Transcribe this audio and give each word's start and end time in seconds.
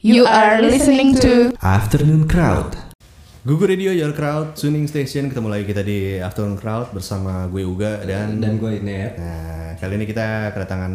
You 0.00 0.24
are 0.24 0.64
listening 0.64 1.12
to 1.20 1.52
Afternoon 1.60 2.24
Crowd. 2.24 2.72
Gugu 3.44 3.68
Radio 3.68 3.92
Your 3.92 4.16
Crowd 4.16 4.56
Tuning 4.56 4.88
Station 4.88 5.28
ketemu 5.28 5.52
lagi 5.52 5.68
kita 5.68 5.84
di 5.84 6.16
Afternoon 6.16 6.56
Crowd 6.56 6.88
bersama 6.96 7.44
gue 7.52 7.68
Uga 7.68 8.00
dan 8.08 8.40
dan 8.40 8.56
gue 8.56 8.80
Inet 8.80 9.20
nah 9.20 9.76
kali 9.76 10.00
ini 10.00 10.08
kita 10.08 10.56
kedatangan 10.56 10.92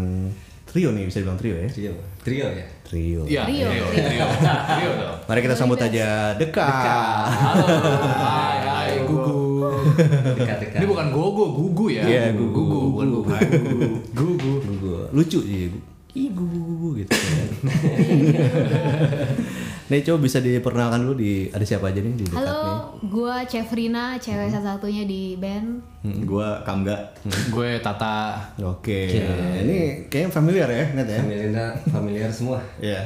trio 0.65 0.89
nih 0.89 1.05
bisa 1.05 1.21
dibilang 1.21 1.37
trio 1.37 1.53
ya 1.53 1.69
trio 1.69 1.93
trio 2.25 2.47
ya 2.49 2.65
trio. 2.81 3.21
Iya, 3.29 3.45
Rio. 3.45 3.69
Rio, 3.69 3.85
Rio, 3.93 4.25
Rio 4.73 4.91
dong. 4.97 5.17
Mari 5.29 5.39
kita 5.45 5.53
sambut 5.53 5.77
aja 5.77 6.33
Deka. 6.37 6.65
Halo, 6.65 7.65
hai, 8.25 8.57
hai, 8.61 8.89
Gugu. 9.05 9.69
dekat-dekat 10.37 10.81
Ini 10.81 10.85
bukan 10.85 11.07
Gogo, 11.13 11.45
Gugu 11.53 11.85
ya. 11.93 12.05
Iya, 12.05 12.23
Gugu. 12.33 12.57
Gugu, 12.57 12.77
bukan 12.93 13.07
Gugu. 13.09 13.29
Gugu. 14.13 14.53
Gugu. 14.65 14.93
Lucu 15.13 15.41
sih. 15.45 15.94
Gugu 16.15 17.03
gitu. 17.03 17.11
nih 19.91 20.01
coba 20.01 20.17
bisa 20.25 20.41
diperkenalkan 20.41 21.05
dulu 21.05 21.19
di 21.19 21.45
ada 21.53 21.61
siapa 21.61 21.91
aja 21.91 21.99
nih 22.01 22.15
di 22.17 22.25
dekat 22.25 22.41
nih. 22.41 22.47
Halo, 22.49 22.97
gua 23.05 23.45
Cefrina, 23.45 24.15
cewek 24.17 24.49
satu-satunya 24.49 25.03
di 25.05 25.35
band. 25.37 25.83
Gua 26.25 26.63
Kamga. 26.65 26.97
Gue 27.53 27.77
Tata. 27.83 28.39
Oke. 28.65 29.11
Ini 29.61 30.09
kayaknya 30.09 30.31
familiar 30.33 30.67
ya, 30.71 30.85
net 30.97 31.07
ya. 31.09 31.19
familiar 31.21 31.71
familiar 31.89 32.29
semua 32.31 32.59
Iya. 32.81 33.05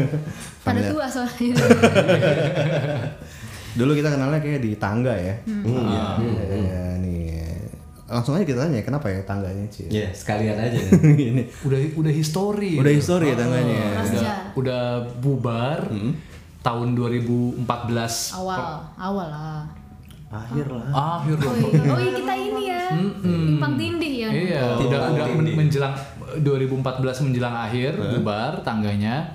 Pada 0.66 0.80
tua 0.86 1.06
soalnya. 1.10 1.58
Dulu 3.72 3.96
kita 3.96 4.12
kenalnya 4.12 4.38
kayak 4.38 4.60
di 4.60 4.76
tangga 4.78 5.16
ya. 5.16 5.34
Iya. 5.48 6.04
Iya, 6.52 6.82
nih. 7.02 7.11
Langsung 8.12 8.36
aja 8.36 8.44
kita 8.44 8.60
tanya 8.62 8.80
kenapa 8.82 9.08
ya 9.08 9.24
tangganya 9.24 9.64
sih? 9.66 9.88
ya 9.88 10.04
sekalian 10.06 10.52
aja 10.54 10.76
Ini 11.32 11.48
Udah 11.64 11.80
udah 11.96 12.12
histori. 12.12 12.76
udah 12.76 12.92
histori 12.92 13.26
ya 13.26 13.36
tangganya. 13.36 13.80
Mas 13.96 14.12
Udah, 14.12 14.36
udah 14.54 14.82
bubar 15.18 15.80
tahun 16.60 16.88
2014. 16.92 17.64
awal, 18.36 18.60
awal 18.94 19.26
lah. 19.26 19.64
Akhir 20.30 20.64
lah. 20.66 20.88
Akhir 21.18 21.36
Oh 21.36 21.44
dong. 21.44 21.56
iya, 21.58 21.88
oh 21.88 21.98
iya 21.98 22.12
kita 22.14 22.34
ini 22.34 22.62
ya. 22.66 22.84
Timpang 23.20 23.72
tindih 23.74 24.12
ya. 24.18 24.28
Iya, 24.30 24.64
udah 24.78 25.00
udah 25.10 25.26
men- 25.34 25.56
menjelang 25.58 25.92
2014 26.38 26.80
menjelang 27.22 27.56
akhir 27.58 27.96
bubar 27.98 28.60
tangganya. 28.60 29.28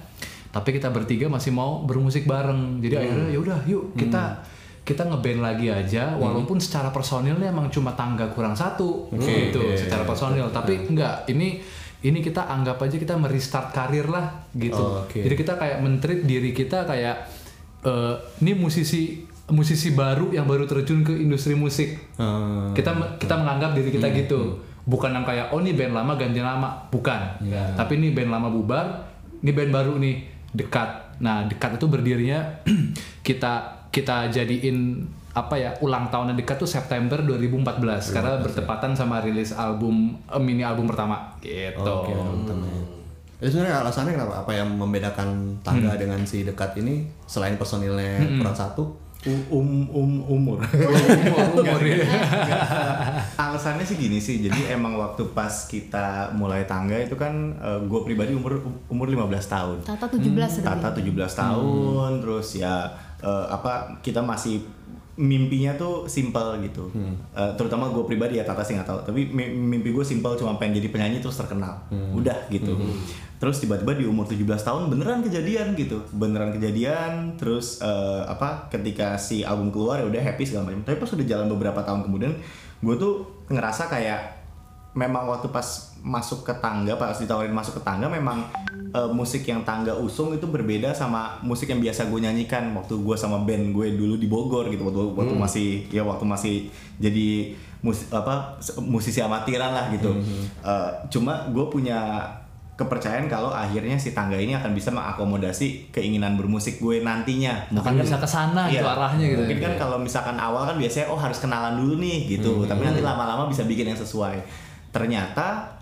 Tapi 0.47 0.69
kita 0.71 0.89
bertiga 0.89 1.25
masih 1.27 1.49
mau 1.51 1.81
bermusik 1.81 2.25
bareng. 2.25 2.77
Jadi 2.79 2.93
akhirnya 2.95 3.29
ya 3.29 3.39
udah 3.39 3.59
yuk 3.63 3.93
kita 3.93 4.41
kita 4.87 5.03
ngeband 5.03 5.43
lagi 5.43 5.67
aja 5.67 6.15
walaupun 6.15 6.63
secara 6.63 6.95
personilnya 6.95 7.51
emang 7.51 7.67
cuma 7.67 7.91
tangga 7.91 8.31
kurang 8.31 8.55
satu. 8.55 9.11
Gitu 9.11 9.59
secara 9.75 10.07
personil. 10.07 10.47
Tapi 10.47 10.87
enggak 10.87 11.27
ini 11.27 11.59
ini 12.07 12.23
kita 12.23 12.47
anggap 12.47 12.79
aja 12.79 12.95
kita 12.95 13.19
merestart 13.19 13.75
karir 13.75 14.07
lah 14.07 14.47
gitu. 14.55 14.79
Oh, 14.79 15.03
oke. 15.03 15.17
jadi 15.17 15.35
kita 15.35 15.57
kayak 15.57 15.77
mentreat 15.81 16.21
diri 16.23 16.53
kita 16.53 16.85
kayak 16.85 17.25
eh, 17.83 18.15
ini 18.45 18.53
musisi 18.53 19.25
musisi 19.49 19.95
baru 19.97 20.29
yang 20.29 20.45
baru 20.45 20.69
terjun 20.69 21.01
ke 21.03 21.11
industri 21.17 21.57
musik. 21.57 21.97
Hmm. 22.15 22.71
kita 22.77 23.17
kita 23.17 23.35
menganggap 23.39 23.73
diri 23.75 23.89
kita 23.95 24.07
gitu. 24.13 24.61
bukan 24.87 25.11
yang 25.11 25.27
kayak 25.27 25.51
oh 25.51 25.59
ini 25.59 25.75
band 25.75 25.93
lama 25.97 26.13
ganti 26.15 26.39
nama. 26.39 26.87
Bukan. 26.87 27.43
Tapi 27.75 27.91
ini 27.99 28.15
band 28.15 28.31
lama 28.31 28.47
bubar 28.47 28.85
ini 29.41 29.51
band 29.51 29.71
baru 29.73 29.93
nih 29.99 30.15
dekat. 30.53 31.19
Nah 31.19 31.49
dekat 31.49 31.81
itu 31.81 31.85
berdirinya 31.89 32.39
kita 33.27 33.76
kita 33.91 34.29
jadiin 34.29 35.07
apa 35.37 35.53
ya 35.53 35.69
ulang 35.85 36.09
tahunnya 36.09 36.33
dekat 36.33 36.57
tuh 36.57 36.69
September 36.69 37.21
2014 37.21 38.09
karena 38.09 38.41
bertepatan 38.41 38.97
sama 38.97 39.21
rilis 39.21 39.53
album 39.53 40.17
eh, 40.25 40.41
mini 40.41 40.65
album 40.65 40.89
pertama 40.89 41.29
gitu 41.45 41.77
Oke, 41.85 42.09
teman-teman. 42.09 42.97
Itu 43.37 43.53
sebenarnya 43.53 43.85
alasannya 43.85 44.17
kenapa? 44.17 44.33
Apa 44.41 44.51
yang 44.57 44.69
membedakan 44.73 45.61
tangga 45.61 45.93
dengan 45.93 46.17
si 46.25 46.41
dekat 46.41 46.73
ini 46.81 47.05
selain 47.29 47.53
personilnya 47.53 48.17
kurang 48.41 48.57
satu? 48.57 48.97
Um 49.29 49.85
um 49.93 50.25
umur. 50.25 50.57
umur 50.73 51.61
umur 51.61 51.81
ya. 51.85 52.01
Alasannya 53.45 53.85
sih 53.85 53.97
gini 53.97 54.17
sih. 54.17 54.41
Jadi 54.41 54.73
emang 54.73 54.97
waktu 54.97 55.21
pas 55.37 55.69
kita 55.69 56.33
mulai 56.33 56.65
tangga 56.65 56.97
itu 56.97 57.13
kan 57.13 57.53
gue 57.85 58.01
pribadi 58.01 58.33
umur 58.33 58.57
umur 58.89 59.05
15 59.05 59.53
tahun. 59.53 59.77
Tata 59.85 60.05
17 60.09 60.33
tadi. 60.33 60.65
Tata 60.65 60.89
17 60.97 61.13
tahun 61.13 62.11
terus 62.25 62.57
ya 62.57 62.89
eh, 63.19 63.45
apa 63.47 63.71
kita 63.99 64.19
masih 64.19 64.61
mimpinya 65.15 65.73
tuh 65.73 66.05
simple 66.05 66.61
gitu. 66.61 66.93
Eh, 67.33 67.51
terutama 67.55 67.89
gue 67.89 68.05
pribadi 68.05 68.37
ya 68.37 68.45
Tata 68.45 68.61
sih 68.61 68.73
nggak 68.73 68.85
tahu. 68.85 68.99
Tapi 69.03 69.21
mi- 69.27 69.49
mimpi 69.49 69.89
gue 69.89 70.05
simple 70.05 70.35
cuma 70.35 70.53
pengen 70.55 70.77
jadi 70.77 70.89
penyanyi 70.89 71.17
terus 71.17 71.35
terkenal. 71.35 71.73
Udah 72.13 72.37
gitu. 72.47 72.77
Terus 73.37 73.57
tiba-tiba 73.57 73.93
di 73.93 74.01
umur 74.03 74.25
17 74.25 74.45
tahun 74.59 74.87
beneran 74.87 75.21
kejadian 75.21 75.73
gitu. 75.73 75.97
Beneran 76.11 76.49
kejadian 76.51 77.33
terus 77.33 77.81
eh, 77.81 78.21
apa 78.23 78.69
ketika 78.69 79.13
si 79.15 79.41
album 79.41 79.69
keluar 79.69 79.97
ya 79.97 80.05
udah 80.05 80.21
happy 80.23 80.45
segala 80.45 80.69
macam. 80.69 80.81
Tapi 80.83 80.97
pas 80.97 81.09
udah 81.11 81.25
jalan 81.25 81.49
beberapa 81.49 81.81
tahun 81.81 82.01
kemudian 82.03 82.33
gue 82.77 82.95
tuh 82.95 83.13
ngerasa 83.49 83.89
kayak 83.89 84.36
memang 84.97 85.29
waktu 85.29 85.47
pas 85.47 85.63
masuk 86.01 86.41
ke 86.41 86.53
tangga 86.57 86.97
pas 86.97 87.13
ditawarin 87.13 87.53
masuk 87.53 87.77
ke 87.77 87.83
tangga 87.83 88.09
memang 88.09 88.41
eh, 88.89 89.09
musik 89.11 89.45
yang 89.45 89.61
tangga 89.61 89.93
usung 89.93 90.33
itu 90.33 90.45
berbeda 90.45 90.89
sama 90.91 91.37
musik 91.39 91.69
yang 91.69 91.77
biasa 91.77 92.07
gue 92.07 92.19
nyanyikan 92.19 92.73
waktu 92.73 92.97
gue 92.97 93.13
sama 93.13 93.37
band 93.39 93.69
gue 93.69 93.93
dulu 93.93 94.15
di 94.15 94.25
Bogor 94.25 94.65
gitu 94.67 94.81
waktu 94.83 95.01
waktu 95.13 95.35
masih 95.37 95.69
ya 95.89 96.01
waktu 96.01 96.25
masih 96.25 96.55
jadi 96.97 97.53
mus 97.77 98.09
apa 98.09 98.57
musisi 98.81 99.21
amatiran 99.21 99.69
lah 99.69 99.85
gitu 99.91 100.09
Eh, 100.65 100.89
cuma 101.07 101.45
gue 101.47 101.65
punya 101.67 102.25
kepercayaan 102.73 103.25
kalau 103.25 103.49
akhirnya 103.49 103.97
si 103.97 104.13
tangga 104.13 104.37
ini 104.37 104.53
akan 104.53 104.71
bisa 104.71 104.93
mengakomodasi 104.93 105.89
keinginan 105.89 106.37
bermusik 106.37 106.77
gue 106.77 107.01
nantinya 107.01 107.57
Akan 107.71 107.97
bisa 107.97 108.17
ke 108.17 108.29
sana 108.29 108.69
Iya. 108.69 108.81
itu 108.81 108.87
arahnya 108.87 109.25
gitu 109.27 109.41
Mungkin 109.41 109.57
kan 109.59 109.73
kalau 109.75 109.97
misalkan 109.97 110.37
awal 110.37 110.61
kan 110.63 110.77
biasanya 110.77 111.09
oh 111.09 111.17
harus 111.17 111.37
kenalan 111.37 111.73
dulu 111.75 111.97
nih 111.97 112.29
gitu. 112.29 112.51
Hmm. 112.55 112.69
Tapi 112.69 112.81
nanti 112.83 113.01
lama-lama 113.01 113.45
bisa 113.45 113.65
bikin 113.65 113.89
yang 113.89 113.97
sesuai. 113.97 114.37
Ternyata 114.97 115.77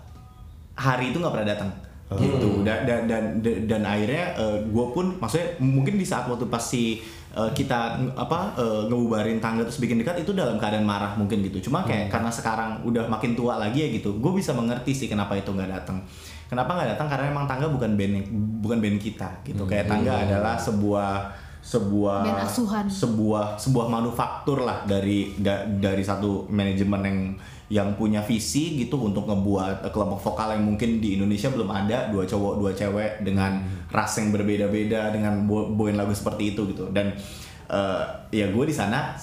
hari 0.76 1.10
itu 1.10 1.16
nggak 1.16 1.32
pernah 1.32 1.48
datang. 1.48 1.70
Oh. 2.06 2.20
Gitu. 2.20 2.62
Dan 2.62 2.86
dan 2.86 3.00
dan, 3.10 3.24
dan, 3.66 3.82
akhirnya 3.82 4.36
gue 4.62 4.86
pun 4.94 5.18
maksudnya 5.18 5.58
mungkin 5.58 5.98
di 5.98 6.06
saat 6.06 6.30
waktu 6.30 6.46
pas 6.46 6.62
si 6.62 7.02
eh, 7.34 7.50
kita 7.50 7.98
apa 8.14 8.54
eh, 8.54 8.82
ngebubarin 8.86 9.42
tangga 9.42 9.66
terus 9.66 9.82
bikin 9.82 9.98
dekat 9.98 10.22
itu 10.22 10.30
dalam 10.30 10.54
keadaan 10.54 10.86
marah 10.86 11.18
mungkin 11.18 11.42
gitu. 11.42 11.66
Cuma 11.66 11.82
Hmm. 11.82 11.90
kayak 11.90 12.06
karena 12.14 12.30
sekarang 12.30 12.70
udah 12.86 13.10
makin 13.10 13.34
tua 13.34 13.58
lagi 13.58 13.82
ya 13.82 13.88
gitu. 13.90 14.22
Gue 14.22 14.38
bisa 14.38 14.54
mengerti 14.54 14.94
sih 14.94 15.08
kenapa 15.10 15.34
itu 15.34 15.50
nggak 15.50 15.70
datang. 15.82 15.98
Kenapa 16.46 16.78
nggak 16.78 16.94
datang? 16.94 17.10
Karena 17.10 17.26
emang 17.34 17.50
tangga 17.50 17.66
bukan 17.66 17.98
band 17.98 18.22
bukan 18.62 18.78
band 18.78 18.98
kita 19.02 19.42
gitu. 19.42 19.66
Kayak 19.66 19.90
tangga 19.90 20.14
adalah 20.14 20.54
sebuah 20.54 21.10
sebuah 21.66 22.22
sebuah 22.86 23.58
sebuah 23.58 23.86
manufaktur 23.90 24.62
lah 24.62 24.86
dari 24.86 25.34
da- 25.34 25.66
dari 25.66 26.06
satu 26.06 26.46
manajemen 26.46 27.02
yang 27.02 27.18
yang 27.66 27.98
punya 27.98 28.22
visi 28.22 28.78
gitu 28.78 28.94
untuk 29.02 29.26
ngebuat 29.26 29.82
eh, 29.86 29.90
kelompok 29.90 30.22
vokal 30.22 30.54
yang 30.54 30.64
mungkin 30.64 31.02
di 31.02 31.18
Indonesia 31.18 31.50
belum 31.50 31.66
ada 31.66 32.14
dua 32.14 32.22
cowok 32.22 32.54
dua 32.62 32.70
cewek 32.70 33.26
dengan 33.26 33.58
ras 33.90 34.12
yang 34.22 34.30
berbeda-beda 34.30 35.10
dengan 35.10 35.46
bawain 35.50 35.98
lagu 35.98 36.14
seperti 36.14 36.54
itu 36.54 36.62
gitu. 36.70 36.94
Dan 36.94 37.10
eh, 37.70 38.02
ya 38.30 38.46
gue 38.50 38.64
di 38.66 38.74
sana 38.74 39.18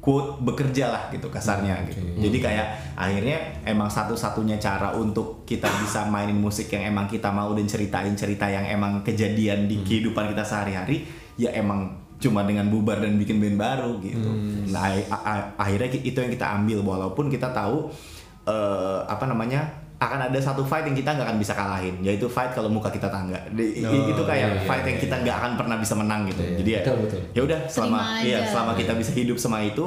quote 0.00 0.40
bekerja 0.40 0.88
lah 0.88 1.02
gitu 1.12 1.28
kasarnya 1.28 1.84
gitu. 1.84 2.00
Jadi 2.16 2.38
kayak 2.40 2.96
akhirnya 2.96 3.60
emang 3.68 3.92
satu-satunya 3.92 4.56
cara 4.56 4.96
untuk 4.96 5.44
kita 5.44 5.68
bisa 5.84 6.08
mainin 6.08 6.40
musik 6.40 6.72
yang 6.72 6.88
emang 6.88 7.04
kita 7.04 7.28
mau 7.28 7.52
dan 7.52 7.68
ceritain 7.68 8.16
cerita 8.16 8.48
yang 8.48 8.64
emang 8.64 9.04
kejadian 9.04 9.68
di 9.68 9.84
kehidupan 9.84 10.32
kita 10.32 10.40
sehari-hari 10.40 11.04
ya 11.36 11.52
emang 11.52 12.00
cuma 12.20 12.44
dengan 12.44 12.68
bubar 12.68 13.00
dan 13.00 13.16
bikin 13.16 13.36
band 13.36 13.56
baru 13.56 13.96
gitu. 13.98 14.30
Nah, 14.68 14.86
a- 14.92 15.24
a- 15.26 15.48
akhirnya 15.58 15.88
itu 15.90 16.14
yang 16.14 16.28
kita 16.28 16.46
ambil 16.54 16.78
walaupun 16.82 17.26
kita 17.26 17.48
tahu 17.50 17.88
eh, 18.42 18.98
apa 19.04 19.24
namanya 19.24 19.64
akan 19.96 20.28
ada 20.28 20.38
satu 20.38 20.60
fight 20.62 20.82
yang 20.82 20.94
kita 20.94 21.12
nggak 21.12 21.26
akan 21.26 21.36
bisa 21.36 21.52
kalahin 21.52 21.92
yaitu 22.00 22.24
fight 22.24 22.50
kalau 22.50 22.68
muka 22.68 22.88
kita 22.88 23.04
tangga. 23.06 23.36
Di- 23.50 23.80
Oh, 23.82 23.92
itu 24.06 24.22
kayak 24.22 24.48
iya, 24.50 24.60
fight 24.62 24.84
yang 24.86 24.98
kita 24.98 25.16
nggak 25.18 25.36
akan 25.38 25.52
pernah 25.56 25.76
bisa 25.76 25.94
menang 25.94 26.24
gitu. 26.24 26.40
Jadi 26.56 26.70
ya 26.70 26.80
ya 27.30 27.42
udah 27.42 27.58
selama 27.66 27.98
iya 28.22 28.38
aja. 28.38 28.48
selama 28.50 28.72
kita 28.74 28.92
bisa 28.94 29.10
hidup 29.12 29.36
sama 29.36 29.58
itu 29.60 29.86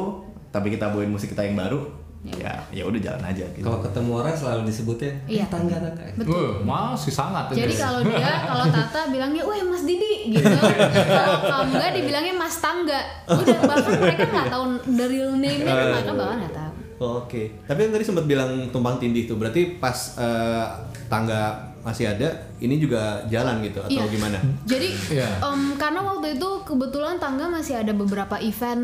tapi 0.49 0.69
kita 0.69 0.85
bawain 0.87 1.09
musik 1.09 1.29
kita 1.29 1.41
yang 1.41 1.53
baru 1.55 1.81
ya 2.23 2.55
ya 2.71 2.87
udah 2.87 2.99
jalan 2.99 3.19
aja 3.21 3.43
gitu 3.51 3.67
kalau 3.67 3.83
ketemu 3.83 4.11
orang 4.15 4.31
selalu 4.31 4.61
disebutnya 4.63 5.11
Iya. 5.27 5.43
"Eh, 5.43 5.47
tangga 5.51 5.75
tangga 5.75 6.03
Betul. 6.15 6.63
Wah, 6.63 6.95
masih 6.95 7.11
sangat 7.11 7.51
itu. 7.51 7.59
Jadi 7.59 7.73
kalau 7.75 7.99
dia, 7.99 8.31
kalau 8.49 8.65
Tata 8.69 9.01
bilangnya, 9.09 9.43
weh 9.43 9.59
Mas 9.61 9.83
Didi 9.83 10.13
gitu. 10.29 10.45
Kalau 11.17 11.37
kamu 11.41 11.71
nggak 11.73 11.91
dibilangnya 11.91 12.33
Mas 12.33 12.55
Tangga. 12.61 13.01
Udah 13.27 13.59
bahkan 13.65 13.91
mereka 13.97 14.23
nggak 14.23 14.47
tahu 14.47 14.63
the 14.87 15.05
real 15.09 15.33
name-nya 15.33 15.67
kan 15.67 15.85
mereka 15.91 16.11
bahkan 16.13 16.37
nggak 16.39 16.55
tahu. 16.55 16.71
Oke. 17.19 17.41
Tapi 17.65 17.79
yang 17.81 17.91
tadi 17.91 18.05
sempat 18.05 18.23
bilang 18.23 18.51
tumpang 18.69 18.95
tindih 18.95 19.25
tuh. 19.25 19.35
Berarti 19.35 19.75
pas 19.75 19.97
eh, 20.15 20.65
tangga 21.09 21.72
masih 21.83 22.07
ada, 22.07 22.31
ini 22.57 22.79
juga 22.79 22.99
jalan 23.27 23.59
gitu 23.59 23.77
atau 23.77 23.91
Iya. 23.99 24.07
gimana? 24.07 24.39
Jadi 24.63 24.87
Iya. 25.11 25.27
em, 25.43 25.75
karena 25.75 25.99
waktu 26.01 26.27
itu 26.33 26.49
kebetulan 26.63 27.15
tangga 27.17 27.45
masih 27.45 27.75
ada 27.75 27.91
beberapa 27.91 28.39
event 28.39 28.83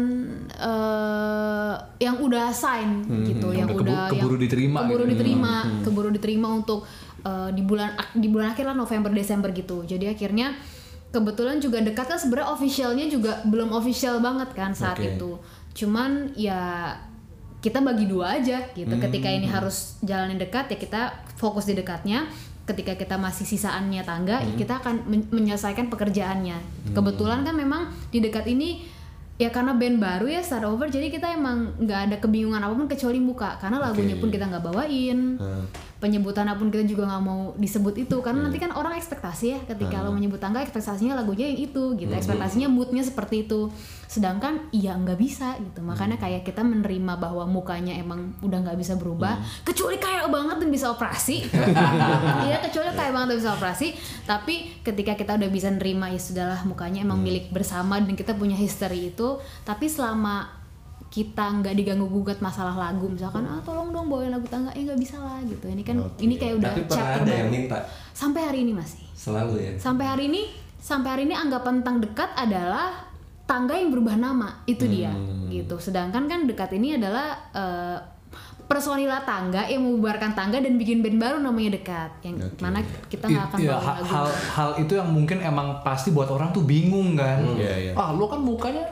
eh, 0.54 1.74
yang 1.98 2.20
udah 2.20 2.52
sign 2.52 3.04
gitu, 3.26 3.50
yang, 3.50 3.68
udah 3.68 3.76
kebu- 3.76 3.88
udah 3.88 4.02
keburu 4.12 4.36
yang 4.36 4.44
diterima 4.44 4.80
keburu 4.84 5.04
gitu. 5.04 5.12
diterima, 5.14 5.54
keburu 5.82 6.10
diterima 6.12 6.48
untuk 6.54 6.80
eh, 7.20 7.50
di 7.52 7.62
bulan 7.62 7.90
di 8.14 8.28
bulan 8.28 8.52
akhir 8.52 8.66
lah 8.66 8.76
November 8.76 9.12
Desember 9.12 9.50
gitu. 9.52 9.84
Jadi 9.84 10.08
akhirnya 10.08 10.56
kebetulan 11.10 11.58
juga 11.58 11.80
dekat 11.80 12.06
kan 12.06 12.16
sebenarnya 12.16 12.52
officialnya 12.52 13.06
juga 13.08 13.42
belum 13.44 13.72
official 13.72 14.20
banget 14.20 14.54
kan 14.54 14.72
saat 14.72 14.94
Oke. 14.96 15.16
itu 15.16 15.32
cuman 15.74 16.30
ya 16.36 16.94
kita 17.60 17.82
bagi 17.82 18.06
dua 18.06 18.38
aja 18.38 18.62
gitu 18.72 18.94
ketika 19.00 19.28
ini 19.28 19.44
harus 19.46 19.98
jalanin 20.00 20.38
dekat 20.38 20.70
ya 20.70 20.78
kita 20.78 21.02
fokus 21.36 21.66
di 21.66 21.74
dekatnya 21.74 22.30
ketika 22.70 22.94
kita 22.94 23.18
masih 23.18 23.50
sisaannya 23.50 24.06
tangga 24.06 24.38
ya 24.46 24.54
kita 24.54 24.78
akan 24.78 25.10
men- 25.10 25.30
menyelesaikan 25.34 25.90
pekerjaannya. 25.90 26.58
Kebetulan 26.94 27.42
kan 27.42 27.58
memang 27.58 27.90
di 28.14 28.22
dekat 28.22 28.46
ini 28.46 28.86
ya 29.40 29.50
karena 29.50 29.72
band 29.74 29.98
baru 30.04 30.28
ya 30.28 30.44
start 30.44 30.68
over 30.68 30.92
jadi 30.92 31.08
kita 31.10 31.32
emang 31.32 31.72
nggak 31.80 32.00
ada 32.12 32.16
kebingungan 32.20 32.60
apa 32.60 32.76
pun 32.76 32.92
kecuali 32.92 33.24
muka 33.24 33.56
karena 33.58 33.80
lagunya 33.80 34.20
pun 34.20 34.30
kita 34.30 34.46
nggak 34.52 34.64
bawain. 34.64 35.40
Hmm. 35.40 35.64
Penyebutan 36.00 36.48
apa 36.48 36.64
pun 36.64 36.72
kita 36.72 36.88
juga 36.88 37.04
nggak 37.06 37.24
mau 37.24 37.52
disebut 37.60 37.96
itu. 38.00 38.18
Karena 38.24 38.48
nanti 38.48 38.58
kan 38.58 38.72
orang 38.72 38.96
ekspektasi 38.96 39.46
ya 39.52 39.60
ketika 39.68 40.00
lo 40.00 40.16
menyebut 40.16 40.40
tangga 40.40 40.64
ekspektasinya 40.64 41.20
lagunya 41.20 41.52
yang 41.52 41.60
itu 41.60 41.84
gitu. 42.00 42.12
Ekspektasinya 42.12 42.72
moodnya 42.72 43.04
seperti 43.04 43.46
itu. 43.48 43.68
Sedangkan 44.08 44.72
iya 44.72 44.96
nggak 44.96 45.20
bisa 45.20 45.60
gitu. 45.60 45.84
Makanya 45.84 46.16
kayak 46.16 46.48
kita 46.48 46.64
menerima 46.64 47.20
bahwa 47.20 47.44
mukanya 47.46 48.00
emang 48.00 48.32
udah 48.40 48.60
nggak 48.64 48.80
bisa 48.80 48.96
berubah. 48.96 49.38
Kecuali 49.68 50.00
kayak 50.00 50.32
banget 50.32 50.56
dan 50.64 50.70
bisa 50.72 50.88
operasi. 50.90 51.38
Iya 52.40 52.64
kecuali 52.64 52.90
kayak 52.96 53.12
banget 53.12 53.28
dan 53.36 53.38
bisa 53.44 53.52
operasi. 53.54 53.88
Tapi 54.24 54.82
ketika 54.82 55.14
kita 55.14 55.36
udah 55.36 55.50
bisa 55.52 55.68
nerima 55.70 56.08
ya 56.10 56.18
sudahlah 56.18 56.64
mukanya 56.64 57.04
emang 57.04 57.20
milik 57.20 57.52
bersama 57.52 58.00
dan 58.00 58.16
kita 58.16 58.34
punya 58.34 58.56
history 58.56 59.12
itu. 59.12 59.38
Tapi 59.68 59.86
selama 59.92 60.59
kita 61.10 61.42
nggak 61.42 61.74
diganggu 61.74 62.06
gugat 62.06 62.38
masalah 62.38 62.78
lagu 62.78 63.10
misalkan 63.10 63.42
ah 63.44 63.58
tolong 63.66 63.90
dong 63.90 64.06
bawain 64.08 64.30
lagu 64.30 64.46
tangga. 64.46 64.70
Eh 64.78 64.86
nggak 64.86 65.02
bisa 65.02 65.18
lah 65.18 65.42
gitu. 65.42 65.66
Ini 65.66 65.82
kan 65.82 65.98
ini 66.22 66.38
kayak 66.38 66.62
udah 66.62 66.70
Tapi 66.70 66.82
chapter 66.86 67.26
ada 67.26 67.34
yang 67.34 67.50
minta? 67.50 67.78
Sampai 68.14 68.46
hari 68.46 68.62
ini 68.62 68.78
masih. 68.78 69.02
Selalu 69.18 69.54
ya. 69.58 69.72
sampai 69.76 70.06
hari 70.06 70.24
ini 70.30 70.42
sampai 70.80 71.10
hari 71.12 71.24
ini 71.26 71.36
anggapan 71.36 71.82
tentang 71.82 71.98
dekat 72.00 72.30
adalah 72.38 72.94
tangga 73.44 73.74
yang 73.74 73.90
berubah 73.90 74.16
nama. 74.16 74.62
Itu 74.70 74.86
dia 74.86 75.10
gitu. 75.50 75.82
Sedangkan 75.82 76.30
kan 76.30 76.46
dekat 76.46 76.70
ini 76.78 77.02
adalah 77.02 77.34
eh, 77.52 77.98
personila 78.70 79.18
tangga 79.26 79.66
yang 79.66 79.82
membubarkan 79.82 80.38
tangga 80.38 80.62
dan 80.62 80.78
bikin 80.78 81.02
band 81.02 81.18
baru 81.18 81.42
namanya 81.42 81.74
dekat. 81.74 82.22
Yang 82.22 82.54
mana 82.62 82.86
kita 83.10 83.26
nggak 83.26 83.46
akan 83.50 83.58
It- 83.58 83.66
ya, 83.66 83.74
bawa 83.74 83.82
ha- 83.82 83.98
lagu. 83.98 84.06
hal 84.06 84.28
hal 84.30 84.70
itu 84.78 84.94
yang 84.94 85.10
mungkin 85.10 85.42
emang 85.42 85.82
pasti 85.82 86.14
buat 86.14 86.30
orang 86.30 86.54
tuh 86.54 86.62
bingung 86.70 87.18
kan. 87.18 87.42
Iya, 87.58 87.74
iya. 87.90 87.92
Ah, 87.98 88.14
lo 88.14 88.30
kan 88.30 88.38
mukanya 88.38 88.86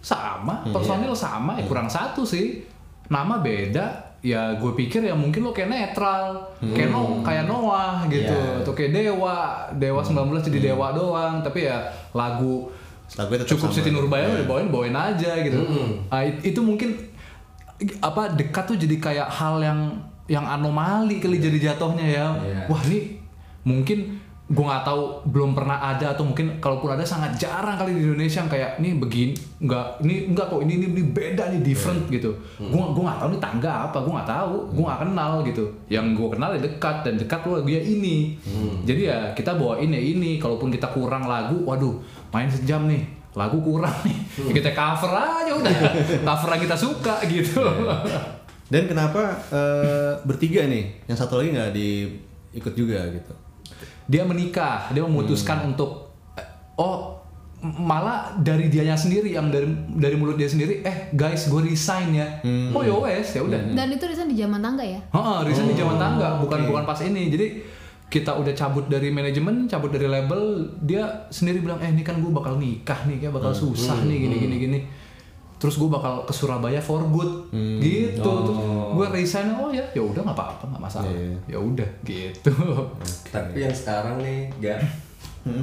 sama, 0.00 0.64
personil 0.66 1.12
sama, 1.12 1.54
ya 1.54 1.64
kurang 1.64 1.86
satu 1.86 2.22
sih. 2.22 2.64
Nama 3.06 3.38
beda. 3.38 3.86
Ya 4.20 4.52
gue 4.52 4.72
pikir 4.74 5.00
ya 5.00 5.12
mungkin 5.12 5.40
lo 5.40 5.50
kayak 5.50 5.68
netral, 5.68 6.44
kayak 6.60 6.88
no, 6.88 7.20
kayak 7.20 7.44
Noah 7.44 8.04
gitu, 8.06 8.28
Iya. 8.28 8.60
atau 8.60 8.72
kayak 8.72 8.92
Dewa, 8.92 9.36
Dewa 9.72 10.00
19 10.00 10.12
jadi 10.42 10.58
Dewa 10.70 10.92
doang, 10.92 11.40
tapi 11.40 11.64
ya 11.64 11.80
lagu 12.12 12.68
Lagunya 13.16 13.42
tetap 13.42 13.56
cukup. 13.56 13.72
Siti 13.72 13.90
Nurbaya 13.90 14.28
udah 14.28 14.44
bawain 14.44 14.68
bawain 14.68 14.92
aja 14.92 15.40
gitu. 15.40 15.58
Ah, 16.06 16.20
it- 16.20 16.44
itu 16.46 16.60
mungkin 16.60 16.94
apa 17.98 18.28
dekat 18.30 18.64
tuh 18.66 18.76
jadi 18.76 18.96
kayak 19.00 19.28
hal 19.30 19.56
yang 19.58 19.80
yang 20.28 20.44
anomali 20.44 21.16
kali 21.18 21.40
jadi 21.40 21.72
jatuhnya 21.72 22.06
ya. 22.06 22.26
Iya. 22.38 22.60
Wah 22.68 22.80
ini 22.86 23.18
mungkin 23.62 24.20
gue 24.50 24.64
nggak 24.66 24.82
tahu 24.82 25.30
belum 25.30 25.54
pernah 25.54 25.78
ada 25.78 26.10
atau 26.10 26.26
mungkin 26.26 26.58
kalaupun 26.58 26.90
ada 26.90 27.06
sangat 27.06 27.38
jarang 27.38 27.78
kali 27.78 27.94
di 27.94 28.02
Indonesia 28.02 28.42
yang 28.42 28.50
kayak 28.50 28.70
ini 28.82 28.98
begini 28.98 29.32
nggak 29.62 30.02
ini 30.02 30.14
enggak 30.34 30.50
kok 30.50 30.60
ini 30.66 30.72
ini, 30.74 30.86
ini 30.90 31.02
beda 31.06 31.54
nih 31.54 31.62
different 31.62 32.10
gitu. 32.10 32.34
Gue 32.58 32.82
gue 32.90 33.02
nggak 33.06 33.18
tahu 33.22 33.28
nih 33.30 33.38
tangga 33.38 33.70
apa 33.86 34.02
gue 34.02 34.10
nggak 34.10 34.30
tahu 34.34 34.54
gue 34.74 34.84
nggak 34.90 35.00
kenal 35.06 35.32
gitu. 35.46 35.64
Yang 35.86 36.06
gue 36.18 36.28
kenal 36.34 36.50
ya 36.58 36.60
dekat 36.66 36.96
dan 37.06 37.14
dekat 37.14 37.40
tuh 37.46 37.62
lagunya 37.62 37.78
ini. 37.78 38.34
Jadi 38.82 39.00
ya 39.06 39.30
kita 39.38 39.54
bawain 39.54 39.94
ya 39.94 40.02
ini. 40.02 40.42
Kalaupun 40.42 40.74
kita 40.74 40.90
kurang 40.90 41.30
lagu, 41.30 41.62
waduh 41.62 42.02
main 42.34 42.50
sejam 42.50 42.90
nih 42.90 43.20
lagu 43.38 43.62
kurang 43.62 43.94
nih 44.02 44.18
Ya 44.50 44.52
kita 44.58 44.70
cover 44.74 45.14
aja 45.14 45.52
udah 45.54 45.70
cover 46.26 46.48
yang 46.50 46.62
kita 46.66 46.76
suka 46.78 47.14
gitu 47.30 47.62
Dan 48.70 48.86
kenapa 48.86 49.34
eh, 49.50 50.14
bertiga 50.22 50.66
nih? 50.66 51.06
Yang 51.10 51.26
satu 51.26 51.42
lagi 51.42 51.50
nggak 51.54 51.70
diikut 51.74 52.74
juga 52.74 53.02
gitu? 53.10 53.34
Dia 54.10 54.22
menikah 54.26 54.90
dia 54.90 55.02
memutuskan 55.06 55.70
untuk 55.70 56.10
eh, 56.34 56.46
oh 56.78 57.20
malah 57.60 58.40
dari 58.40 58.72
dianya 58.72 58.96
sendiri 58.96 59.36
yang 59.36 59.52
dari 59.52 59.68
dari 59.92 60.16
mulut 60.16 60.40
dia 60.40 60.48
sendiri 60.48 60.80
eh 60.80 61.12
guys 61.12 61.44
gue 61.44 61.60
resign 61.60 62.16
ya. 62.16 62.26
Oh 62.72 62.80
ya 62.80 62.96
wes 62.96 63.36
ya 63.36 63.44
udah. 63.44 63.60
Dan 63.76 63.92
itu 63.92 64.04
resign 64.08 64.32
di 64.32 64.40
zaman 64.40 64.64
tangga 64.64 64.80
ya? 64.80 65.00
Heeh, 65.12 65.38
resign 65.44 65.68
di 65.68 65.76
zaman 65.76 66.00
tangga 66.00 66.40
bukan 66.40 66.64
oke. 66.64 66.68
bukan 66.72 66.82
pas 66.88 67.00
ini. 67.04 67.28
Jadi 67.28 67.46
kita 68.10 68.34
udah 68.34 68.50
cabut 68.56 68.90
dari 68.90 69.14
manajemen 69.14 69.70
cabut 69.70 69.94
dari 69.94 70.10
label 70.10 70.72
dia 70.82 71.30
sendiri 71.30 71.62
bilang 71.62 71.78
eh 71.78 71.94
ini 71.94 72.02
kan 72.02 72.18
gue 72.18 72.32
bakal 72.34 72.58
nikah 72.58 73.06
nih 73.06 73.22
kayak 73.22 73.38
bakal 73.38 73.54
susah 73.54 74.02
nih 74.02 74.26
gini 74.26 74.36
gini 74.42 74.56
gini 74.58 74.78
terus 75.60 75.76
gue 75.76 75.86
bakal 75.86 76.24
ke 76.24 76.32
Surabaya 76.32 76.80
for 76.80 77.04
good 77.04 77.52
gitu 77.78 78.16
terus 78.16 78.58
gue 78.90 79.06
resign 79.12 79.52
oh 79.52 79.68
ya 79.68 79.84
ya 79.90 80.00
udah 80.00 80.22
nggak 80.22 80.34
apa-apa 80.34 80.64
nggak 80.66 80.82
masalah 80.82 81.06
Iya. 81.06 81.36
ya 81.46 81.58
udah 81.60 81.88
gitu 82.02 82.52
Tapi 83.28 83.60
yang 83.60 83.70
sekarang 83.70 84.16
nih, 84.18 84.48
gak 84.58 84.80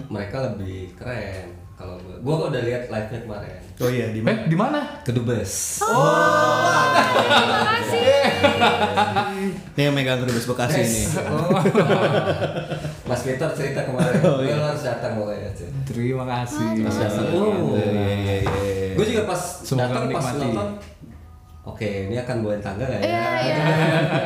mereka 0.08 0.38
lebih 0.48 0.94
keren. 0.94 1.54
Kalau 1.74 1.94
gua, 2.00 2.18
gua 2.20 2.50
udah 2.50 2.58
lihat 2.60 2.90
live-nya 2.90 3.20
kemarin. 3.22 3.62
Oh 3.78 3.86
iya, 3.86 4.10
di 4.10 4.18
eh 4.20 4.38
di 4.46 4.56
mana 4.56 4.82
Kedubes. 5.02 5.78
terima 5.78 7.62
kasih 7.68 8.10
Ini 9.78 9.82
yang 9.84 9.94
megang 9.94 10.18
kedubes 10.20 10.46
Bekasi 10.48 10.80
Yes. 10.80 10.90
ini. 10.90 11.04
Mas 13.08 13.22
Peter 13.22 13.46
cerita 13.52 13.82
kemarin, 13.84 14.18
Oh, 14.20 14.36
oh, 14.36 14.42
iya. 14.42 14.58
harus 14.60 14.82
datang 14.82 15.14
mulai 15.16 15.40
aja. 15.40 15.70
terima 15.86 16.26
kasih 16.26 16.82
Oh. 17.32 17.78
Iya, 17.78 17.94
iya, 17.94 18.36
iya. 18.42 18.67
Gue 18.98 19.06
juga 19.08 19.24
pas 19.26 19.42
Semoga 19.62 19.86
datang 19.88 20.10
pas 20.10 20.26
nonton, 20.34 20.70
oke 21.64 21.88
ini 22.08 22.16
akan 22.16 22.36
bawain 22.40 22.60
tangga 22.60 22.84
gak 22.84 22.98
ya? 22.98 23.06
Iya, 23.06 23.30
iya. 23.40 23.58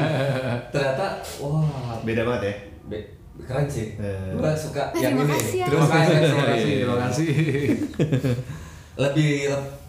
Ternyata, 0.73 1.05
wah, 1.37 1.99
Beda 2.01 2.21
banget 2.23 2.41
ya. 2.43 2.55
be- 2.87 3.09
keren 3.41 3.65
sih. 3.65 3.95
Eh. 3.95 4.31
Gue 4.31 4.51
suka 4.55 4.91
Eh, 4.91 5.01
yang 5.01 5.13
terima 5.13 5.25
ini. 5.25 5.33
kasih 5.35 5.57
ya. 5.57 5.65
terima 5.67 5.87
kasih 5.87 6.15
terima 6.15 6.45
kasih 6.45 6.71
terima 6.77 6.97
kasih 7.01 7.27
Lebih 9.01 9.31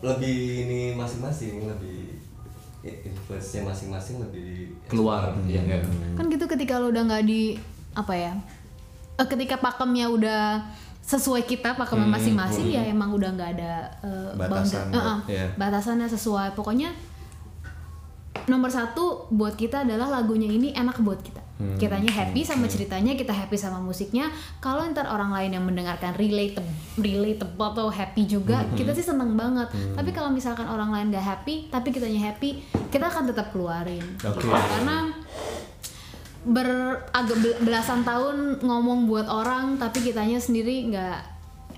lebih 0.01 0.37
ini 0.63 0.81
masing-masing, 0.93 1.67
lebih 1.67 2.17
influence-nya 2.83 3.63
masing-masing 3.65 4.19
lebih 4.19 4.75
keluar 4.87 5.31
ya. 5.45 5.63
kan 6.13 6.27
gitu 6.27 6.47
ketika 6.49 6.77
lo 6.77 6.89
udah 6.89 7.03
nggak 7.05 7.23
di 7.23 7.55
apa 7.93 8.11
ya 8.11 8.33
eh, 9.15 9.27
ketika 9.29 9.55
pakemnya 9.57 10.09
udah 10.09 10.67
sesuai 11.03 11.43
kita 11.45 11.75
pakemnya 11.75 12.07
masing-masing 12.09 12.71
ya 12.71 12.83
emang 12.87 13.11
udah 13.11 13.35
nggak 13.35 13.51
ada 13.59 13.73
eh, 14.01 14.31
Batasan 14.39 14.87
boundary- 14.89 14.95
eh, 14.95 15.03
eh, 15.03 15.19
iya. 15.35 15.47
batasannya 15.59 16.07
sesuai. 16.07 16.55
Pokoknya 16.55 16.95
nomor 18.43 18.71
satu 18.71 19.31
buat 19.31 19.55
kita 19.55 19.87
adalah 19.87 20.11
lagunya 20.11 20.51
ini 20.51 20.75
enak 20.75 20.99
buat 21.01 21.21
kita. 21.21 21.43
Kitanya 21.79 22.11
happy 22.11 22.43
sama 22.43 22.67
ceritanya 22.67 23.15
kita 23.15 23.31
happy 23.31 23.55
sama 23.55 23.79
musiknya. 23.79 24.27
Kalau 24.59 24.83
ntar 24.91 25.07
orang 25.07 25.31
lain 25.31 25.55
yang 25.55 25.63
mendengarkan 25.63 26.11
relate 26.19 26.59
relatable 26.99 27.71
atau 27.71 27.87
happy 27.87 28.27
juga 28.27 28.67
kita 28.75 28.91
sih 28.91 29.07
seneng 29.07 29.39
banget. 29.39 29.71
Tapi 29.95 30.11
kalau 30.11 30.35
misalkan 30.35 30.67
orang 30.67 30.91
lain 30.91 31.15
gak 31.15 31.23
happy 31.23 31.71
tapi 31.71 31.95
kitanya 31.95 32.35
happy 32.35 32.59
kita 32.91 33.07
akan 33.07 33.31
tetap 33.31 33.55
keluarin. 33.55 34.03
Oke. 34.27 34.43
karena 34.51 35.07
ber 36.45 36.69
agak 37.11 37.39
bel- 37.39 37.61
belasan 37.63 38.03
tahun 38.03 38.37
ngomong 38.59 39.07
buat 39.07 39.25
orang 39.25 39.77
tapi 39.77 40.03
kitanya 40.03 40.37
sendiri 40.37 40.89
nggak 40.89 41.31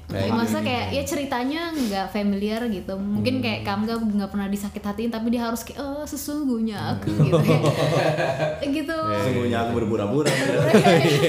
Kayak 0.05 0.37
masa 0.37 0.61
gini. 0.61 0.69
kayak 0.69 0.87
ya 0.91 1.03
ceritanya 1.03 1.63
nggak 1.71 2.07
familiar 2.11 2.61
gitu 2.67 2.93
mungkin 2.95 3.41
kayak 3.41 3.61
kamu 3.63 3.83
nggak 3.85 3.99
nggak 4.15 4.31
pernah 4.31 4.49
disakit 4.49 4.81
hatiin 4.81 5.09
tapi 5.09 5.29
dia 5.31 5.43
harus 5.43 5.65
kayak 5.65 5.81
oh 5.81 6.05
sesungguhnya 6.05 6.77
aku 6.93 7.09
gitu 7.25 7.41
kayak 7.41 8.69
gitu 8.77 8.93
Sungguhnya 8.95 9.59
aku 9.63 9.71
berpura-pura. 9.75 10.29
Jadi 10.29 11.25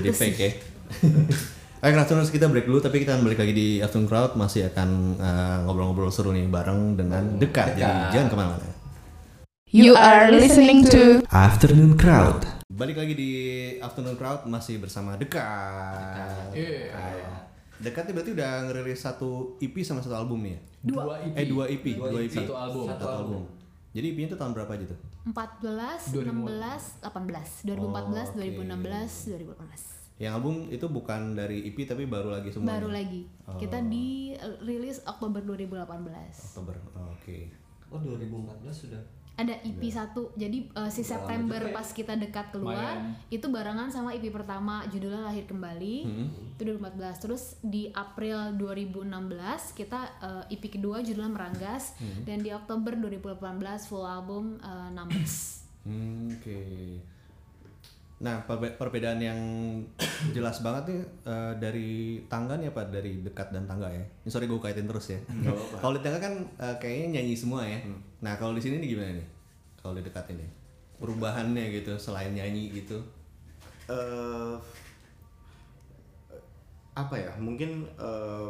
Gitu 0.00 0.10
fake 0.12 0.30
sih. 0.32 0.44
ya. 0.44 0.50
Oke, 1.82 1.90
Kratoners 1.90 2.30
kita 2.30 2.46
break 2.46 2.64
dulu 2.64 2.78
tapi 2.78 3.02
kita 3.02 3.12
akan 3.12 3.22
balik 3.24 3.40
lagi 3.40 3.50
di 3.52 3.68
Afternoon 3.78 4.06
Crowd 4.06 4.32
masih 4.34 4.66
akan 4.68 4.88
eh, 5.18 5.56
ngobrol-ngobrol 5.62 6.06
seru 6.08 6.30
nih 6.30 6.46
bareng 6.46 6.94
dengan 6.94 7.34
dekat. 7.36 7.74
Jadi 7.74 7.82
Dekat. 7.82 8.10
jangan 8.12 8.28
ke 8.28 8.36
mana-mana. 8.36 8.66
You 9.72 9.96
are 9.96 10.28
listening 10.28 10.84
to 10.92 11.24
Afternoon 11.32 11.96
Crowd. 11.96 12.44
Balik 12.68 13.00
lagi 13.00 13.16
di 13.16 13.30
Afternoon 13.80 14.20
Crowd 14.20 14.44
masih 14.44 14.76
bersama 14.76 15.16
dekat. 15.16 16.52
Iya. 16.52 16.92
Ah, 16.92 17.48
Dekat 17.80 18.04
ini 18.04 18.12
berarti 18.12 18.32
udah 18.36 18.52
ngerilis 18.68 19.00
satu 19.00 19.56
EP 19.64 19.72
sama 19.80 20.04
satu 20.04 20.12
album 20.12 20.44
nih 20.44 20.52
ya? 20.52 20.60
dua 20.84 21.24
EP 21.24 21.34
Eh 21.40 21.46
dua 21.48 21.64
EP, 21.72 21.84
dua, 21.96 22.20
EP. 22.20 22.36
Satu 22.36 22.52
album. 22.52 22.84
Satu 22.84 23.06
album. 23.08 23.42
Jadi 23.96 24.06
EP-nya 24.12 24.28
itu 24.28 24.36
tahun 24.36 24.52
berapa 24.52 24.72
aja 24.76 24.84
tuh? 24.92 24.98
14, 25.24 26.20
16, 26.20 27.00
18, 27.00 27.64
2014, 27.64 27.72
Oh, 27.72 28.36
oke. 28.36 28.44
2016, 28.44 29.32
2018. 29.56 30.20
Yang 30.20 30.32
album 30.36 30.54
itu 30.68 30.86
bukan 30.92 31.20
dari 31.32 31.64
EP 31.64 31.76
tapi 31.88 32.04
baru 32.04 32.28
lagi 32.28 32.52
semuanya. 32.52 32.76
Baru 32.76 32.88
lagi. 32.92 33.24
Kita 33.56 33.80
di 33.80 34.36
eh, 34.36 34.56
rilis 34.60 35.00
Oktober 35.08 35.40
2018. 35.40 35.80
Oktober. 36.52 36.76
Oh, 36.92 37.16
Oke. 37.16 37.48
Oh 37.88 38.00
2014 38.00 38.68
sudah. 38.68 39.21
Ada 39.32 39.54
EP 39.64 39.80
satu. 39.88 40.30
Jadi 40.36 40.68
uh, 40.76 40.92
si 40.92 41.00
September 41.00 41.72
pas 41.72 41.88
kita 41.88 42.14
dekat 42.20 42.52
keluar 42.52 43.00
Lumayan. 43.00 43.16
itu 43.32 43.46
barengan 43.48 43.88
sama 43.88 44.12
EP 44.12 44.28
pertama. 44.28 44.84
Judulnya 44.92 45.24
lahir 45.24 45.48
kembali. 45.48 45.96
Itu 46.56 46.62
2014 46.68 47.22
terus 47.24 47.42
di 47.64 47.88
April 47.96 48.56
2016 48.60 49.08
kita 49.78 50.00
uh, 50.20 50.44
EP 50.52 50.62
kedua 50.68 51.00
judulnya 51.00 51.32
meranggas. 51.32 51.96
Dan 52.28 52.44
di 52.44 52.52
Oktober 52.52 52.92
2018 52.96 53.88
full 53.88 54.04
album 54.04 54.60
uh, 54.60 54.92
Numbers. 54.92 55.64
Hmm, 55.82 56.30
Oke. 56.38 56.60
Nah, 58.22 58.46
perbe- 58.46 58.78
perbedaan 58.78 59.18
yang 59.18 59.40
jelas 60.36 60.62
banget 60.62 60.94
nih 60.94 61.00
eh, 61.26 61.52
dari 61.58 61.90
tangga 62.30 62.54
nih 62.54 62.70
apa 62.70 62.86
dari 62.86 63.18
dekat 63.18 63.50
dan 63.50 63.66
tangga 63.66 63.90
ya? 63.90 64.02
Ini 64.22 64.30
sorry 64.30 64.46
gue 64.46 64.62
kaitin 64.62 64.86
terus 64.86 65.10
ya. 65.10 65.18
kalau 65.82 65.98
di 65.98 66.02
tangga 66.06 66.22
kan 66.22 66.34
eh, 66.62 66.76
kayaknya 66.78 67.18
nyanyi 67.18 67.34
semua 67.34 67.66
ya. 67.66 67.82
Nah, 68.22 68.38
kalau 68.38 68.54
di 68.54 68.62
sini 68.62 68.78
nih 68.78 68.94
gimana 68.94 69.18
nih? 69.18 69.28
Kalau 69.82 69.98
di 69.98 70.02
dekat 70.06 70.30
ini 70.30 70.46
perubahannya 71.02 71.74
gitu 71.74 71.98
selain 71.98 72.30
nyanyi 72.30 72.70
gitu. 72.70 73.02
eh 73.90 74.54
apa 76.94 77.16
ya 77.18 77.32
mungkin 77.42 77.82
eh, 77.98 78.48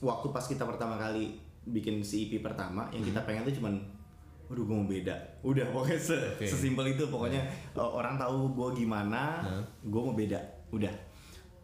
waktu 0.00 0.26
pas 0.32 0.48
kita 0.48 0.64
pertama 0.64 0.96
kali 0.96 1.36
bikin 1.68 2.00
si 2.02 2.26
EP 2.26 2.40
pertama 2.42 2.88
yang 2.90 3.04
kita 3.04 3.20
pengen 3.22 3.44
tuh 3.46 3.54
cuman 3.60 3.74
Waduh 4.52 4.68
gue 4.68 4.76
mau 4.76 4.84
beda. 4.84 5.16
Udah 5.40 5.64
pokoknya 5.72 5.96
se 5.96 6.12
Oke. 6.36 6.44
sesimpel 6.44 6.92
itu. 6.92 7.08
Pokoknya 7.08 7.40
eh, 7.72 7.80
orang 7.80 8.20
tahu 8.20 8.52
gue 8.52 8.84
gimana 8.84 9.40
Gue 9.80 10.00
mau 10.04 10.12
beda. 10.12 10.36
Udah. 10.68 10.92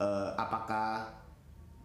Eh, 0.00 0.30
Apakah 0.40 1.04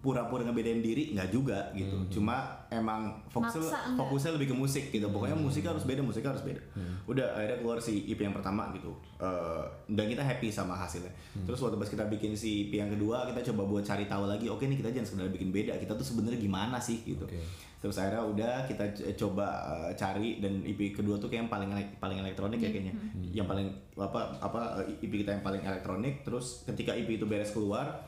pura-pura 0.03 0.43
ngebedain 0.43 0.83
diri? 0.83 1.15
Nggak 1.15 1.31
juga 1.31 1.71
gitu. 1.75 2.19
Cuma 2.19 2.43
emang 2.67 3.11
fokusnya 3.31 3.63
Maksa 3.63 3.79
fokusnya 3.99 4.31
lebih 4.35 4.51
ke 4.51 4.55
musik 4.55 4.83
gitu. 4.91 5.07
Pokoknya 5.11 5.35
musik 5.35 5.63
harus 5.63 5.83
beda 5.83 5.99
musik 6.03 6.23
harus 6.23 6.43
beda. 6.43 6.59
Udah 7.07 7.35
akhirnya 7.35 7.59
keluar 7.59 7.79
si 7.83 8.07
EP 8.07 8.19
yang 8.19 8.35
pertama 8.35 8.71
gitu. 8.75 8.91
Eh, 9.19 9.63
dan 9.91 10.07
kita 10.07 10.23
happy 10.23 10.51
sama 10.51 10.75
hasilnya. 10.75 11.11
Terus 11.43 11.59
waktu 11.59 11.79
pas 11.79 11.87
kita 11.87 12.07
bikin 12.07 12.31
si 12.35 12.67
EP 12.67 12.79
yang 12.79 12.91
kedua 12.91 13.27
kita 13.27 13.51
coba 13.51 13.63
buat 13.67 13.83
cari 13.83 14.07
tahu 14.07 14.27
lagi 14.27 14.47
oke 14.51 14.63
nih 14.67 14.79
kita 14.79 14.91
jangan 14.91 15.07
sekedar 15.07 15.27
bikin 15.35 15.51
beda. 15.51 15.75
Kita 15.79 15.95
tuh 15.95 16.03
sebenarnya 16.07 16.39
gimana 16.39 16.79
sih? 16.79 17.03
Gitu. 17.03 17.23
Oke. 17.27 17.39
Terus 17.83 17.99
akhirnya 17.99 18.23
udah 18.23 18.53
kita 18.63 18.95
coba 19.19 19.47
eh, 19.67 19.91
cari 19.99 20.39
dan 20.39 20.63
EP 20.63 20.95
kedua 20.95 21.19
tuh 21.19 21.27
kayak 21.27 21.43
yang 21.43 21.51
paling 21.51 21.67
elek- 21.67 21.99
paling 21.99 22.15
elektronik 22.15 22.55
ya 22.55 22.71
kayaknya. 22.71 22.95
Yang 23.35 23.47
paling 23.51 23.67
apa 23.99 24.19
apa 24.39 24.59
eh, 24.87 25.03
EP 25.03 25.11
kita 25.11 25.35
yang 25.35 25.43
paling 25.43 25.59
elektronik. 25.59 26.23
Terus 26.23 26.63
ketika 26.63 26.95
EP 26.95 27.11
itu 27.11 27.27
beres 27.27 27.51
keluar 27.51 28.07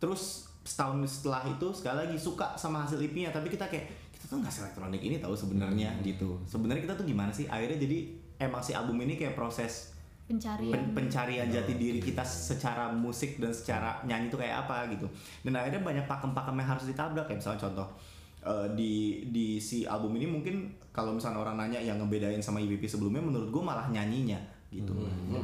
terus 0.00 0.48
setahun 0.64 0.96
setelah 1.04 1.44
itu 1.44 1.68
sekali 1.76 2.08
lagi 2.08 2.16
suka 2.16 2.56
sama 2.56 2.88
hasil 2.88 2.96
EP-nya 2.96 3.28
tapi 3.28 3.52
kita 3.52 3.68
kayak 3.68 3.92
kita 4.16 4.24
tuh 4.24 4.40
nggak 4.40 4.56
elektronik 4.56 5.02
ini 5.04 5.20
tahu 5.20 5.36
sebenarnya. 5.36 5.92
Gitu. 6.00 6.40
Sebenarnya 6.48 6.88
kita 6.88 6.96
tuh 6.96 7.04
gimana 7.04 7.28
sih? 7.28 7.44
Akhirnya 7.44 7.76
jadi 7.76 8.08
emang 8.40 8.64
si 8.64 8.72
album 8.72 8.96
ini 9.04 9.20
kayak 9.20 9.36
proses 9.36 9.92
pencarian. 10.24 10.72
pen- 10.72 10.92
pencarian 10.96 11.52
jati 11.52 11.76
diri 11.76 12.00
kita 12.00 12.24
secara 12.24 12.88
musik 12.88 13.36
dan 13.36 13.52
secara 13.52 14.00
nyanyi 14.08 14.32
itu 14.32 14.40
kayak 14.40 14.64
apa 14.64 14.88
gitu. 14.88 15.04
Dan 15.44 15.60
akhirnya 15.60 15.84
banyak 15.84 16.08
pakem-pakem 16.08 16.56
yang 16.56 16.68
harus 16.72 16.88
ditabrak. 16.88 17.28
Kayak 17.28 17.44
misalnya 17.44 17.60
contoh 17.68 17.88
eh, 18.40 18.66
di 18.72 18.92
di 19.28 19.60
si 19.60 19.84
album 19.84 20.16
ini 20.16 20.26
mungkin 20.26 20.70
kalau 20.90 21.14
misalnya 21.14 21.40
orang 21.40 21.56
nanya 21.56 21.78
yang 21.78 22.00
ngebedain 22.02 22.42
sama 22.42 22.58
EVP 22.58 22.82
sebelumnya 22.84 23.22
menurut 23.22 23.48
gue 23.48 23.62
malah 23.62 23.86
nyanyinya 23.88 24.38
gitu. 24.70 24.94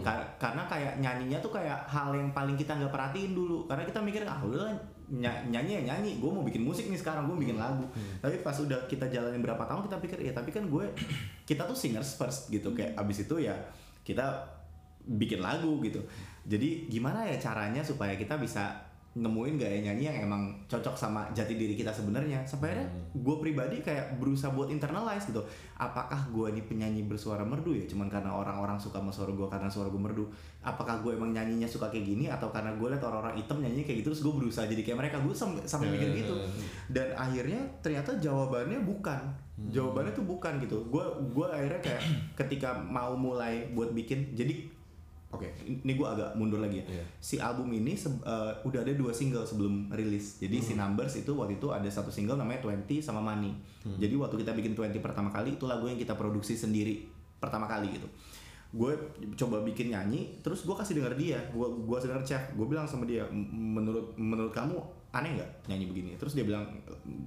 Kar- 0.07 0.39
karena 0.39 0.63
kayak 0.71 1.03
nyanyinya 1.03 1.39
tuh 1.43 1.51
kayak 1.51 1.83
hal 1.91 2.15
yang 2.15 2.31
paling 2.31 2.55
kita 2.55 2.79
nggak 2.79 2.95
perhatiin 2.95 3.35
dulu. 3.35 3.67
Karena 3.67 3.83
kita 3.83 3.99
mikir 3.99 4.23
ah 4.23 4.39
udah 4.39 4.71
ny- 5.11 5.51
nyanyi 5.51 5.83
ya 5.83 5.95
nyanyi. 5.95 6.23
Gue 6.23 6.31
mau 6.31 6.47
bikin 6.47 6.63
musik 6.63 6.87
nih 6.87 6.95
sekarang 6.99 7.27
gue 7.27 7.35
bikin 7.35 7.59
lagu. 7.59 7.83
Tapi 8.23 8.39
pas 8.47 8.55
udah 8.55 8.87
kita 8.87 9.11
jalanin 9.11 9.43
berapa 9.43 9.59
tahun 9.67 9.91
kita 9.91 9.99
pikir 9.99 10.19
ya 10.31 10.33
tapi 10.35 10.55
kan 10.55 10.71
gue 10.71 10.87
kita 11.43 11.67
tuh 11.67 11.75
singers 11.75 12.15
first 12.15 12.55
gitu. 12.55 12.71
Kayak 12.71 12.95
abis 13.03 13.27
itu 13.27 13.43
ya 13.43 13.55
kita 14.07 14.47
bikin 15.07 15.43
lagu 15.43 15.83
gitu. 15.83 15.99
Jadi 16.47 16.87
gimana 16.87 17.27
ya 17.27 17.35
caranya 17.43 17.83
supaya 17.83 18.15
kita 18.15 18.39
bisa 18.39 18.86
nemuin 19.17 19.57
gaya 19.57 19.81
nyanyi 19.81 20.13
yang 20.13 20.29
emang 20.29 20.53
cocok 20.69 20.93
sama 20.93 21.25
jati 21.33 21.57
diri 21.57 21.73
kita 21.73 21.89
sebenarnya. 21.89 22.45
Sampai 22.45 22.77
akhirnya 22.77 22.89
gue 23.17 23.37
pribadi 23.41 23.81
kayak 23.81 24.21
berusaha 24.21 24.53
buat 24.53 24.69
internalize 24.69 25.33
gitu. 25.33 25.41
Apakah 25.81 26.29
gue 26.29 26.53
ini 26.53 26.61
penyanyi 26.61 27.09
bersuara 27.09 27.41
merdu 27.41 27.73
ya? 27.73 27.89
Cuman 27.89 28.13
karena 28.13 28.37
orang-orang 28.37 28.77
suka 28.77 29.01
sama 29.01 29.09
suara 29.09 29.33
gue 29.33 29.49
karena 29.49 29.73
suara 29.73 29.89
gue 29.89 29.97
merdu. 29.97 30.29
Apakah 30.61 31.01
gue 31.01 31.17
emang 31.17 31.33
nyanyinya 31.33 31.65
suka 31.65 31.89
kayak 31.89 32.05
gini 32.05 32.29
atau 32.29 32.53
karena 32.53 32.77
gue 32.77 32.89
liat 32.93 33.01
orang-orang 33.01 33.41
hitam 33.41 33.65
nyanyi 33.65 33.89
kayak 33.89 34.05
gitu 34.05 34.13
terus 34.13 34.21
gue 34.21 34.35
berusaha 34.37 34.69
jadi 34.69 34.83
kayak 34.85 34.99
mereka. 35.01 35.17
Gue 35.25 35.33
sam- 35.33 35.65
sampai 35.65 35.89
mikir 35.97 36.13
gitu. 36.21 36.37
Dan 36.93 37.17
akhirnya 37.17 37.65
ternyata 37.81 38.21
jawabannya 38.21 38.85
bukan. 38.85 39.21
Jawabannya 39.73 40.13
tuh 40.13 40.29
bukan 40.29 40.61
gitu. 40.61 40.77
Gue 40.93 41.05
gue 41.33 41.47
akhirnya 41.49 41.81
kayak 41.81 42.03
ketika 42.45 42.77
mau 42.77 43.17
mulai 43.17 43.73
buat 43.73 43.97
bikin 43.97 44.37
jadi 44.37 44.76
Oke, 45.37 45.49
ini 45.63 45.93
gue 45.93 46.03
agak 46.05 46.33
mundur 46.33 46.59
lagi 46.59 46.81
ya. 46.81 46.87
Iya. 46.91 47.05
Si 47.17 47.37
album 47.37 47.69
ini 47.71 47.93
eh, 47.93 48.53
udah 48.59 48.81
ada 48.81 48.93
dua 48.93 49.13
single 49.13 49.45
sebelum 49.45 49.89
rilis. 49.91 50.37
Jadi 50.39 50.57
si 50.59 50.73
Numbers 50.75 51.15
itu 51.15 51.31
waktu 51.31 51.57
itu 51.57 51.69
ada 51.69 51.87
satu 51.87 52.09
single 52.09 52.37
namanya 52.37 52.65
20 52.65 52.83
sama 52.99 53.21
Money. 53.21 53.53
Jadi 53.97 54.15
waktu 54.15 54.37
kita 54.39 54.53
bikin 54.53 54.73
20 54.73 54.99
pertama 54.99 55.29
kali 55.29 55.55
itu 55.55 55.65
lagu 55.65 55.85
yang 55.85 55.95
kita 55.95 56.13
produksi 56.13 56.53
sendiri 56.53 57.05
pertama 57.37 57.65
kali 57.65 57.93
gitu. 57.93 58.09
Gue 58.69 58.93
coba 59.35 59.63
bikin 59.63 59.89
nyanyi, 59.89 60.41
terus 60.41 60.65
gue 60.65 60.75
kasih 60.75 60.99
denger 60.99 61.15
dia, 61.15 61.39
gue 61.49 61.67
gue 61.81 61.97
denger 61.99 62.21
cek, 62.21 62.43
gue 62.53 62.67
bilang 62.67 62.85
sama 62.85 63.07
dia, 63.07 63.23
"M- 63.29 63.47
menurut 63.73 64.11
menurut 64.17 64.51
kamu 64.51 64.75
aneh 65.13 65.33
nggak 65.33 65.51
nyanyi 65.67 65.87
begini? 65.87 66.11
Terus 66.19 66.35
dia 66.35 66.43
bilang, 66.43 66.67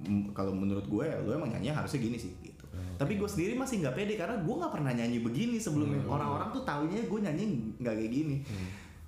"M- 0.04 0.30
kalau 0.30 0.52
menurut 0.52 0.84
gue, 0.84 1.06
lo 1.24 1.32
emang 1.32 1.48
nyanyi 1.48 1.72
harusnya 1.72 1.98
gini 1.98 2.14
sih 2.14 2.30
gitu. 2.40 2.59
Tapi 3.00 3.16
gue 3.16 3.24
sendiri 3.24 3.56
masih 3.56 3.80
nggak 3.80 3.96
pede 3.96 4.14
karena 4.20 4.36
gue 4.44 4.54
nggak 4.60 4.72
pernah 4.76 4.92
nyanyi 4.92 5.24
begini 5.24 5.56
sebelumnya. 5.56 6.04
Orang-orang 6.04 6.52
tuh 6.52 6.68
taunya 6.68 7.00
gue 7.00 7.20
nyanyi 7.24 7.44
nggak 7.80 7.94
kayak 7.96 8.12
gini. 8.12 8.36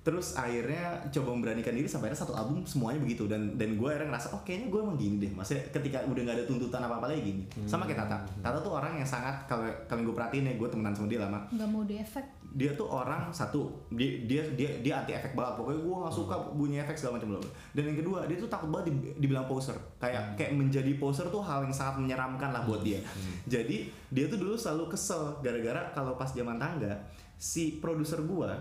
Terus 0.03 0.35
akhirnya 0.35 0.99
coba 1.15 1.31
memberanikan 1.31 1.71
diri 1.71 1.87
sampai 1.87 2.11
akhirnya 2.11 2.27
satu 2.27 2.35
album 2.35 2.67
semuanya 2.67 2.99
begitu. 2.99 3.23
Dan 3.25 3.55
dan 3.55 3.79
gue 3.79 3.87
akhirnya 3.87 4.11
ngerasa 4.11 4.35
oh 4.35 4.41
kayaknya 4.43 4.67
gue 4.67 4.79
emang 4.83 4.97
gini 4.99 5.15
deh. 5.23 5.31
Maksudnya 5.31 5.63
ketika 5.71 6.03
udah 6.03 6.21
nggak 6.27 6.37
ada 6.37 6.45
tuntutan 6.45 6.83
apa 6.83 6.95
apa 6.99 7.07
lagi 7.07 7.21
gini. 7.23 7.43
Sama 7.63 7.87
kayak 7.87 8.03
Tata. 8.03 8.17
Tata 8.43 8.59
tuh 8.59 8.75
orang 8.75 8.99
yang 8.99 9.07
sangat 9.07 9.47
kalau 9.47 9.63
kalau 9.87 10.03
gue 10.03 10.15
perhatiin 10.15 10.43
ya 10.43 10.53
gue 10.59 10.67
temenan 10.67 10.91
sama 10.91 11.07
dia 11.07 11.23
lama. 11.23 11.39
Nggak 11.55 11.67
mau 11.71 11.87
di 11.87 11.95
efek 11.97 12.25
dia 12.53 12.69
tuh 12.77 12.85
orang 12.85 13.33
satu 13.33 13.65
dia 13.89 14.29
dia 14.29 14.45
dia, 14.53 14.69
dia 14.83 14.93
anti 14.99 15.15
efek 15.15 15.33
banget. 15.33 15.55
Pokoknya 15.57 15.79
gue 15.81 15.95
nggak 16.03 16.13
suka 16.13 16.35
bunyi 16.51 16.83
efek 16.83 16.99
segala 16.99 17.17
macam 17.23 17.39
loh. 17.39 17.43
Dan 17.71 17.83
yang 17.87 17.97
kedua 17.97 18.27
dia 18.27 18.35
tuh 18.35 18.51
takut 18.51 18.67
banget 18.67 18.91
di- 18.91 19.23
dibilang 19.23 19.47
poser. 19.47 19.73
Kayak 20.03 20.35
kayak 20.35 20.51
menjadi 20.51 20.91
poser 20.99 21.31
tuh 21.31 21.39
hal 21.39 21.63
yang 21.63 21.71
sangat 21.71 22.03
menyeramkan 22.03 22.51
lah 22.51 22.67
buat 22.67 22.83
dia. 22.83 22.99
Jadi 23.47 23.87
dia 24.11 24.27
tuh 24.27 24.35
dulu 24.35 24.59
selalu 24.59 24.91
kesel 24.91 25.39
gara-gara 25.39 25.95
kalau 25.95 26.13
pas 26.13 26.27
zaman 26.27 26.59
tangga 26.59 26.91
si 27.39 27.79
produser 27.79 28.19
gue 28.19 28.51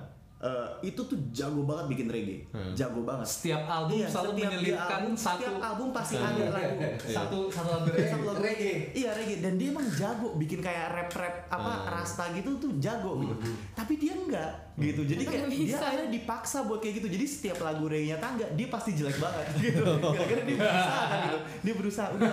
itu 0.83 0.99
tuh 1.01 1.15
jago 1.31 1.63
banget 1.63 1.87
bikin 1.89 2.09
reggae. 2.09 2.43
Jago 2.73 3.01
banget. 3.01 3.23
Setiap 3.25 3.63
album 3.63 3.95
Iya, 3.97 4.07
selalu 4.07 4.29
setiap 4.29 4.43
menyelipkan 4.49 4.91
album- 4.99 5.15
satu 5.17 5.39
setiap 5.39 5.57
album 5.63 5.89
pasti 5.93 6.15
ada 6.17 6.45
lagu. 6.49 6.79
Satu 7.17 7.39
satu 7.49 7.69
lagu 7.73 7.87
satu 7.89 8.25
lagu 8.27 8.41
reggae. 8.41 8.75
Iya 8.93 9.11
reggae. 9.13 9.39
Dan 9.39 9.53
dia 9.55 9.69
emang 9.71 9.87
jago 9.89 10.29
bikin 10.35 10.59
kayak 10.59 10.87
rap 10.91 11.11
rap 11.13 11.35
apa 11.49 11.71
Hmm. 11.73 11.87
rasta 11.93 12.25
gitu 12.33 12.51
tuh 12.57 12.73
jago 12.77 13.19
gitu. 13.19 13.35
Tapi 13.73 13.93
dia 13.97 14.15
enggak 14.15 14.51
gitu. 14.75 15.05
Jadi 15.05 15.23
kayak 15.27 15.47
dia 15.49 15.59
akhirnya 15.85 16.11
dipaksa 16.11 16.59
buat 16.65 16.79
kayak 16.79 16.95
gitu. 16.99 17.09
Jadi 17.11 17.25
setiap 17.25 17.59
lagu 17.61 17.85
reggae-nya 17.85 18.17
tangga 18.17 18.47
dia 18.51 18.67
pasti 18.67 18.91
jelek 18.93 19.17
banget 19.17 19.47
gitu. 19.65 19.85
Gara-gara 19.85 20.43
dia 20.43 20.57
berusaha 20.57 21.03
kan 21.03 21.19
gitu. 21.23 21.39
Dia 21.61 21.75
berusaha 21.75 22.07
udah. 22.11 22.33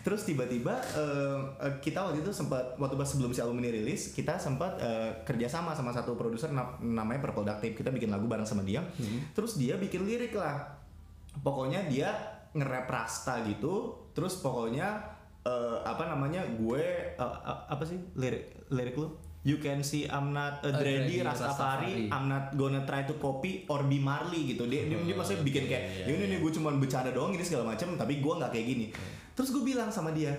Terus 0.00 0.20
tiba-tiba 0.22 0.74
eh, 0.94 1.38
eh, 1.60 1.74
kita 1.78 1.98
waktu 2.02 2.20
itu 2.20 2.30
sempat 2.30 2.76
waktu 2.76 2.94
pas 2.94 3.06
sebelum 3.06 3.30
si 3.30 3.40
album 3.40 3.58
ini 3.58 3.70
rilis 3.74 4.12
kita 4.12 4.36
sempat 4.36 4.76
eh, 4.78 5.10
kerjasama 5.22 5.72
sama 5.72 5.90
satu 5.90 6.12
produser 6.12 6.48
na- 6.48 6.76
namanya 6.78 7.22
Purple 7.22 7.44
Duct 7.44 7.60
Tape. 7.60 7.74
Kita 7.74 7.88
bikin 7.88 8.08
lagu 8.08 8.24
bareng 8.24 8.44
sama 8.44 8.60
dia. 8.60 8.84
Terus 9.32 9.56
dia 9.56 9.74
bikin 9.74 10.04
lirik 10.04 10.32
lah 10.32 10.76
pokoknya 11.38 11.86
dia 11.86 12.10
nge-rap 12.50 12.88
rasta 12.88 13.44
gitu 13.44 13.94
terus 14.10 14.40
pokoknya 14.40 14.98
eh, 15.40 15.78
apa 15.80 16.08
namanya 16.08 16.42
gue 16.50 16.82
eh, 17.14 17.20
eh, 17.20 17.60
apa 17.68 17.84
sih 17.84 18.00
lirik 18.14 18.66
lirik 18.68 18.96
lu 18.96 19.12
You 19.46 19.62
can 19.62 19.86
see 19.86 20.04
I'm 20.10 20.34
not 20.34 20.60
a 20.66 20.74
A 20.74 20.82
dready 20.82 21.22
Rastafari, 21.22 22.10
Rastafari. 22.10 22.10
I'm 22.10 22.26
not 22.26 22.58
gonna 22.58 22.82
try 22.82 23.06
to 23.06 23.14
copy 23.22 23.64
or 23.70 23.86
be 23.86 24.02
Marley 24.02 24.50
gitu. 24.50 24.66
Dia 24.66 24.90
dia, 24.90 24.98
dia 24.98 25.14
maksudnya 25.14 25.46
bikin 25.46 25.70
kayak 25.70 25.82
iya, 26.04 26.10
ya 26.10 26.14
ini 26.18 26.24
nih 26.34 26.38
gue 26.42 26.52
cuma 26.52 26.74
bercanda 26.74 27.14
doang 27.14 27.30
ini 27.30 27.46
segala 27.46 27.70
macam 27.70 27.94
tapi 27.94 28.18
gue 28.18 28.32
nggak 28.34 28.50
kayak 28.50 28.66
gini. 28.66 28.86
Terus 29.38 29.54
gue 29.54 29.62
bilang 29.62 29.94
sama 29.94 30.10
dia, 30.10 30.34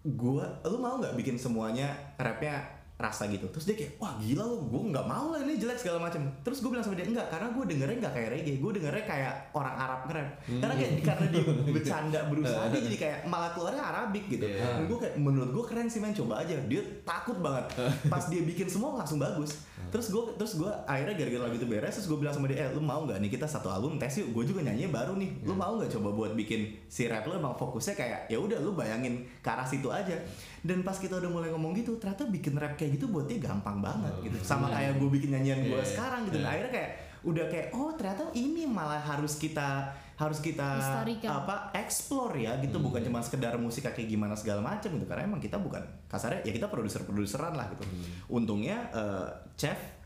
gue 0.00 0.44
lu 0.64 0.76
mau 0.80 0.96
nggak 0.96 1.12
bikin 1.12 1.36
semuanya 1.36 1.92
rapnya 2.16 2.79
rasa 3.00 3.26
gitu. 3.32 3.48
Terus 3.50 3.64
dia 3.66 3.76
kayak 3.76 3.92
wah 3.96 4.14
gila 4.20 4.44
lu 4.44 4.56
gue 4.68 4.82
nggak 4.92 5.06
mau 5.08 5.32
lah 5.32 5.40
ini 5.40 5.56
jelek 5.56 5.78
segala 5.80 5.98
macam 6.08 6.22
terus 6.44 6.60
gue 6.60 6.70
bilang 6.70 6.84
sama 6.84 6.96
dia 6.96 7.08
enggak 7.08 7.26
karena 7.32 7.48
gue 7.50 7.64
dengernya 7.64 7.96
nggak 8.06 8.14
kayak 8.14 8.28
reggae 8.36 8.56
gue 8.60 8.70
dengernya 8.76 9.04
kayak 9.08 9.32
orang 9.56 9.74
Arab 9.76 10.00
nge-rap 10.06 10.28
karena 10.46 10.74
kayak 10.76 10.92
karena 11.02 11.26
dia 11.32 11.42
bercanda 11.74 12.20
berusaha 12.28 12.64
dia 12.68 12.80
jadi 12.90 12.96
kayak 12.96 13.18
malah 13.26 13.50
keluarnya 13.56 13.82
Arabik 13.82 14.24
gitu. 14.28 14.44
Dan 14.44 14.84
gue 14.86 14.98
kayak 15.00 15.14
menurut 15.16 15.50
gue 15.50 15.64
keren 15.64 15.88
sih 15.88 15.98
main 15.98 16.14
coba 16.14 16.44
aja. 16.44 16.54
Dia 16.68 16.82
takut 17.02 17.40
banget. 17.40 17.64
Pas 18.12 18.24
dia 18.28 18.42
bikin 18.44 18.68
semua 18.68 19.00
langsung 19.00 19.16
bagus 19.16 19.64
terus 19.90 20.08
gue 20.08 20.22
terus 20.38 20.56
gue 20.56 20.70
akhirnya 20.86 21.14
gara-gara 21.14 21.42
lagu 21.44 21.58
itu 21.58 21.66
beres 21.66 21.92
terus 21.92 22.06
gue 22.06 22.16
bilang 22.16 22.30
sama 22.30 22.46
dia 22.46 22.64
eh 22.64 22.70
lu 22.70 22.80
mau 22.80 23.02
nggak 23.02 23.18
nih 23.18 23.30
kita 23.30 23.44
satu 23.44 23.68
album 23.68 23.98
tes 23.98 24.14
yuk. 24.16 24.30
Gue 24.32 24.46
juga 24.46 24.62
nyanyi 24.62 24.88
baru 24.88 25.18
nih. 25.18 25.42
Lu 25.42 25.52
mau 25.52 25.74
nggak 25.76 25.90
coba 25.98 26.08
buat 26.10 26.32
bikin 26.32 26.70
si 26.86 27.10
rap 27.10 27.26
lu? 27.26 27.34
Emang 27.34 27.52
fokusnya 27.52 27.94
kayak 27.94 28.20
ya 28.26 28.38
udah 28.38 28.58
lu 28.62 28.72
bayangin 28.72 29.20
ke 29.42 29.48
arah 29.50 29.66
situ 29.66 29.90
aja. 29.90 30.14
Dan 30.62 30.80
pas 30.80 30.94
kita 30.94 31.18
udah 31.18 31.28
mulai 31.28 31.50
ngomong 31.50 31.74
gitu 31.74 31.98
ternyata 31.98 32.24
bikin 32.24 32.54
rap 32.56 32.78
kayak 32.78 32.96
gitu 32.96 33.10
buat 33.10 33.26
dia 33.26 33.36
gampang 33.36 33.82
banget 33.82 34.12
gitu. 34.24 34.36
Sama 34.40 34.70
kayak 34.70 34.96
gue 34.96 35.08
bikin 35.10 35.34
nyanyian 35.34 35.60
gue 35.66 35.76
Iya. 35.76 35.84
sekarang 35.84 36.30
gitu. 36.30 36.38
Nah, 36.40 36.54
akhirnya 36.54 36.72
kayak 36.72 36.90
udah 37.20 37.44
kayak 37.52 37.66
oh 37.76 37.92
ternyata 37.92 38.32
ini 38.32 38.64
malah 38.64 38.96
harus 38.96 39.36
kita 39.36 39.92
harus 40.20 40.44
kita 40.44 40.76
Lestarikan. 40.76 41.32
apa 41.32 41.72
explore 41.72 42.36
ya 42.44 42.60
gitu. 42.60 42.76
Bukan 42.76 43.00
cuma 43.00 43.24
sekedar 43.24 43.56
musik 43.56 43.88
kayak 43.88 44.04
gimana 44.04 44.36
segala 44.36 44.60
macam 44.60 44.92
gitu. 44.92 45.08
Karena 45.08 45.24
emang 45.24 45.40
kita 45.40 45.56
bukan 45.56 45.80
kasarnya 46.12 46.44
ya 46.44 46.52
kita 46.52 46.68
produser 46.68 47.08
produseran 47.08 47.56
lah 47.56 47.72
gitu. 47.72 47.88
Untungnya 48.28 48.92
eh, 48.92 49.28
chef 49.56 49.99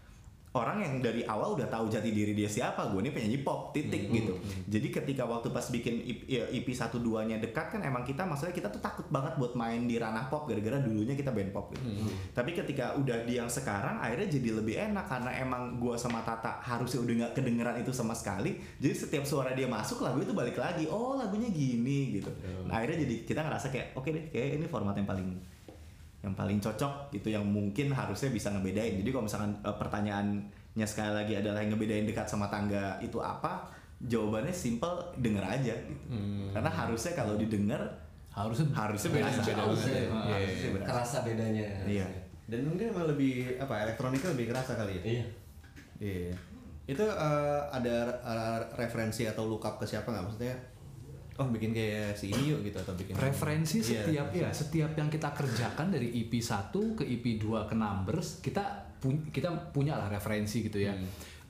orang 0.55 0.87
yang 0.87 0.95
dari 1.03 1.27
awal 1.27 1.59
udah 1.59 1.67
tahu 1.67 1.91
jati 1.91 2.15
diri 2.15 2.31
dia 2.31 2.47
siapa 2.47 2.87
gue 2.95 3.03
ini 3.03 3.11
penyanyi 3.11 3.43
pop 3.43 3.75
titik 3.75 4.07
gitu. 4.15 4.39
jadi 4.71 4.87
ketika 5.03 5.27
waktu 5.27 5.51
pas 5.51 5.67
bikin 5.67 5.99
IP, 6.07 6.21
ya, 6.31 6.47
EP 6.47 6.67
1 6.71 6.95
2 6.95 7.27
nya 7.27 7.37
dekat 7.43 7.75
kan 7.75 7.81
emang 7.83 8.07
kita 8.07 8.23
maksudnya 8.23 8.55
kita 8.55 8.71
tuh 8.71 8.79
takut 8.79 9.07
banget 9.11 9.35
buat 9.35 9.59
main 9.59 9.91
di 9.91 9.99
ranah 9.99 10.31
pop 10.31 10.47
gara-gara 10.47 10.79
dulunya 10.79 11.19
kita 11.19 11.35
band 11.35 11.51
pop 11.51 11.75
gitu. 11.75 11.83
Tapi 12.31 12.51
ketika 12.55 12.95
udah 12.95 13.27
di 13.27 13.35
yang 13.37 13.51
sekarang 13.51 13.99
akhirnya 13.99 14.31
jadi 14.31 14.49
lebih 14.63 14.75
enak 14.79 15.05
karena 15.11 15.31
emang 15.43 15.83
gue 15.83 15.95
sama 15.99 16.23
Tata 16.23 16.63
harusnya 16.63 17.03
udah 17.03 17.15
nggak 17.25 17.33
kedengeran 17.35 17.77
itu 17.83 17.91
sama 17.91 18.15
sekali. 18.15 18.57
Jadi 18.79 18.95
setiap 18.95 19.25
suara 19.27 19.53
dia 19.53 19.67
masuk 19.67 20.07
lagu 20.07 20.23
itu 20.23 20.31
balik 20.31 20.55
lagi 20.55 20.87
oh 20.87 21.19
lagunya 21.19 21.51
gini 21.51 22.21
gitu. 22.21 22.31
Nah, 22.71 22.79
akhirnya 22.79 23.03
jadi 23.03 23.15
kita 23.27 23.41
ngerasa 23.43 23.67
kayak 23.75 23.99
oke 23.99 24.09
deh 24.09 24.25
kayak 24.31 24.63
ini 24.63 24.67
format 24.71 24.95
yang 24.95 25.09
paling 25.09 25.29
yang 26.25 26.33
paling 26.33 26.57
cocok 26.57 27.13
gitu 27.13 27.29
yang 27.29 27.45
mungkin 27.45 27.93
harusnya 27.93 28.33
bisa 28.33 28.49
ngebedain. 28.49 28.97
Jadi 28.97 29.09
kalau 29.13 29.29
misalkan 29.29 29.53
eh, 29.61 29.77
pertanyaannya 29.77 30.87
sekali 30.89 31.13
lagi 31.13 31.37
adalah 31.37 31.61
yang 31.61 31.77
ngebedain 31.77 32.09
dekat 32.09 32.25
sama 32.25 32.49
tangga 32.49 32.97
itu 33.05 33.21
apa? 33.21 33.69
Jawabannya 34.01 34.53
simple, 34.53 34.97
denger 35.21 35.45
aja 35.45 35.77
gitu. 35.77 36.05
Karena 36.51 36.71
harusnya 36.73 37.13
kalau 37.13 37.37
didengar 37.37 37.81
harusnya 38.35 38.67
harusnya 38.75 39.11
beda 39.15 39.31
Harusnya. 39.31 39.95
ya. 39.95 40.83
Kerasa 40.83 41.17
bedanya 41.23 41.65
Iya. 41.87 42.09
Dan 42.45 42.67
mungkin 42.67 42.91
emang 42.91 43.07
lebih 43.07 43.57
apa 43.57 43.87
elektroniknya 43.87 44.35
lebih 44.35 44.51
kerasa 44.51 44.75
kali 44.75 44.99
ya. 44.99 45.03
iya 45.05 45.25
Iya. 46.01 46.35
Itu 46.85 47.05
eh, 47.07 47.61
ada 47.71 47.97
eh, 48.21 48.59
referensi 48.75 49.25
atau 49.25 49.47
look 49.47 49.65
up 49.65 49.77
ke 49.79 49.87
siapa 49.87 50.11
nggak 50.11 50.25
maksudnya? 50.27 50.57
Oh 51.35 51.47
bikin 51.47 51.71
kayak 51.71 52.15
si 52.15 52.29
ini 52.29 52.49
yuk 52.49 52.63
gitu 52.63 52.79
atau 52.79 52.95
bikin 52.95 53.15
referensi 53.15 53.81
Iya. 53.81 54.07
setiap 54.07 54.29
ya 54.31 54.49
setiap 54.49 54.91
yang 54.93 55.09
kita 55.09 55.31
kerjakan 55.31 55.91
dari 55.91 56.15
EP 56.15 56.31
1 56.33 56.71
ke 56.95 57.03
EP 57.03 57.25
2 57.37 57.65
ke 57.65 57.75
Numbers 57.75 58.39
kita 58.39 58.63
pu- 58.97 59.27
kita 59.29 59.51
punya 59.69 59.95
lah 59.95 60.07
referensi 60.09 60.63
gitu 60.63 60.79
ya. 60.79 60.95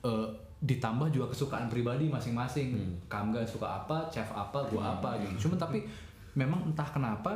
Eh, 0.01 0.27
ditambah 0.57 1.09
juga 1.09 1.29
kesukaan 1.29 1.67
pribadi 1.67 2.07
masing-masing. 2.07 2.73
Kamga 3.05 3.43
suka 3.43 3.77
apa 3.77 4.09
chef 4.09 4.25
apa 4.27 4.65
gua 4.65 4.95
apa 4.95 5.21
gitu. 5.21 5.45
Cuman 5.45 5.57
tapi 5.59 5.85
memang 6.33 6.65
entah 6.65 6.87
kenapa 6.87 7.31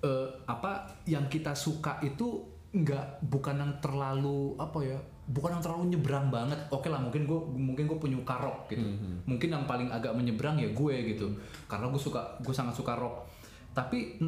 eh, 0.00 0.28
apa 0.46 0.72
yang 1.04 1.26
kita 1.26 1.52
suka 1.52 1.98
itu 2.00 2.44
nggak 2.70 3.22
bukan 3.24 3.56
yang 3.56 3.72
terlalu 3.78 4.54
apa 4.56 4.78
ya 4.80 4.98
bukan 5.24 5.56
yang 5.56 5.62
terlalu 5.64 5.96
nyebrang 5.96 6.28
banget. 6.28 6.60
Oke 6.68 6.92
lah 6.92 7.00
mungkin 7.00 7.24
gue 7.24 7.40
mungkin 7.56 7.84
gue 7.88 7.98
penyuka 7.98 8.36
rock 8.36 8.68
gitu. 8.68 8.84
Mungkin 9.24 9.48
yang 9.48 9.64
paling 9.64 9.88
agak 9.88 10.12
menyeberang 10.12 10.60
ya 10.60 10.68
gue 10.72 10.94
gitu. 11.16 11.32
Karena 11.64 11.88
gue 11.88 12.00
suka 12.00 12.20
gue 12.44 12.54
sangat 12.54 12.76
suka 12.76 12.92
rock. 12.98 13.24
Tapi 13.72 14.20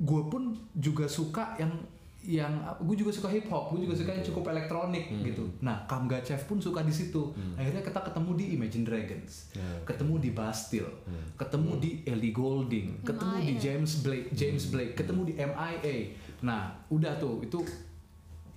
gue 0.00 0.22
pun 0.30 0.56
juga 0.76 1.04
suka 1.10 1.58
yang 1.58 1.70
yang 2.20 2.52
gue 2.84 3.00
juga 3.00 3.08
suka 3.08 3.32
hip 3.32 3.48
hop 3.48 3.72
gue 3.72 3.88
juga 3.88 3.96
suka 3.96 4.12
yang 4.12 4.20
cukup 4.20 4.52
elektronik 4.52 5.08
gitu. 5.24 5.40
nah 5.64 5.88
Kamga 5.88 6.20
Chef 6.20 6.44
pun 6.44 6.60
suka 6.60 6.84
di 6.84 6.92
situ. 6.92 7.32
Akhirnya 7.56 7.80
kita 7.80 8.00
ketemu 8.04 8.30
di 8.36 8.44
Imagine 8.60 8.84
Dragons. 8.84 9.32
Ketemu 9.88 10.14
di 10.20 10.30
Bastille. 10.36 10.92
Ketemu 11.40 11.80
di 11.80 11.90
Ellie 12.04 12.32
Goulding. 12.36 13.02
Ketemu 13.02 13.36
di. 13.40 13.52
James 13.56 14.04
Blake 14.04 14.28
James 14.36 14.68
Blake. 14.68 14.92
Ketemu 14.94 15.32
di 15.32 15.34
MIA 15.40 15.96
nah 16.40 16.72
udah 16.88 17.20
tuh 17.20 17.44
itu 17.44 17.60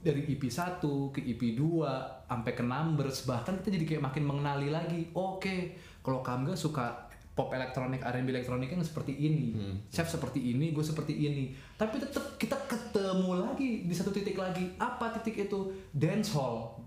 dari 0.03 0.27
EP 0.27 0.43
1 0.43 0.83
ke 1.15 1.19
EP 1.23 1.55
2 1.55 2.27
sampai 2.27 2.51
ke 2.51 2.61
Numbers 2.61 3.23
bahkan 3.23 3.55
kita 3.63 3.79
jadi 3.79 3.85
kayak 3.95 4.03
makin 4.11 4.23
mengenali 4.27 4.67
lagi. 4.67 5.07
Oke 5.15 5.79
kalau 6.03 6.19
Kamga 6.19 6.51
suka 6.59 7.07
pop 7.33 7.49
elektronik 7.49 8.03
R&B 8.03 8.29
elektronik 8.29 8.69
yang 8.69 8.83
seperti 8.83 9.15
ini. 9.15 9.57
Chef 9.89 10.05
seperti 10.05 10.53
ini 10.53 10.75
gue 10.75 10.85
seperti 10.85 11.15
ini. 11.15 11.55
Tapi 11.79 11.97
tetap 11.97 12.35
kita 12.37 12.59
ketemu 12.69 13.47
lagi 13.47 13.87
di 13.87 13.93
satu 13.95 14.11
titik 14.11 14.37
lagi. 14.37 14.75
Apa 14.77 15.15
titik 15.17 15.49
itu? 15.49 15.71
Dance 15.95 16.35
hall. 16.35 16.77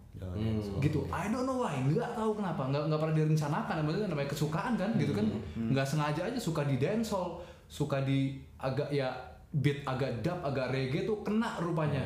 Gitu. 0.79 1.09
I 1.11 1.33
don't 1.33 1.49
know 1.49 1.65
why. 1.67 1.81
Nggak 1.83 2.15
tahu 2.15 2.37
kenapa. 2.39 2.69
Nggak 2.69 2.83
nggak 2.93 3.01
pernah 3.01 3.17
direncanakan. 3.17 3.75
Namanya 3.83 3.99
namanya 4.07 4.31
kesukaan 4.31 4.73
kan 4.79 4.91
gitu 5.01 5.13
kan. 5.17 5.27
Nggak 5.57 5.87
sengaja 5.89 6.21
aja 6.31 6.39
suka 6.39 6.63
di 6.63 6.77
dance 6.79 7.11
hall. 7.11 7.43
Suka 7.67 8.05
di 8.07 8.39
agak 8.63 8.95
ya 8.95 9.11
beat 9.57 9.83
agak 9.89 10.21
dub 10.21 10.39
agak 10.45 10.69
reggae 10.69 11.09
tuh 11.09 11.25
kena 11.25 11.57
rupanya 11.63 12.03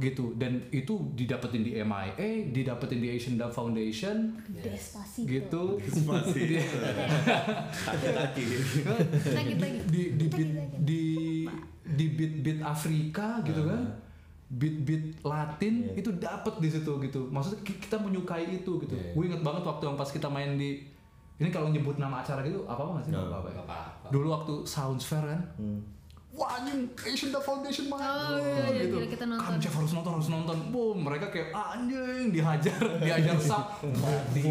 gitu. 0.00 0.32
Dan 0.34 0.52
itu 0.70 0.90
didapetin 1.12 1.60
di 1.60 1.76
MIA 1.76 2.12
didapetin 2.48 2.98
di 2.98 3.08
Asian 3.10 3.36
Dub 3.36 3.48
Foundation. 3.50 4.32
Despacito. 4.50 5.28
gitu. 5.28 5.62
Masih 6.02 6.42
Di- 6.48 6.64
kaki 8.10 8.44
Lagi 9.30 9.54
lagi. 9.54 9.78
di 9.86 10.02
di 10.16 10.26
beat 10.26 10.50
di 10.80 11.02
di 11.86 12.06
beat 12.08 12.34
beat 12.40 12.60
Afrika 12.60 13.40
gitu 13.42 13.62
kan. 13.62 13.82
Beat 14.50 14.82
beat 14.82 15.04
Latin 15.22 15.74
itu 15.94 16.10
dapet 16.12 16.58
di 16.58 16.68
situ 16.68 16.92
gitu. 16.98 17.28
Maksudnya 17.28 17.62
ki- 17.62 17.78
kita 17.78 17.96
menyukai 17.96 18.50
itu 18.56 18.72
gitu. 18.78 18.94
Gue 19.12 19.24
inget 19.24 19.40
banget 19.40 19.62
waktu 19.62 19.84
yang 19.84 19.94
pas 19.94 20.08
kita 20.08 20.26
main 20.26 20.56
di 20.56 20.82
ini 21.36 21.48
kalau 21.48 21.68
nyebut 21.68 21.96
nama 21.96 22.18
acara 22.18 22.42
gitu 22.42 22.64
apa 22.64 22.76
apa 22.78 22.90
nggak. 22.92 23.04
Sih 23.06 23.14
apa-apa 23.14 23.48
ya? 23.48 23.56
Apa-apa. 23.58 24.06
dulu 24.10 24.26
waktu 24.28 24.54
Sounds 24.64 25.04
Fair 25.04 25.22
kan 25.24 25.40
Wah 26.30 26.62
anjing 26.62 26.86
Asian 26.94 27.34
Dub 27.34 27.42
Foundation 27.42 27.90
main 27.90 28.06
Oh, 28.06 28.38
iya, 28.38 28.70
iya, 28.70 28.86
gitu. 28.86 29.02
iya, 29.02 29.06
kita 29.10 29.24
nonton. 29.26 29.44
Kan 29.50 29.58
Jeff 29.58 29.74
harus 29.74 29.92
nonton 29.98 30.12
harus 30.14 30.28
nonton. 30.30 30.56
Boom, 30.70 30.98
mereka 31.02 31.26
kayak 31.26 31.50
anjing 31.50 32.30
dihajar, 32.30 32.80
dihajar 33.04 33.34
sak 33.34 33.82
mati. 33.82 34.42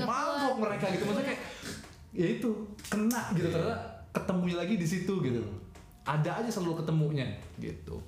Mabok 0.00 0.56
kuat. 0.56 0.56
mereka 0.64 0.84
gitu 0.96 1.04
maksudnya 1.04 1.26
kayak 1.28 1.40
ya 2.16 2.26
itu 2.40 2.50
kena 2.88 3.22
gitu 3.36 3.52
ternyata 3.52 3.76
ketemu 4.16 4.42
lagi 4.56 4.74
di 4.80 4.86
situ 4.88 5.14
gitu. 5.20 5.42
Ada 6.08 6.40
aja 6.40 6.48
selalu 6.48 6.80
ketemunya 6.80 7.28
gitu. 7.60 8.00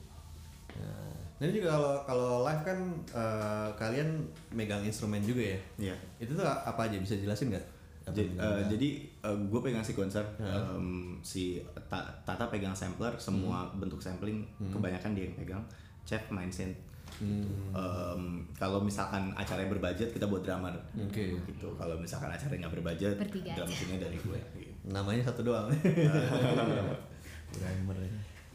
Dan 1.41 1.57
juga 1.57 1.73
kalau 1.73 1.95
kalau 2.05 2.31
live 2.45 2.63
kan 2.69 2.79
eh, 3.17 3.69
kalian 3.81 4.09
megang 4.53 4.85
instrumen 4.85 5.25
juga 5.25 5.41
ya. 5.41 5.59
Iya. 5.81 5.97
Itu 6.21 6.37
tuh 6.37 6.45
apa 6.45 6.85
aja 6.85 7.01
bisa 7.01 7.17
jelasin 7.17 7.49
nggak? 7.49 7.65
Apa 8.13 8.67
Jadi, 8.67 8.89
yang 9.17 9.31
eh, 9.33 9.47
gue 9.47 9.61
pegang 9.61 9.83
sequencer, 9.83 10.25
em, 10.39 10.87
si 11.21 11.59
Ta- 11.87 12.11
Tata 12.23 12.47
pegang 12.47 12.73
sampler, 12.73 13.15
semua 13.17 13.69
bentuk 13.73 13.99
sampling 13.99 14.43
kebanyakan 14.69 15.13
dia 15.13 15.25
yang 15.25 15.37
pegang. 15.37 15.63
Chef 16.03 16.27
main 16.29 16.49
synth. 16.49 16.77
Em, 17.21 18.23
kalau 18.53 18.79
misalkan 18.79 19.35
acaranya 19.35 19.69
berbudget 19.69 20.09
kita 20.09 20.25
buat 20.25 20.41
drummer. 20.41 20.73
Oke. 20.97 21.35
Gitu. 21.41 21.69
Kalau 21.73 21.95
misalkan 21.97 22.29
acaranya 22.29 22.65
nggak 22.65 22.75
berbudget, 22.77 23.17
Bertiga 23.17 23.53
drum 23.53 23.67
aja. 23.67 23.73
machine-nya 23.73 23.99
dari 24.01 24.19
gue. 24.19 24.41
Gitu. 24.55 24.71
namanya 24.87 25.23
satu 25.23 25.45
doang. 25.45 25.69
drummer. 27.53 27.97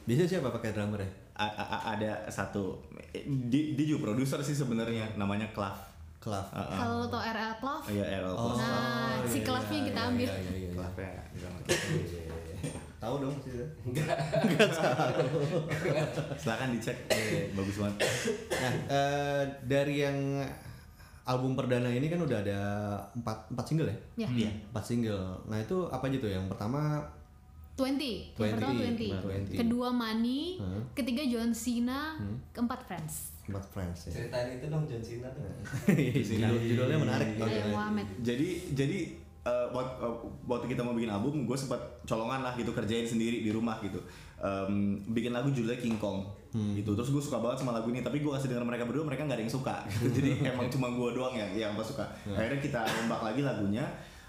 Biasanya 0.06 0.30
siapa 0.30 0.50
pakai 0.52 0.72
drummer 0.72 1.00
ya? 1.00 1.10
A- 1.36 1.52
a- 1.52 1.70
a- 1.70 1.86
ada 1.91 2.12
satu, 2.28 2.80
eh, 3.12 3.26
dia, 3.26 3.74
dia 3.74 3.86
juga 3.88 4.08
produser 4.08 4.39
sih 4.39 4.54
sebenarnya, 4.54 5.13
namanya 5.15 5.50
Clav. 5.52 5.76
Clav. 6.26 6.42
Ah, 6.50 6.58
ah. 6.58 6.78
Kalau 6.82 6.96
lo 7.00 7.08
tau 7.08 7.22
RL 7.22 7.54
Clove, 7.62 7.86
Iya, 7.88 8.04
RL 8.18 8.34
Clav. 8.34 8.58
nah 8.58 8.74
si 9.24 9.38
iya, 9.38 9.46
Clove-nya 9.46 9.78
iya, 9.78 9.86
kita 9.86 10.00
iya, 10.02 10.10
ambil. 10.10 10.26
iya, 10.28 10.42
iya, 10.58 10.70
iya. 10.74 10.82
Tahu 12.98 13.16
dong 13.22 13.38
sih. 13.38 13.54
Silakan 16.36 16.70
dicek, 16.74 16.98
eh, 17.08 17.54
bagus 17.54 17.78
banget. 17.78 17.98
Nah, 18.50 18.74
eh, 18.90 19.42
dari 19.62 19.96
yang 20.02 20.18
album 21.26 21.54
perdana 21.54 21.90
ini 21.90 22.06
kan 22.06 22.18
udah 22.18 22.38
ada 22.42 22.60
empat, 23.14 23.54
empat 23.54 23.66
single 23.66 23.90
ya? 23.90 24.26
Ya. 24.26 24.28
Iya. 24.32 24.52
Empat 24.72 24.84
single. 24.84 25.46
Nah 25.46 25.58
itu 25.58 25.78
apa 25.86 26.06
aja 26.06 26.18
tuh? 26.18 26.32
Yang 26.32 26.46
pertama 26.50 27.02
20, 27.76 28.34
yang 28.34 28.34
20, 28.34 28.56
pertama 28.56 28.74
20. 28.80 29.12
20. 29.46 29.60
Kedua 29.60 29.90
Money, 29.92 30.58
Hmm. 30.58 30.82
ketiga 30.96 31.22
John 31.28 31.52
Cena, 31.52 32.16
keempat 32.50 32.82
Friends. 32.82 33.35
Empat 33.46 33.66
friends 33.70 34.10
ya. 34.10 34.22
ceritain 34.22 34.58
itu 34.58 34.66
dong 34.68 34.84
John 34.90 35.02
Cena 35.02 35.30
tuh 35.32 35.46
Judul, 36.26 36.58
judulnya 36.66 36.98
menarik. 36.98 37.30
Ayo 37.38 37.46
Oke. 37.46 37.60
Muhammad. 37.70 38.08
jadi 38.26 38.50
jadi 38.74 38.98
eh, 39.46 39.68
eh, 39.70 40.14
waktu 40.46 40.66
kita 40.66 40.82
mau 40.82 40.98
bikin 40.98 41.14
album 41.14 41.46
gue 41.46 41.58
sempat 41.58 41.78
colongan 42.04 42.42
lah 42.42 42.58
gitu 42.58 42.74
kerjain 42.74 43.06
sendiri 43.06 43.46
di 43.46 43.54
rumah 43.54 43.78
gitu 43.86 44.02
Em, 44.36 45.00
bikin 45.10 45.32
lagu 45.32 45.48
judulnya 45.48 45.80
King 45.80 45.96
Kong 45.96 46.22
gitu 46.76 46.92
terus 46.96 47.08
gue 47.12 47.20
suka 47.20 47.40
banget 47.40 47.64
sama 47.64 47.76
lagu 47.76 47.88
ini 47.92 48.00
tapi 48.00 48.20
gue 48.24 48.32
kasih 48.32 48.52
denger 48.52 48.64
mereka 48.64 48.88
berdua 48.88 49.04
mereka 49.08 49.28
nggak 49.28 49.40
ada 49.40 49.44
yang 49.44 49.52
suka 49.52 49.76
gitu. 49.92 50.08
jadi 50.12 50.30
emang 50.56 50.68
cuma 50.72 50.88
gue 50.92 51.10
doang 51.16 51.36
yang 51.36 51.52
yang 51.52 51.72
pas 51.76 51.84
suka 51.84 52.04
akhirnya 52.32 52.60
kita 52.64 52.80
rombak 52.80 53.20
lagi 53.26 53.42
lagunya 53.44 53.84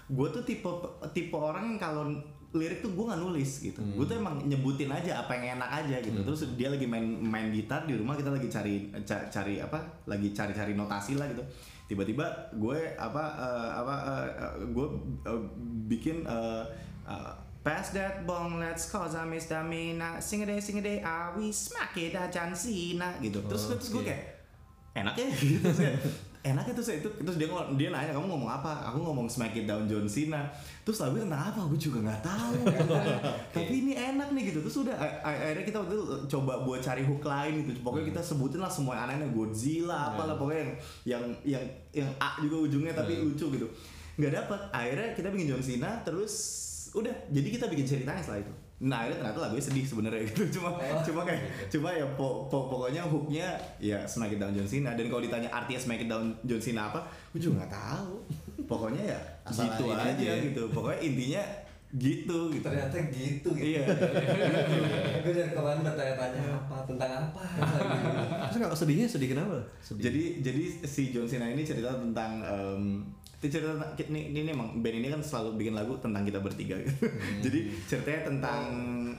gue 0.07 0.27
tuh 0.31 0.43
tipe 0.43 0.67
tipe 1.11 1.35
orang 1.35 1.75
yang 1.75 1.79
kalau 1.79 2.03
lirik 2.49 2.79
tuh 2.79 2.91
gue 2.91 3.03
nggak 3.03 3.19
nulis 3.19 3.51
gitu. 3.59 3.79
Gue 3.93 4.05
tuh 4.05 4.17
emang 4.17 4.39
nyebutin 4.41 4.87
aja 4.87 5.19
apa 5.19 5.35
yang 5.35 5.59
enak 5.59 5.69
aja 5.83 5.99
gitu. 5.99 6.15
Terus 6.23 6.47
dia 6.53 6.67
lagi 6.67 6.85
main 6.85 7.03
main 7.03 7.49
gitar 7.49 7.83
di 7.83 7.93
rumah 7.93 8.13
kita 8.13 8.29
lagi 8.29 8.47
cari 8.47 8.75
ca- 9.03 9.27
cari 9.27 9.59
apa 9.59 9.77
lagi 10.05 10.31
cari 10.31 10.51
cari 10.51 10.71
notasi 10.71 11.13
lah 11.13 11.27
gitu. 11.27 11.43
Tiba-tiba 11.87 12.23
gue 12.53 12.95
apa 12.95 13.23
eh, 13.37 13.69
apa 13.73 13.93
gue 14.65 14.87
bikin 15.85 16.23
eh, 16.23 16.63
eh, 17.05 17.33
Pass 17.57 17.91
that 17.91 18.23
bong, 18.23 18.63
let's 18.63 18.87
cause 18.87 19.11
I 19.11 19.27
miss 19.27 19.51
Damina 19.51 20.23
Sing 20.23 20.39
a 20.39 20.47
day, 20.47 20.55
sing 20.57 20.79
a 20.79 20.81
day, 20.81 21.03
ah 21.03 21.35
we 21.35 21.51
smack 21.51 21.91
it 21.97 22.15
aja 22.15 22.47
Cina 22.53 23.11
gitu. 23.19 23.43
Terus, 23.43 23.67
terus 23.69 23.91
gue 23.91 24.03
kayak 24.07 24.23
enak 24.95 25.13
ya 25.13 25.27
gitu. 25.35 25.59
Terus 25.61 25.79
kayak, 25.83 25.99
enak 26.47 26.63
ya 26.63 26.73
terus, 26.73 26.89
itu, 26.93 27.09
terus 27.17 27.35
dia 27.35 27.45
ngomong- 27.45 27.75
dia 27.75 27.89
nanya 27.89 28.11
kamu 28.11 28.27
ngomong 28.27 28.51
apa? 28.51 28.71
Aku 28.87 28.99
ngomong 28.99 29.25
smack 29.25 29.51
it 29.53 29.63
down 29.63 29.83
John 29.83 30.05
Cena. 30.05 30.45
Terus 30.81 30.99
lagu 30.99 31.15
tentang 31.15 31.39
apa 31.41 31.59
gue 31.63 31.75
juga 31.77 31.99
nggak 32.01 32.21
tahu. 32.21 32.53
Tapi 33.55 33.73
ini 33.77 33.93
enak 33.93 34.31
nih 34.31 34.49
gitu. 34.49 34.59
Terus 34.61 34.77
udah 34.81 34.93
a- 34.93 35.17
a- 35.21 35.39
akhirnya 35.43 35.65
kita 35.65 35.77
waktu 35.77 35.93
itu 35.93 36.05
coba 36.27 36.53
buat 36.61 36.79
cari 36.79 37.01
hook 37.01 37.21
lain 37.21 37.53
gitu. 37.61 37.79
Pokoknya 37.79 38.05
kita 38.09 38.21
sebutin 38.21 38.59
lah 38.59 38.69
semua 38.69 38.95
aneh-aneh 38.99 39.29
Godzilla 39.29 40.11
apalah 40.11 40.35
pokoknya 40.35 40.63
yang 40.63 40.73
yang 41.03 41.23
yang 41.43 41.63
yang 41.93 42.09
A 42.17 42.39
juga 42.39 42.63
ujungnya 42.63 42.93
tapi 42.93 43.17
lucu 43.17 43.47
gitu. 43.49 43.67
Nggak 44.15 44.31
dapat 44.35 44.59
akhirnya 44.71 45.07
kita 45.11 45.27
bikin 45.29 45.47
John 45.49 45.61
Cena 45.61 46.01
terus 46.01 46.33
udah 46.89 47.13
jadi 47.29 47.47
kita 47.51 47.65
bikin 47.67 47.85
ceritanya 47.85 48.19
setelah 48.19 48.41
itu 48.41 48.53
nah 48.79 49.01
akhirnya 49.01 49.17
ternyata 49.19 49.39
lagunya 49.41 49.63
sedih 49.63 49.81
sebenarnya 49.83 50.21
gitu 50.27 50.43
cuma 50.53 50.69
cuma 51.01 51.21
kayak 51.23 51.41
cuma 51.67 51.89
ya 51.89 52.05
po- 52.13 52.45
po- 52.45 52.67
pokoknya 52.67 53.01
hooknya 53.01 53.47
ya 53.77 53.97
Smack 54.03 54.29
It 54.29 54.39
Down 54.39 54.53
John 54.53 54.65
Cena 54.65 54.93
dan 54.93 55.05
kalau 55.05 55.17
ditanya 55.19 55.49
artinya 55.49 55.79
Smack 55.79 55.99
It 55.99 56.07
Down 56.07 56.29
John 56.43 56.59
Cena 56.59 56.87
apa 56.87 57.01
gue 57.31 57.39
juga 57.39 57.57
nggak 57.59 57.73
tahu 57.73 58.13
pokoknya 58.63 59.03
ya 59.07 59.19
Asal 59.43 59.65
gitu 59.67 59.89
aja, 59.89 60.05
aja 60.07 60.21
ya. 60.29 60.35
gitu 60.43 60.69
pokoknya 60.69 60.99
intinya 61.01 61.43
gitu 61.89 62.51
gitu 62.51 62.61
Ternyata 62.61 62.99
gitu 63.09 63.49
gitu. 63.49 63.63
iya 63.65 63.87
Gue 65.23 65.33
dari 65.33 65.49
kemarin 65.49 65.81
bertanya-tanya 65.81 66.41
apa 66.59 66.77
tentang 66.83 67.11
apa. 67.23 67.41
gitu. 67.47 67.79
Terus 68.45 68.59
kalau 68.61 68.75
sedihnya 68.75 69.07
sedih 69.07 69.29
kenapa? 69.31 69.55
Sedih. 69.79 70.03
jadi 70.05 70.23
jadi 70.43 70.61
si 70.83 71.09
John 71.09 71.25
Cena 71.25 71.47
ini 71.47 71.63
cerita 71.63 71.95
tentang 71.95 72.43
em, 72.43 73.07
itu 73.37 73.53
cerita 73.53 73.77
ini, 74.09 74.33
ini, 74.33 74.49
emang 74.49 74.81
band 74.81 74.97
ini 74.97 75.13
kan 75.13 75.21
selalu 75.21 75.61
bikin 75.61 75.77
lagu 75.77 75.93
tentang 76.01 76.25
kita 76.25 76.41
bertiga. 76.41 76.73
Gitu. 76.81 77.05
jadi 77.45 77.59
ceritanya 77.85 78.21
tentang 78.33 78.61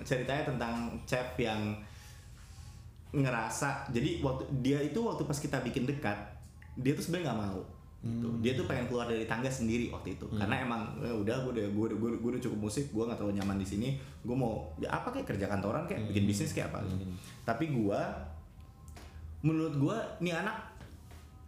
ceritanya 0.02 0.42
tentang 0.42 0.74
chef 1.07 1.38
yang 1.38 1.78
ngerasa 3.14 3.88
jadi 3.94 4.20
waktu 4.20 4.44
dia 4.61 4.83
itu 4.83 4.98
waktu 5.00 5.22
pas 5.24 5.38
kita 5.38 5.62
bikin 5.64 5.88
dekat 5.88 6.18
dia 6.76 6.92
tuh 6.92 7.00
sebenarnya 7.00 7.33
nggak 7.33 7.40
mau 7.40 7.61
gitu. 8.04 8.28
dia 8.44 8.52
tuh 8.52 8.68
pengen 8.68 8.85
keluar 8.85 9.09
dari 9.09 9.24
tangga 9.24 9.48
sendiri 9.48 9.88
waktu 9.94 10.18
itu. 10.18 10.26
Karena 10.35 10.66
emang 10.66 10.98
eh, 10.98 11.14
udah 11.14 11.37
gue 11.46 11.52
udah 11.54 11.66
gue 11.70 11.85
udah, 11.94 11.98
gue, 12.02 12.11
gue 12.18 12.31
udah 12.35 12.42
cukup 12.42 12.59
musik 12.66 12.90
gue 12.90 13.04
nggak 13.07 13.22
terlalu 13.22 13.38
nyaman 13.38 13.62
di 13.62 13.66
sini 13.70 13.88
gue 14.26 14.35
mau 14.35 14.66
ya 14.83 14.98
apa 14.98 15.14
kayak 15.14 15.31
kerja 15.31 15.46
kantoran 15.46 15.87
kayak 15.87 16.11
bikin 16.11 16.26
bisnis 16.26 16.50
kayak 16.50 16.74
apa 16.74 16.83
gitu. 16.90 17.07
tapi 17.46 17.70
gue 17.70 18.00
menurut 19.46 19.74
gue 19.78 19.96
nih 20.26 20.35
anak 20.35 20.59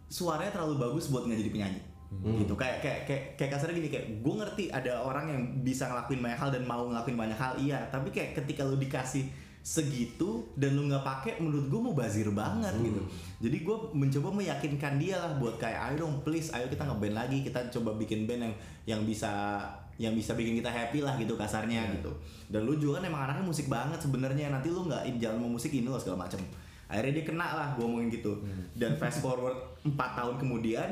suaranya 0.07 0.55
terlalu 0.55 0.79
bagus 0.79 1.11
buat 1.11 1.27
nggak 1.27 1.39
jadi 1.43 1.51
penyanyi 1.51 1.90
gitu. 2.11 2.53
Kayak 2.59 2.83
kayak 2.83 2.99
kayak 3.07 3.23
kayak 3.39 3.51
kasarnya 3.55 3.79
gini 3.79 3.89
kayak 3.89 4.05
gue 4.19 4.33
ngerti 4.35 4.63
ada 4.67 4.99
orang 4.99 5.25
yang 5.31 5.41
bisa 5.63 5.87
ngelakuin 5.87 6.19
banyak 6.19 6.39
hal 6.39 6.49
dan 6.51 6.63
mau 6.67 6.83
ngelakuin 6.83 7.15
banyak 7.15 7.39
hal 7.39 7.53
iya. 7.55 7.79
Tapi 7.87 8.11
kayak 8.11 8.35
ketika 8.43 8.67
lu 8.67 8.75
dikasih 8.75 9.31
segitu 9.61 10.41
dan 10.57 10.73
lu 10.73 10.89
nggak 10.89 11.05
pakai 11.05 11.37
menurut 11.37 11.69
gue 11.69 11.79
mau 11.79 11.93
bazir 11.93 12.27
banget 12.33 12.73
gitu. 12.81 13.01
Jadi 13.45 13.57
gue 13.61 13.77
mencoba 13.93 14.29
meyakinkan 14.41 14.97
dia 14.97 15.21
lah 15.21 15.37
buat 15.37 15.61
kayak 15.61 15.93
ayo 15.93 16.09
dong 16.09 16.25
please 16.25 16.49
ayo 16.51 16.65
kita 16.65 16.81
ngeband 16.81 17.13
lagi 17.13 17.45
kita 17.45 17.69
coba 17.69 17.93
bikin 17.93 18.25
band 18.25 18.41
yang 18.41 18.53
yang 18.89 19.01
bisa 19.05 19.61
yang 20.01 20.17
bisa 20.17 20.33
bikin 20.33 20.57
kita 20.57 20.73
happy 20.73 21.05
lah 21.05 21.13
gitu 21.21 21.37
kasarnya 21.37 21.93
gitu. 21.93 22.09
Dan 22.49 22.65
lu 22.65 22.73
juga 22.75 22.99
kan 22.99 23.13
emang 23.13 23.29
anaknya 23.29 23.45
musik 23.45 23.69
banget 23.69 24.01
sebenarnya. 24.01 24.49
Nanti 24.49 24.73
lu 24.73 24.89
nggak 24.89 25.05
jalan 25.21 25.37
mau 25.37 25.53
musik 25.53 25.69
ini 25.69 25.85
loh 25.85 26.01
segala 26.01 26.25
macem. 26.25 26.41
Akhirnya 26.89 27.21
dia 27.21 27.25
kena 27.29 27.47
lah 27.53 27.67
gue 27.77 27.85
ngomongin 27.85 28.09
gitu. 28.09 28.41
Dan 28.73 28.97
fast 28.97 29.21
forward 29.21 29.77
4 29.85 29.93
tahun 29.93 30.35
kemudian 30.41 30.89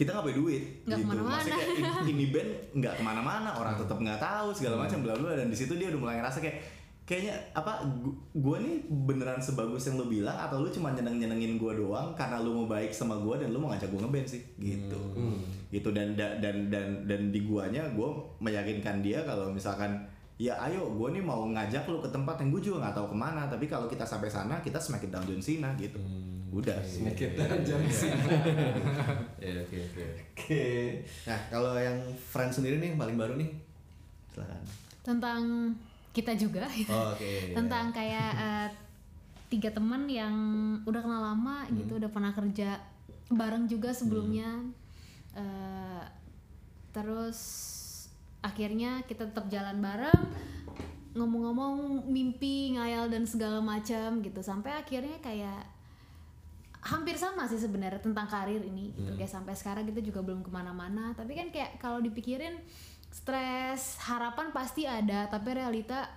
kita 0.00 0.10
nggak 0.10 0.24
punya 0.24 0.38
duit. 0.38 0.62
Nggak 0.82 0.96
gitu. 0.96 1.04
ke 1.04 1.10
mana-mana. 1.12 1.34
Maksudnya 1.36 1.56
kayak 1.58 1.76
ini- 1.76 2.10
ini 2.10 2.24
band 2.26 2.50
nggak 2.72 2.94
ke 2.96 3.02
mana-mana 3.04 3.50
orang 3.52 3.74
tetap 3.76 3.98
nggak 3.98 4.16
tahu 4.18 4.48
segala 4.50 4.74
macam 4.80 4.98
bla 5.00 5.12
bla 5.14 5.32
dan 5.34 5.46
di 5.46 5.56
situ 5.56 5.76
dia 5.76 5.86
udah 5.86 6.00
mulai 6.00 6.16
ngerasa 6.16 6.40
kayak 6.40 6.56
kayaknya 7.02 7.34
apa 7.52 7.82
gue 8.32 8.56
nih 8.56 8.76
beneran 8.86 9.36
sebagus 9.36 9.82
yang 9.84 9.98
lo 9.98 10.06
bilang 10.06 10.38
atau 10.38 10.62
lu 10.62 10.70
cuma 10.70 10.88
nyeneng 10.90 11.18
nyenengin 11.18 11.58
gue 11.58 11.72
doang 11.76 12.14
karena 12.14 12.38
lu 12.38 12.54
mau 12.54 12.66
baik 12.66 12.88
sama 12.88 13.18
gue 13.18 13.34
dan 13.36 13.50
lu 13.50 13.58
mau 13.58 13.68
ngajak 13.68 13.90
gue 13.90 13.98
ngeband 13.98 14.28
sih? 14.30 14.40
Gitu. 14.56 15.00
Gitu. 15.68 15.88
Dan 15.90 16.14
da- 16.14 16.38
dan 16.38 16.70
dan 16.70 16.86
dan 17.04 17.28
di 17.28 17.42
guanya 17.42 17.82
gue 17.90 18.08
meyakinkan 18.38 19.02
dia 19.02 19.20
kalau 19.20 19.50
misalkan 19.50 19.90
ya 20.38 20.56
ayo 20.62 20.86
gue 20.88 21.08
nih 21.10 21.20
mau 21.20 21.44
ngajak 21.44 21.84
lu 21.84 21.98
ke 21.98 22.08
tempat 22.08 22.38
yang 22.38 22.48
gue 22.48 22.62
juga 22.62 22.76
nggak 22.80 22.96
tahu 22.96 23.06
ke 23.10 23.16
mana 23.18 23.44
tapi 23.44 23.66
kalau 23.66 23.84
kita 23.84 24.00
sampai 24.02 24.24
sana 24.24 24.56
kita 24.58 24.78
smack 24.78 25.02
it 25.02 25.10
down 25.10 25.20
John 25.20 25.36
Cena 25.36 25.74
gitu 25.76 25.98
udah 26.50 26.82
Sedikit 26.82 27.38
dan 27.38 27.62
jam 27.62 27.78
Ya 29.38 29.62
oke 29.62 29.76
oke. 29.78 30.04
Oke. 30.34 30.66
Nah 31.24 31.38
kalau 31.46 31.78
yang 31.78 31.98
friend 32.18 32.50
sendiri 32.50 32.82
nih 32.82 32.98
paling 32.98 33.14
baru 33.14 33.38
nih, 33.38 33.50
silakan. 34.34 34.62
tentang 35.06 35.42
kita 36.10 36.34
juga. 36.34 36.66
Oh, 36.90 37.14
Oke. 37.14 37.54
tentang 37.58 37.94
kayak 37.94 38.30
eh, 38.34 38.68
tiga 39.46 39.70
teman 39.70 40.10
yang 40.10 40.34
udah 40.82 41.00
kenal 41.02 41.22
lama 41.22 41.66
gitu 41.70 42.02
udah 42.02 42.10
pernah 42.10 42.34
kerja 42.34 42.82
bareng 43.30 43.70
juga 43.70 43.94
sebelumnya. 43.94 44.58
Eh, 45.38 46.04
terus 46.90 47.38
akhirnya 48.42 49.06
kita 49.06 49.30
tetap 49.30 49.46
jalan 49.46 49.78
bareng 49.78 50.22
ngomong-ngomong 51.14 52.06
mimpi 52.10 52.74
ngayal 52.74 53.06
dan 53.06 53.22
segala 53.22 53.62
macam 53.62 54.18
gitu. 54.18 54.42
Sampai 54.42 54.74
akhirnya 54.74 55.18
kayak 55.22 55.79
hampir 56.80 57.16
sama 57.20 57.44
sih 57.44 57.60
sebenarnya 57.60 58.00
tentang 58.00 58.24
karir 58.24 58.64
ini 58.64 58.96
gitu. 58.96 59.12
Kayak 59.16 59.32
sampai 59.32 59.54
sekarang 59.56 59.84
kita 59.84 60.00
juga 60.00 60.24
belum 60.24 60.40
ke 60.40 60.50
mana-mana. 60.52 61.12
Tapi 61.12 61.36
kan 61.36 61.48
kayak 61.52 61.76
kalau 61.76 62.00
dipikirin 62.00 62.56
stres 63.10 63.98
harapan 64.06 64.54
pasti 64.54 64.86
ada 64.86 65.26
tapi 65.28 65.52
realita 65.52 66.08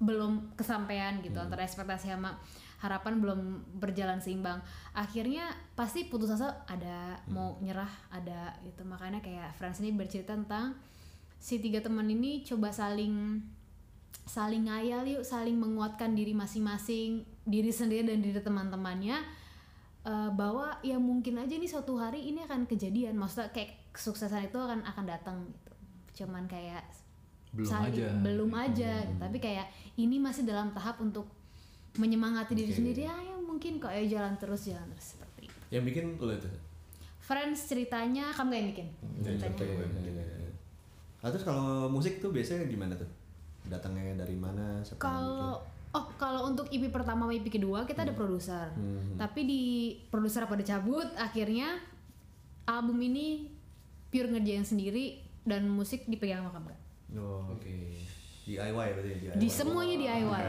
belum 0.00 0.56
kesampaian 0.56 1.20
gitu. 1.24 1.40
Antara 1.40 1.64
ekspektasi 1.64 2.12
sama 2.12 2.36
harapan 2.80 3.20
belum 3.20 3.40
berjalan 3.80 4.20
seimbang. 4.20 4.60
Akhirnya 4.92 5.52
pasti 5.72 6.08
putus 6.08 6.32
asa 6.32 6.64
ada. 6.68 7.20
Mau 7.32 7.56
nyerah 7.64 7.90
ada 8.12 8.56
gitu. 8.64 8.84
Makanya 8.84 9.24
kayak 9.24 9.56
Friends 9.56 9.80
ini 9.80 9.96
bercerita 9.96 10.36
tentang 10.36 10.76
si 11.40 11.56
tiga 11.56 11.80
teman 11.80 12.04
ini 12.04 12.44
coba 12.44 12.68
saling 12.68 13.40
saling 14.28 14.68
ngayal 14.68 15.08
yuk 15.08 15.24
saling 15.24 15.56
menguatkan 15.56 16.12
diri 16.12 16.36
masing-masing 16.36 17.24
diri 17.48 17.72
sendiri 17.72 18.12
dan 18.12 18.20
diri 18.20 18.38
teman-temannya 18.38 19.39
eh, 20.10 20.30
bahwa 20.32 20.74
ya 20.82 20.98
mungkin 20.98 21.38
aja 21.38 21.54
nih 21.54 21.68
suatu 21.68 21.94
hari 21.94 22.20
ini 22.26 22.42
akan 22.42 22.66
kejadian 22.66 23.14
maksudnya 23.14 23.46
kayak 23.50 23.78
kesuksesan 23.90 24.42
itu 24.44 24.58
akan 24.58 24.82
akan 24.82 25.04
datang 25.04 25.36
gitu 25.46 25.72
cuman 26.20 26.44
kayak 26.46 26.82
Belum 27.50 27.66
saling- 27.68 27.94
aja. 27.94 28.08
belum 28.20 28.50
aja 28.52 28.92
gitu. 29.00 29.14
tapi 29.16 29.38
kayak 29.38 29.66
ini 29.96 30.18
masih 30.18 30.42
dalam 30.42 30.70
tahap 30.70 30.98
untuk 30.98 31.26
menyemangati 31.92 32.54
diri 32.54 32.70
sendiri 32.70 33.02
ya, 33.02 33.14
ya 33.14 33.34
mungkin 33.36 33.78
kok 33.78 33.90
ya 33.90 34.02
jalan 34.08 34.34
terus 34.36 34.62
jalan 34.64 34.86
terus 34.88 35.14
seperti 35.14 35.46
itu 35.46 35.58
Yang 35.70 35.84
bikin 35.86 36.04
lo 36.16 36.32
itu. 36.32 36.48
Friends 37.20 37.60
ceritanya 37.64 38.30
kamu 38.30 38.48
gak 38.48 38.58
yang 38.58 38.68
bikin 38.68 38.86
ceritanya 39.20 40.26
Ah, 41.20 41.28
terus 41.28 41.44
kalau 41.44 41.84
musik 41.86 42.16
tuh 42.16 42.32
biasanya 42.32 42.64
gimana 42.64 42.96
tuh? 42.96 43.04
Datangnya 43.68 44.16
dari 44.16 44.32
mana? 44.34 44.80
Kalau 44.96 45.60
oh 45.90 46.06
kalau 46.14 46.46
untuk 46.46 46.70
EP 46.70 46.86
pertama 46.90 47.26
sama 47.26 47.34
EP 47.34 47.46
kedua 47.50 47.82
kita 47.84 48.06
ada 48.06 48.14
produser. 48.14 48.70
Tapi 49.18 49.40
di 49.42 49.62
produser 50.08 50.46
pada 50.46 50.62
cabut 50.62 51.06
akhirnya 51.18 51.78
album 52.66 52.98
ini 53.02 53.50
pure 54.10 54.30
ngerjain 54.30 54.66
sendiri 54.66 55.22
dan 55.46 55.66
musik 55.66 56.06
dipegang 56.06 56.46
sama 56.46 56.70
bikin? 56.70 56.78
Oh, 57.18 57.42
oke. 57.50 57.74
DIY 58.46 58.70
berarti 58.74 59.10
ya, 59.10 59.16
DIY. 59.18 59.38
Di 59.38 59.48
semuanya 59.50 59.96
DIY. 59.98 60.44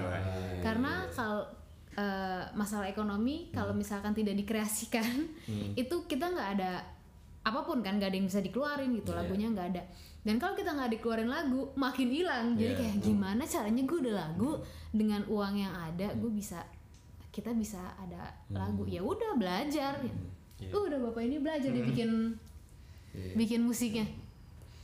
Karena 0.62 1.06
kalau 1.14 1.46
eh, 1.98 2.44
masalah 2.58 2.88
ekonomi 2.90 3.50
kalau 3.54 3.74
misalkan 3.76 4.14
tidak 4.16 4.38
dikreasikan 4.38 5.28
itu 5.82 5.96
kita 6.08 6.32
nggak 6.32 6.50
ada 6.60 6.82
apa 7.42 7.66
pun 7.66 7.82
kan 7.82 7.98
nggak 7.98 8.14
ada 8.14 8.18
yang 8.22 8.30
bisa 8.30 8.38
dikeluarin 8.38 8.94
gitu 8.94 9.18
lagunya 9.18 9.50
nggak 9.50 9.68
ada 9.74 9.84
dan 10.22 10.38
kalau 10.38 10.54
kita 10.54 10.70
nggak 10.78 10.94
dikeluarin 10.98 11.30
lagu 11.30 11.74
makin 11.74 12.10
hilang. 12.14 12.54
Jadi 12.54 12.78
kayak 12.78 12.98
gimana 13.02 13.42
caranya 13.42 13.82
gue 13.82 13.98
udah 14.06 14.16
lagu 14.22 14.52
dengan 14.94 15.26
uang 15.26 15.54
yang 15.58 15.74
ada 15.74 16.14
gue 16.14 16.30
bisa 16.30 16.62
kita 17.34 17.50
bisa 17.58 17.82
ada 17.98 18.30
lagu. 18.54 18.86
Ya 18.86 19.02
udah 19.02 19.34
belajar. 19.34 19.98
Ya. 20.62 20.70
Udah 20.70 21.02
bapak 21.10 21.26
ini 21.26 21.42
belajar 21.42 21.74
dia 21.74 21.82
bikin 21.82 22.38
bikin 23.34 23.66
musiknya. 23.66 24.06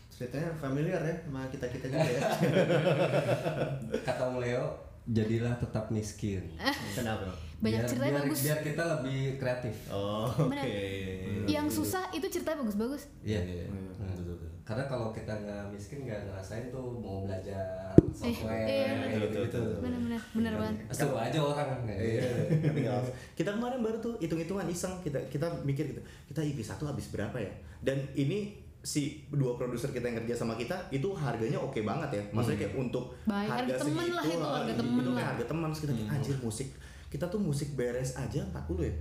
Ceritanya 0.10 0.50
familiar 0.58 0.97
ya 1.06 1.15
sama 1.21 1.45
kita-kita 1.54 1.86
juga 1.86 2.10
ya. 2.10 2.21
Kata 4.10 4.34
Om 4.34 4.41
Leo, 4.41 4.73
jadilah 5.08 5.56
tetap 5.56 5.88
miskin. 5.88 6.43
Kenapa? 6.98 7.32
banyak 7.58 7.74
Biar- 7.76 7.89
ceritanya 7.89 8.13
biar- 8.13 8.22
bagus 8.24 8.39
Biar 8.39 8.60
kita 8.62 8.84
lebih 8.88 9.20
kreatif. 9.36 9.76
Oh, 9.89 10.30
oke. 10.30 10.46
Benar. 10.46 10.65
yang 11.48 11.65
susah 11.67 12.06
itu 12.12 12.28
ceritanya 12.28 12.62
bagus-bagus 12.62 13.10
Iya. 13.24 13.41
Iya, 13.41 13.65
iya. 13.65 13.67
Betul, 13.98 14.13
betul. 14.30 14.50
karena 14.62 14.84
kalau 14.86 15.10
kita 15.10 15.32
nggak 15.34 15.63
miskin 15.72 16.04
nggak 16.04 16.22
ngerasain 16.24 16.70
tuh 16.70 16.86
mau 16.93 17.24
belajar 17.24 17.96
Eh, 17.98 18.12
software 18.13 18.62
iya, 18.62 18.93
kayak 19.00 19.20
gitu 19.24 19.39
gitu 19.48 19.62
bener-bener 19.80 20.20
bener 20.30 20.54
banget 20.54 20.76
Seru 20.91 21.15
aja 21.15 21.39
orang 21.39 21.67
kan 21.72 21.80
Iya, 21.88 23.00
kita 23.39 23.50
kemarin 23.50 23.80
baru 23.80 23.98
tuh 23.98 24.13
hitung-hitungan 24.17 24.67
iseng 24.67 25.00
kita 25.02 25.17
kita 25.28 25.48
mikir 25.63 25.88
gitu 25.88 26.02
kita 26.28 26.43
IP 26.43 26.60
satu 26.60 26.84
habis 26.84 27.08
berapa 27.08 27.34
ya 27.34 27.50
dan 27.80 27.96
ini 28.13 28.60
si 28.88 29.28
dua 29.28 29.60
produser 29.60 29.91
kita 29.91 30.08
yang 30.08 30.23
kerja 30.23 30.47
sama 30.47 30.56
kita 30.56 30.88
itu 30.95 31.12
harganya 31.12 31.60
oke 31.60 31.84
banget 31.84 32.10
ya. 32.15 32.23
Maksudnya 32.32 32.63
kayak 32.63 32.73
untuk 32.80 33.12
Baik, 33.28 33.52
harga 33.52 33.73
temen 33.84 34.08
lah 34.15 34.23
itu, 34.23 34.39
harga 34.39 34.71
itu 34.71 34.80
temen 34.80 35.04
kayak 35.04 35.12
lah. 35.12 35.26
harga 35.36 35.45
teman 35.52 35.69
kita 35.76 35.91
kayak, 35.91 36.10
anjir 36.15 36.36
musik 36.39 36.67
kita 37.12 37.26
tuh 37.28 37.39
musik 37.43 37.76
beres 37.76 38.15
aja 38.15 38.47
40 38.56 38.88
ya? 38.88 38.95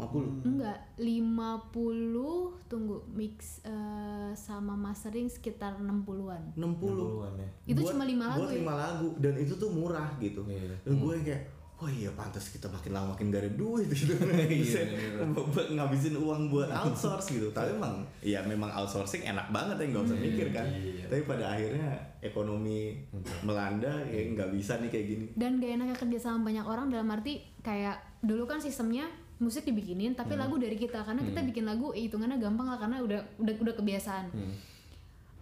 50 0.00 0.48
enggak 0.48 0.78
50 0.96 2.72
tunggu 2.72 3.04
mix 3.12 3.60
eh, 3.68 4.32
sama 4.32 4.72
mastering 4.72 5.28
sekitar 5.28 5.76
60-an 5.76 6.56
60 6.56 6.56
60-an 6.56 7.32
ya. 7.36 7.48
Itu 7.68 7.80
cuma 7.84 8.08
lima 8.08 8.32
lagu 8.32 8.48
buat 8.48 8.50
ya? 8.50 8.58
lima 8.64 8.74
lagu 8.80 9.08
dan 9.20 9.34
itu 9.36 9.54
tuh 9.60 9.68
murah 9.68 10.08
gitu. 10.16 10.40
Iya. 10.48 10.72
dan 10.82 10.92
gue 10.96 11.12
yang 11.20 11.26
kayak 11.28 11.42
oh 11.80 11.88
iya 11.88 12.12
pantas 12.12 12.52
kita 12.52 12.68
makin 12.68 12.92
lama 12.92 13.16
makin 13.16 13.32
gak 13.32 13.40
ada 13.40 13.52
duit 13.56 13.88
gitu. 13.88 14.12
Iya, 14.12 14.44
Bisa 14.52 14.80
bener-bener. 14.84 15.48
buat 15.48 15.68
ngabisin 15.72 16.12
uang 16.20 16.52
buat 16.52 16.68
outsource 16.68 17.32
gitu. 17.32 17.48
Tapi 17.56 17.72
emang 17.72 18.04
ya 18.20 18.44
memang 18.44 18.68
outsourcing 18.68 19.24
enak 19.24 19.48
banget 19.48 19.80
ya 19.80 19.86
nggak 19.88 20.04
usah 20.04 20.18
mikir 20.20 20.52
kan. 20.52 20.68
Iya. 20.68 21.08
tapi 21.08 21.24
pada 21.24 21.56
akhirnya 21.56 21.88
ekonomi 22.20 23.00
melanda 23.42 23.90
ya 24.12 24.20
nggak 24.28 24.52
bisa 24.52 24.76
nih 24.76 24.92
kayak 24.92 25.06
gini. 25.08 25.26
Dan 25.32 25.56
gak 25.56 25.80
enaknya 25.80 25.96
kerja 25.96 26.18
sama 26.20 26.52
banyak 26.52 26.66
orang 26.68 26.92
dalam 26.92 27.08
arti 27.08 27.40
kayak 27.64 27.96
dulu 28.20 28.44
kan 28.44 28.60
sistemnya 28.60 29.08
musik 29.40 29.64
dibikinin 29.64 30.12
tapi 30.12 30.36
lagu 30.36 30.60
dari 30.60 30.76
kita. 30.76 31.00
Karena 31.00 31.24
kita 31.24 31.40
bikin 31.48 31.64
lagu 31.64 31.96
eh, 31.96 32.04
hitungannya 32.04 32.36
gampang 32.36 32.68
lah 32.68 32.76
karena 32.76 33.00
udah 33.00 33.20
udah 33.40 33.54
udah 33.56 33.74
kebiasaan. 33.80 34.28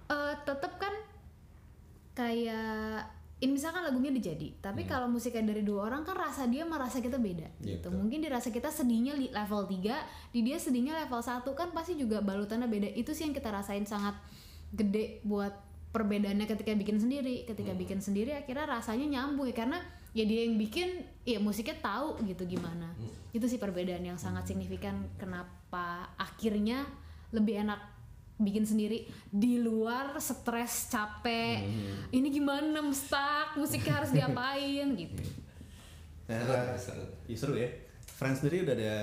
Eh, 0.08 0.34
tetep 0.46 0.72
kan 0.78 0.94
kayak 2.14 3.17
ini 3.38 3.54
misalkan 3.54 3.86
lagunya 3.86 4.10
dijadi 4.10 4.58
tapi 4.58 4.82
kalau 4.82 5.06
musiknya 5.06 5.54
dari 5.54 5.62
dua 5.62 5.86
orang 5.86 6.02
kan 6.02 6.18
rasa 6.18 6.50
dia 6.50 6.66
sama 6.66 6.74
rasa 6.82 6.98
kita 6.98 7.22
beda 7.22 7.46
gitu. 7.62 7.86
Mungkin 7.94 8.26
di 8.26 8.28
rasa 8.30 8.50
kita 8.50 8.66
sedihnya 8.74 9.14
level 9.14 9.62
3 9.70 10.34
di 10.34 10.40
dia 10.42 10.58
sedihnya 10.58 10.98
level 11.06 11.22
1 11.22 11.46
kan 11.54 11.70
pasti 11.70 11.94
juga 11.94 12.18
balutannya 12.18 12.66
beda. 12.66 12.90
Itu 12.98 13.14
sih 13.14 13.30
yang 13.30 13.34
kita 13.34 13.54
rasain 13.54 13.86
sangat 13.86 14.18
gede 14.74 15.22
buat 15.22 15.54
perbedaannya 15.94 16.50
ketika 16.50 16.74
bikin 16.74 16.98
sendiri. 16.98 17.46
Ketika 17.46 17.78
bikin 17.78 18.02
sendiri 18.02 18.34
akhirnya 18.34 18.66
rasanya 18.66 19.06
nyambung 19.06 19.46
ya 19.46 19.54
karena 19.54 19.78
ya 20.18 20.26
dia 20.26 20.42
yang 20.42 20.58
bikin 20.58 21.06
ya 21.22 21.38
musiknya 21.38 21.78
tahu 21.78 22.18
gitu 22.26 22.42
gimana. 22.42 22.90
Itu 23.30 23.46
sih 23.46 23.62
perbedaan 23.62 24.02
yang 24.02 24.18
sangat 24.18 24.50
signifikan 24.50 25.06
kenapa 25.14 26.10
akhirnya 26.18 26.90
lebih 27.30 27.62
enak 27.62 27.97
bikin 28.38 28.62
sendiri 28.62 29.02
di 29.28 29.58
luar 29.58 30.14
stres 30.16 30.88
capek 30.88 31.66
ini 32.10 32.30
gimana 32.30 32.78
stuck 32.90 33.54
musiknya 33.54 33.98
harus 33.98 34.10
diapain 34.10 34.94
gitu 34.94 35.22
Nah, 36.28 36.44
Seru, 36.44 36.76
seru. 36.76 37.04
ya 37.24 37.36
seru 37.40 37.54
ya. 37.56 37.68
Friends 38.04 38.44
sendiri 38.44 38.68
udah 38.68 38.74
ada 38.76 38.94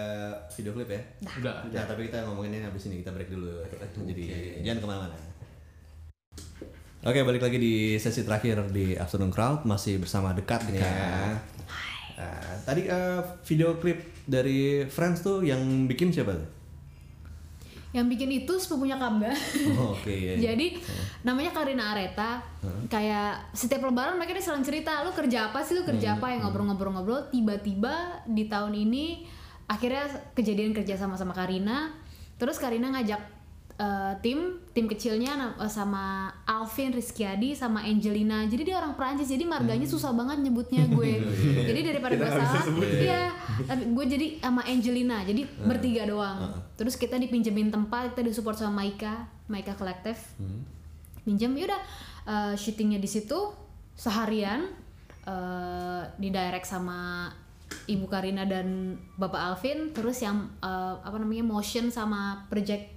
video 0.54 0.78
klip 0.78 0.94
ya? 0.94 1.02
Udah. 1.42 1.66
Nah, 1.74 1.84
tapi 1.90 2.06
kita 2.06 2.22
ngomonginnya 2.22 2.70
habis 2.70 2.86
ini 2.86 3.02
kita 3.02 3.10
break 3.10 3.34
dulu. 3.34 3.66
Jadi 4.06 4.24
jangan 4.62 4.78
ke 4.78 4.86
mana-mana. 4.86 5.18
Oke, 7.02 7.26
balik 7.26 7.42
lagi 7.42 7.58
di 7.58 7.76
sesi 7.98 8.22
terakhir 8.22 8.70
di 8.70 8.94
Afternoon 8.94 9.34
Crowd 9.34 9.66
masih 9.66 9.98
bersama 9.98 10.38
dekat 10.38 10.70
nih 10.70 10.86
ya. 10.86 10.94
Nah, 12.18 12.54
tadi 12.62 12.86
eh, 12.86 13.22
video 13.42 13.74
klip 13.82 14.06
dari 14.30 14.86
Friends 14.86 15.26
tuh 15.26 15.42
yang 15.42 15.62
bikin 15.90 16.14
siapa 16.14 16.38
tuh? 16.38 16.50
Yang 17.96 18.12
bikin 18.12 18.28
itu 18.44 18.60
sepupunya 18.60 19.00
Kamba 19.00 19.32
Oh, 19.80 19.96
Oke, 19.96 20.12
iya, 20.12 20.36
iya. 20.36 20.52
jadi 20.52 20.68
namanya 21.24 21.56
Karina 21.56 21.96
Areta. 21.96 22.44
Kayak 22.92 23.56
setiap 23.56 23.88
lebaran 23.88 24.20
mereka 24.20 24.36
dia 24.36 24.44
selalu 24.44 24.68
cerita 24.68 25.00
lu 25.08 25.16
kerja 25.16 25.48
apa 25.50 25.64
sih? 25.64 25.80
Lu 25.80 25.88
kerja 25.88 26.20
apa? 26.20 26.36
Yang 26.36 26.44
ngobrol-ngobrol-ngobrol. 26.44 27.32
Tiba-tiba 27.32 28.20
di 28.28 28.52
tahun 28.52 28.76
ini 28.76 29.24
akhirnya 29.72 30.12
kejadian 30.36 30.76
kerja 30.76 31.00
sama 31.00 31.16
sama 31.16 31.32
Karina. 31.32 31.96
Terus 32.36 32.60
Karina 32.60 32.92
ngajak 32.92 33.35
eh, 33.76 34.14
tim 34.20 34.60
tim 34.72 34.86
kecilnya 34.88 35.56
eh, 35.60 35.72
sama 35.72 36.32
Alvin 36.48 36.96
Rizkyadi 36.96 37.56
sama 37.56 37.84
Angelina. 37.84 38.44
Jadi 38.48 38.72
dia 38.72 38.76
orang 38.80 38.96
Prancis 38.96 39.32
jadi 39.32 39.44
marganya 39.44 39.88
susah 39.88 40.12
banget 40.12 40.44
nyebutnya 40.44 40.88
gue. 40.96 41.20
Jadi 41.66 41.80
daripada 41.84 42.14
gue 42.16 42.30
salah 42.30 42.64
iya 42.96 43.32
tapi 43.64 43.88
gue 43.88 44.06
jadi 44.06 44.28
sama 44.44 44.62
Angelina 44.68 45.24
jadi 45.24 45.48
bertiga 45.64 46.04
doang. 46.04 46.52
terus 46.76 47.00
kita 47.00 47.16
dipinjemin 47.16 47.72
tempat 47.72 48.12
kita 48.12 48.28
disupport 48.28 48.56
sama 48.60 48.84
Maika 48.84 49.32
Maika 49.48 49.72
Collective. 49.80 50.20
Minjem 51.26 51.58
yaudah 51.58 51.82
eh, 52.28 52.54
syutingnya 52.60 53.00
di 53.02 53.10
situ 53.10 53.54
seharian 53.96 54.70
eh, 55.26 56.04
di 56.20 56.30
direct 56.30 56.68
sama 56.68 57.32
Ibu 57.86 58.06
Karina 58.12 58.46
dan 58.46 59.00
Bapak 59.18 59.42
Alvin. 59.56 59.96
Terus 59.96 60.22
yang 60.22 60.52
eh, 60.62 60.96
apa 61.00 61.18
namanya 61.18 61.48
motion 61.48 61.90
sama 61.90 62.46
project 62.52 62.95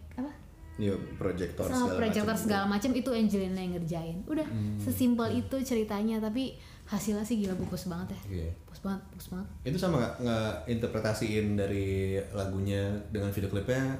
Iya, 0.78 0.94
proyektor 1.14 1.66
sama 1.66 1.74
segala 1.84 1.98
projector 1.98 2.30
macam. 2.30 2.38
segala 2.40 2.64
macam 2.68 2.90
itu 2.92 3.10
Angelina 3.10 3.58
yang 3.58 3.74
ngerjain 3.74 4.16
udah 4.24 4.46
sesimpel 4.78 5.26
itu 5.34 5.56
ceritanya 5.60 6.16
tapi 6.18 6.54
hasilnya 6.84 7.20
sih 7.20 7.36
gila 7.36 7.58
bagus 7.58 7.84
banget 7.84 8.08
ya 8.08 8.20
Iya. 8.38 8.50
bagus 8.64 8.80
banget 8.80 9.02
bagus 9.10 9.28
banget 9.28 9.46
Itu 9.64 9.76
sama 9.76 9.94
nggak 9.98 10.14
nggak 10.22 10.50
interpretasiin 10.70 11.46
dari 11.52 11.88
lagunya 12.30 12.80
dengan 13.08 13.28
video 13.28 13.46
klipnya 13.48 13.98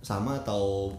sama 0.00 0.38
atau 0.38 0.90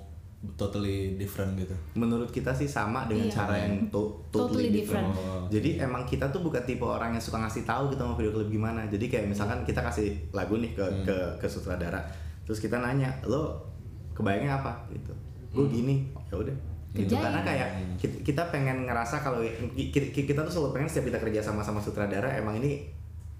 totally 0.53 1.15
different 1.15 1.55
gitu? 1.55 1.71
Menurut 1.93 2.27
kita 2.27 2.51
sih 2.51 2.67
sama 2.67 3.03
dengan 3.03 3.25
Iya. 3.25 3.33
cara 3.33 3.55
yang 3.57 3.87
to- 3.89 4.19
totally, 4.29 4.67
Totally 4.67 4.69
different. 4.75 5.07
different. 5.09 5.47
Jadi 5.49 5.69
emang 5.79 6.03
kita 6.03 6.27
tuh 6.29 6.39
bukan 6.39 6.61
tipe 6.61 6.83
orang 6.83 7.11
yang 7.11 7.23
suka 7.23 7.39
ngasih 7.39 7.63
tahu 7.63 7.87
kita 7.89 8.03
mau 8.03 8.13
video 8.13 8.29
klip 8.29 8.51
gimana. 8.51 8.83
Jadi 8.85 9.07
kayak 9.07 9.25
misalkan 9.25 9.63
kita 9.63 9.79
kasih 9.81 10.13
lagu 10.29 10.55
nih 10.55 10.71
ke 10.71 10.83
ke 11.01 11.15
ke 11.39 11.47
sutradara, 11.47 12.03
terus 12.43 12.59
kita 12.59 12.75
nanya, 12.77 13.07
lo 13.23 13.72
kebayangnya 14.13 14.61
apa 14.61 14.71
gitu? 14.93 15.13
Gue 15.53 15.65
gini, 15.69 16.09
ya 16.31 16.37
udah. 16.39 16.55
Gitu. 16.93 17.09
Kerjain. 17.09 17.25
Karena 17.25 17.41
kayak 17.41 17.69
kita, 17.97 18.15
kita 18.21 18.43
pengen 18.53 18.85
ngerasa 18.85 19.25
kalau 19.25 19.41
kita, 19.73 20.13
kita 20.13 20.39
tuh 20.45 20.53
selalu 20.53 20.69
pengen 20.77 20.89
setiap 20.89 21.09
kita 21.09 21.19
kerja 21.21 21.39
sama 21.41 21.65
sama 21.65 21.81
sutradara 21.81 22.29
emang 22.37 22.61
ini 22.61 22.85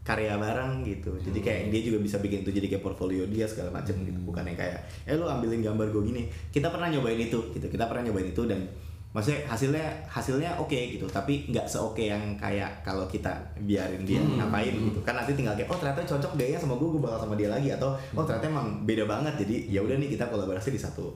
karya 0.04 0.36
bareng 0.36 0.84
gitu. 0.84 1.16
Jadi 1.16 1.40
kayak 1.40 1.62
dia 1.72 1.82
juga 1.86 2.04
bisa 2.04 2.20
bikin 2.20 2.44
itu 2.44 2.52
jadi 2.52 2.68
kayak 2.68 2.84
portfolio 2.84 3.24
dia 3.30 3.48
segala 3.48 3.72
macam 3.72 3.96
gitu. 4.04 4.20
Bukan 4.26 4.44
yang 4.44 4.58
kayak 4.60 4.84
eh 5.08 5.16
lu 5.16 5.30
ambilin 5.30 5.64
gambar 5.64 5.88
gue 5.94 6.04
gini. 6.12 6.22
Kita 6.52 6.68
pernah 6.74 6.92
nyobain 6.92 7.16
itu 7.16 7.40
gitu. 7.56 7.66
Kita 7.72 7.88
pernah 7.88 8.10
nyobain 8.12 8.28
itu 8.28 8.44
dan 8.44 8.68
maksudnya 9.13 9.45
hasilnya 9.45 9.86
hasilnya 10.10 10.49
oke 10.58 10.73
gitu 10.73 11.06
tapi 11.06 11.45
nggak 11.54 11.69
seoke 11.69 12.10
yang 12.10 12.34
kayak 12.34 12.82
kalau 12.82 13.06
kita 13.06 13.30
biarin 13.62 14.02
dia 14.02 14.17
ngapain 14.17 14.73
gitu 14.73 14.99
kan 15.06 15.13
nanti 15.13 15.38
tinggal 15.38 15.54
kayak 15.54 15.69
oh 15.69 15.78
ternyata 15.78 16.02
cocok 16.02 16.34
gayanya 16.34 16.58
sama 16.58 16.73
gue 16.82 16.89
gue 16.97 17.02
bakal 17.02 17.30
sama 17.30 17.38
dia 17.38 17.54
lagi 17.54 17.69
atau 17.69 17.93
oh 18.17 18.26
ternyata 18.26 18.49
emang 18.49 18.82
beda 18.89 19.06
banget 19.06 19.45
jadi 19.45 19.78
ya 19.78 19.80
udah 19.86 20.02
nih 20.02 20.17
kita 20.17 20.26
kolaborasi 20.34 20.73
di 20.73 20.82
satu 20.82 21.13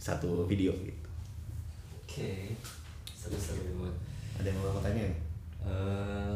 satu 0.00 0.48
video 0.48 0.72
gitu 0.80 1.04
Oke, 2.14 2.46
seru-seru 3.10 3.74
banget. 3.74 3.96
Ada 4.38 4.46
yang 4.46 4.58
mau 4.62 4.78
tanya? 4.78 5.02
Eh, 5.66 6.34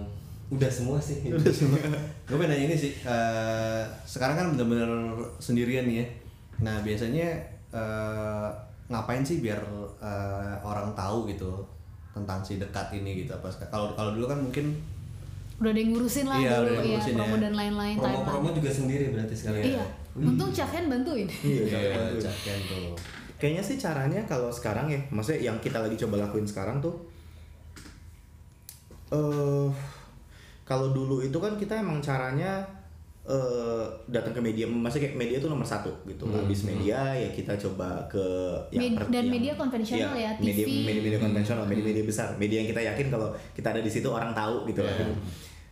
udah 0.50 0.66
semua 0.66 0.98
sih. 0.98 1.22
Udah 1.30 1.54
semua. 1.54 1.78
Gue 2.26 2.34
pengen 2.34 2.50
nanya 2.50 2.66
ini 2.66 2.74
sih. 2.74 2.98
eh, 3.06 3.82
sekarang 4.02 4.34
kan 4.34 4.46
bener-bener 4.58 4.90
sendirian 5.38 5.86
nih 5.86 6.02
ya. 6.02 6.06
Nah 6.66 6.82
biasanya 6.82 7.30
eh, 7.70 8.48
ngapain 8.88 9.20
sih 9.20 9.38
biar 9.38 9.60
eh, 10.00 10.54
orang 10.60 10.92
tahu 10.92 11.28
gitu 11.28 11.60
tentang 12.12 12.40
si 12.40 12.56
dekat 12.56 12.88
ini 12.92 13.22
gitu 13.22 13.30
apa? 13.30 13.46
Kalau 13.68 13.92
kalau 13.92 14.10
dulu 14.12 14.26
kan 14.26 14.40
mungkin 14.40 14.74
udah 15.58 15.70
ada 15.70 15.80
yang 15.82 15.90
ngurusin 15.90 16.26
lah 16.26 16.38
Iya, 16.38 16.54
dulu 16.62 16.70
ya 16.70 16.82
ngurusin 16.96 17.14
promo 17.14 17.34
ya. 17.34 17.40
dan 17.42 17.54
lain-lain 17.54 17.96
Promo-promo 17.98 18.48
juga 18.54 18.70
sendiri 18.70 19.04
berarti 19.10 19.34
sekarang. 19.34 19.62
iya 19.66 19.84
untung 20.14 20.50
Cakhen 20.54 20.84
bantuin 20.86 21.26
iya 21.42 22.14
cakian 22.16 22.60
tuh. 22.66 22.94
Kayaknya 23.38 23.62
sih 23.62 23.76
caranya 23.78 24.20
kalau 24.26 24.50
sekarang 24.50 24.86
ya, 24.86 24.98
maksudnya 25.10 25.50
yang 25.50 25.58
kita 25.58 25.78
lagi 25.78 25.94
coba 25.94 26.26
lakuin 26.26 26.42
sekarang 26.42 26.82
tuh, 26.82 26.94
eh 29.10 29.68
kalau 30.62 30.90
dulu 30.90 31.22
itu 31.22 31.38
kan 31.38 31.54
kita 31.54 31.78
emang 31.78 31.98
caranya 31.98 32.60
eh 33.28 33.84
datang 34.08 34.32
ke 34.32 34.40
media, 34.40 34.64
maksudnya 34.64 35.12
kayak 35.12 35.20
media 35.20 35.36
tuh 35.36 35.52
nomor 35.52 35.68
satu 35.68 35.92
gitu. 36.08 36.24
Habis 36.32 36.64
media 36.64 37.12
ya 37.12 37.28
kita 37.28 37.52
coba 37.60 38.00
ke 38.08 38.24
Med- 38.72 38.96
dan 39.12 39.28
media 39.28 39.52
konvensional 39.52 40.16
ya, 40.16 40.32
media, 40.40 40.64
TV. 40.64 40.88
media 40.88 41.02
media 41.04 41.20
konvensional, 41.20 41.64
media-media 41.68 42.04
besar, 42.08 42.32
media 42.40 42.64
yang 42.64 42.68
kita 42.72 42.80
yakin 42.88 43.12
kalau 43.12 43.28
kita 43.52 43.68
ada 43.76 43.84
di 43.84 43.90
situ 43.92 44.08
orang 44.08 44.32
tahu 44.32 44.64
gitu 44.72 44.80
lah. 44.80 44.96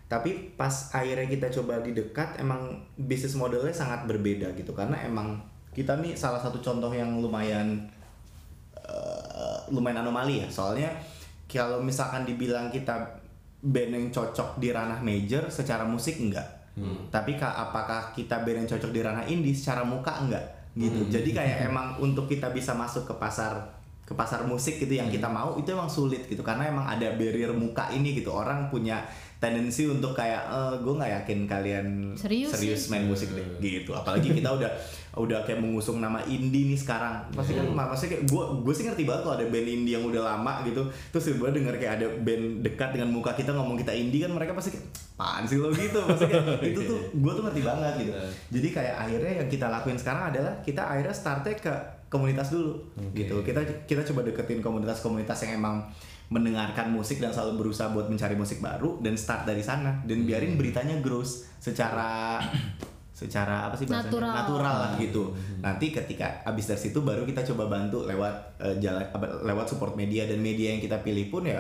Tapi 0.07 0.55
pas 0.55 0.71
akhirnya 0.93 1.27
kita 1.27 1.49
coba 1.49 1.81
di 1.81 1.97
dekat, 1.97 2.39
emang 2.39 2.77
bisnis 2.95 3.35
modelnya 3.35 3.73
sangat 3.73 4.05
berbeda 4.07 4.53
gitu 4.55 4.71
karena 4.77 4.95
emang 5.03 5.41
kita 5.75 5.99
nih 5.99 6.13
salah 6.13 6.39
satu 6.39 6.61
contoh 6.61 6.93
yang 6.93 7.19
lumayan 7.25 7.89
eh, 8.85 9.59
lumayan 9.73 10.05
anomali 10.05 10.45
ya. 10.45 10.49
Soalnya 10.53 10.93
kalau 11.49 11.81
misalkan 11.81 12.29
dibilang 12.29 12.69
kita 12.69 12.95
band 13.65 13.91
yang 13.97 14.07
cocok 14.13 14.61
di 14.61 14.71
ranah 14.71 15.01
major 15.01 15.49
secara 15.49 15.83
musik 15.89 16.21
enggak. 16.21 16.56
Tapi 17.09 17.41
ka- 17.41 17.57
apakah 17.57 18.13
kita 18.13 18.45
band 18.45 18.65
yang 18.65 18.69
cocok 18.69 18.91
di 18.93 19.01
ranah 19.01 19.25
indie 19.25 19.57
secara 19.57 19.81
muka? 19.81 20.13
Enggak. 20.21 20.45
Gitu. 20.77 21.09
Jadi 21.09 21.33
kayak 21.33 21.73
emang 21.73 21.97
untuk 22.05 22.29
kita 22.29 22.53
bisa 22.53 22.77
masuk 22.77 23.09
ke 23.09 23.15
pasar 23.17 23.57
ke 24.07 24.15
pasar 24.15 24.47
musik 24.47 24.79
gitu 24.79 24.95
yang 24.95 25.11
kita 25.11 25.27
mau 25.27 25.59
itu 25.59 25.73
emang 25.73 25.89
sulit 25.89 26.29
gitu. 26.29 26.45
Karena 26.45 26.69
emang 26.69 26.85
ada 26.87 27.17
barrier 27.17 27.51
muka 27.57 27.89
ini 27.91 28.13
gitu. 28.13 28.31
Orang 28.31 28.69
punya 28.69 29.03
tendensi 29.37 29.89
untuk 29.89 30.13
kayak 30.13 30.43
eh 30.49 30.75
gue 30.85 30.95
nggak 30.95 31.13
yakin 31.23 31.39
kalian 31.49 31.87
Serius 32.57 32.83
main 32.93 33.05
musik 33.09 33.33
deh. 33.33 33.45
Gitu. 33.59 33.91
Apalagi 33.97 34.37
kita 34.37 34.53
udah 34.61 34.71
udah 35.17 35.49
kayak 35.49 35.65
mengusung 35.65 36.05
nama 36.05 36.21
indie 36.29 36.69
nih 36.69 36.77
sekarang. 36.77 37.25
Pasti 37.33 37.57
kan 37.57 37.65
maksudnya 37.73 38.21
kayak 38.21 38.25
gue 38.29 38.43
gue 38.61 38.75
sih 38.77 38.85
ngerti 38.85 39.03
banget 39.09 39.23
kalau 39.25 39.35
ada 39.41 39.47
band 39.49 39.65
indie 39.65 39.97
yang 39.97 40.05
udah 40.05 40.23
lama 40.23 40.61
gitu. 40.69 40.85
Terus 41.09 41.33
tiba 41.33 41.49
denger 41.49 41.75
kayak 41.81 41.93
ada 41.97 42.07
band 42.21 42.61
dekat 42.61 42.93
dengan 42.93 43.09
muka 43.09 43.33
kita 43.33 43.57
ngomong 43.57 43.81
kita 43.81 43.97
indie 43.97 44.21
kan 44.21 44.37
mereka 44.37 44.53
pasti 44.53 44.77
kayak 44.77 44.87
apaan 45.17 45.49
sih 45.49 45.57
lo? 45.57 45.73
gitu. 45.73 46.01
Pasti 46.05 46.29
kayak 46.29 46.61
itu 46.77 46.81
tuh 46.85 47.01
gue 47.17 47.33
tuh 47.33 47.43
ngerti 47.49 47.63
banget 47.65 47.95
gitu. 48.05 48.13
Jadi 48.61 48.69
kayak 48.77 48.95
akhirnya 49.09 49.33
yang 49.41 49.49
kita 49.49 49.67
lakuin 49.73 49.97
sekarang 49.97 50.37
adalah 50.37 50.53
kita 50.61 50.83
akhirnya 50.85 51.17
startnya 51.17 51.57
ke 51.57 51.73
komunitas 52.13 52.53
dulu 52.53 52.77
gitu. 53.17 53.41
Kita 53.41 53.65
kita 53.89 54.05
coba 54.13 54.21
deketin 54.21 54.61
komunitas-komunitas 54.61 55.49
yang 55.49 55.65
emang 55.65 55.81
mendengarkan 56.29 56.91
musik 56.91 57.23
dan 57.23 57.31
selalu 57.31 57.65
berusaha 57.65 57.89
buat 57.95 58.11
mencari 58.11 58.35
musik 58.37 58.61
baru 58.61 59.01
dan 59.01 59.17
start 59.17 59.49
dari 59.49 59.65
sana. 59.65 60.05
Dan 60.05 60.29
biarin 60.29 60.61
beritanya 60.61 61.01
grows 61.01 61.49
secara 61.57 62.37
secara 63.17 63.65
apa 63.65 63.75
sih 63.75 63.89
bahasanya 63.89 64.13
Natural. 64.13 64.33
natural 64.37 64.77
lah 64.77 64.93
gitu 65.01 65.33
nanti 65.59 65.89
ketika 65.89 66.45
abis 66.45 66.69
dari 66.69 66.81
situ 66.83 67.01
baru 67.01 67.25
kita 67.25 67.41
coba 67.47 67.65
bantu 67.67 68.05
lewat 68.05 68.35
eh, 68.61 68.77
jalan 68.77 69.01
lewat 69.41 69.65
support 69.67 69.97
media 69.97 70.29
dan 70.29 70.37
media 70.37 70.69
yang 70.71 70.85
kita 70.85 71.01
pilih 71.01 71.33
pun 71.33 71.49
ya 71.49 71.57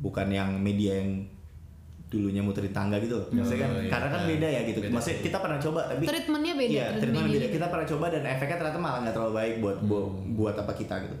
bukan 0.00 0.26
yang 0.26 0.56
media 0.56 0.96
yang 0.96 1.28
dulunya 2.08 2.40
muterin 2.40 2.72
tangga 2.72 2.96
gitu 2.96 3.20
loh. 3.20 3.28
Maksudnya 3.28 3.68
kan 3.68 3.70
Oh, 3.70 3.80
iya. 3.84 3.90
karena 3.92 4.08
kan 4.08 4.22
beda 4.24 4.48
ya 4.48 4.60
gitu. 4.64 4.80
Beda. 4.80 4.96
Maksudnya 4.96 5.18
kita 5.20 5.38
pernah 5.38 5.58
coba 5.60 5.80
tapi 5.84 6.04
Treatmentnya 6.08 6.54
beda, 6.56 6.72
Iya, 6.72 6.86
treatment 6.96 7.28
beda. 7.28 7.46
Kita 7.52 7.66
pernah 7.68 7.86
coba 7.86 8.04
dan 8.08 8.22
efeknya 8.24 8.56
ternyata 8.56 8.80
malah 8.80 8.98
nggak 9.04 9.12
terlalu 9.12 9.34
baik 9.36 9.54
buat 9.60 9.78
bu- 9.84 10.08
buat 10.32 10.56
apa 10.56 10.72
kita 10.72 10.94
gitu. 11.04 11.16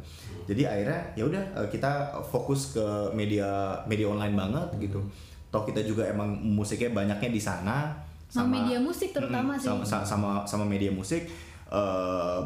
Jadi 0.48 0.62
akhirnya 0.64 1.00
ya 1.12 1.28
udah 1.28 1.42
eh, 1.60 1.68
kita 1.68 1.92
fokus 2.24 2.72
ke 2.72 2.86
media 3.12 3.48
media 3.84 4.08
online 4.08 4.32
banget 4.32 4.68
gitu. 4.80 5.04
Toh 5.52 5.62
kita 5.62 5.84
juga 5.84 6.08
emang 6.08 6.32
musiknya 6.32 6.88
banyaknya 6.94 7.28
di 7.28 7.42
sana 7.42 7.92
Sama 8.28 8.54
media 8.54 8.78
musik 8.78 9.10
terutama 9.10 9.56
Mm, 9.56 9.60
sih. 9.60 9.66
sama, 9.66 9.82
sa- 9.82 10.04
sama 10.04 10.28
sama 10.44 10.64
media 10.64 10.92
musik 10.92 11.24
eh 11.68 12.42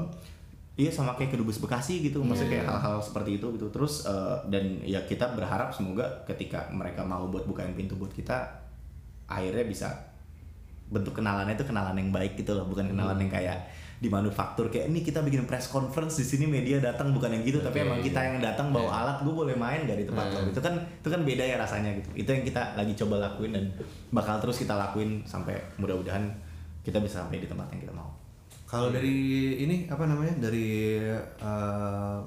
Iya 0.73 0.89
sama 0.89 1.13
kayak 1.13 1.37
kedubes 1.37 1.61
Bekasi 1.61 2.01
gitu, 2.01 2.25
maksudnya 2.25 2.57
kayak 2.57 2.67
hal-hal 2.67 2.97
seperti 2.97 3.37
itu 3.37 3.45
gitu. 3.53 3.69
Terus 3.69 4.09
eh, 4.09 4.37
dan 4.49 4.81
ya 4.81 5.05
kita 5.05 5.37
berharap 5.37 5.69
semoga 5.69 6.01
ketika 6.25 6.65
mereka 6.73 7.05
mau 7.05 7.29
buat 7.29 7.45
bukain 7.45 7.77
pintu 7.77 7.93
buat 7.93 8.09
kita, 8.09 8.41
akhirnya 9.29 9.69
bisa 9.69 9.93
bentuk 10.89 11.13
kenalannya 11.13 11.53
itu 11.53 11.69
kenalan 11.69 11.93
yang 11.93 12.09
baik 12.09 12.41
gitu 12.41 12.57
loh, 12.57 12.65
bukan 12.65 12.89
kenalan 12.89 13.21
yang 13.21 13.29
kayak 13.29 13.69
di 14.03 14.11
manufaktur 14.11 14.67
kayak 14.67 14.91
ini 14.91 15.07
kita 15.07 15.23
bikin 15.23 15.47
press 15.47 15.71
conference 15.71 16.19
di 16.19 16.27
sini 16.27 16.51
media 16.51 16.83
datang 16.83 17.15
bukan 17.15 17.39
yang 17.39 17.47
gitu, 17.47 17.63
tapi 17.63 17.87
emang 17.87 18.03
kita 18.03 18.19
yang 18.19 18.43
datang 18.43 18.75
bawa 18.75 18.91
alat, 18.91 19.23
gue 19.23 19.31
boleh 19.31 19.55
main 19.55 19.87
gak 19.87 19.95
di 19.95 20.03
tempat 20.11 20.27
lo, 20.35 20.43
itu 20.51 20.59
kan 20.59 20.75
itu 20.75 21.07
kan 21.07 21.23
beda 21.23 21.45
ya 21.47 21.55
rasanya 21.55 21.95
gitu. 22.03 22.27
Itu 22.27 22.31
yang 22.35 22.43
kita 22.43 22.75
lagi 22.75 22.99
coba 22.99 23.31
lakuin 23.31 23.55
dan 23.55 23.71
bakal 24.11 24.43
terus 24.43 24.59
kita 24.59 24.75
lakuin 24.75 25.23
sampai 25.23 25.55
mudah-mudahan 25.79 26.27
kita 26.83 26.99
bisa 26.99 27.23
sampai 27.23 27.39
di 27.39 27.47
tempat 27.47 27.71
yang 27.71 27.87
kita 27.87 27.95
mau. 27.95 28.11
Kalau 28.67 28.91
dari 28.91 29.15
ini 29.63 29.87
apa 29.87 30.03
namanya 30.11 30.35
dari 30.51 30.99
eh, 31.23 32.19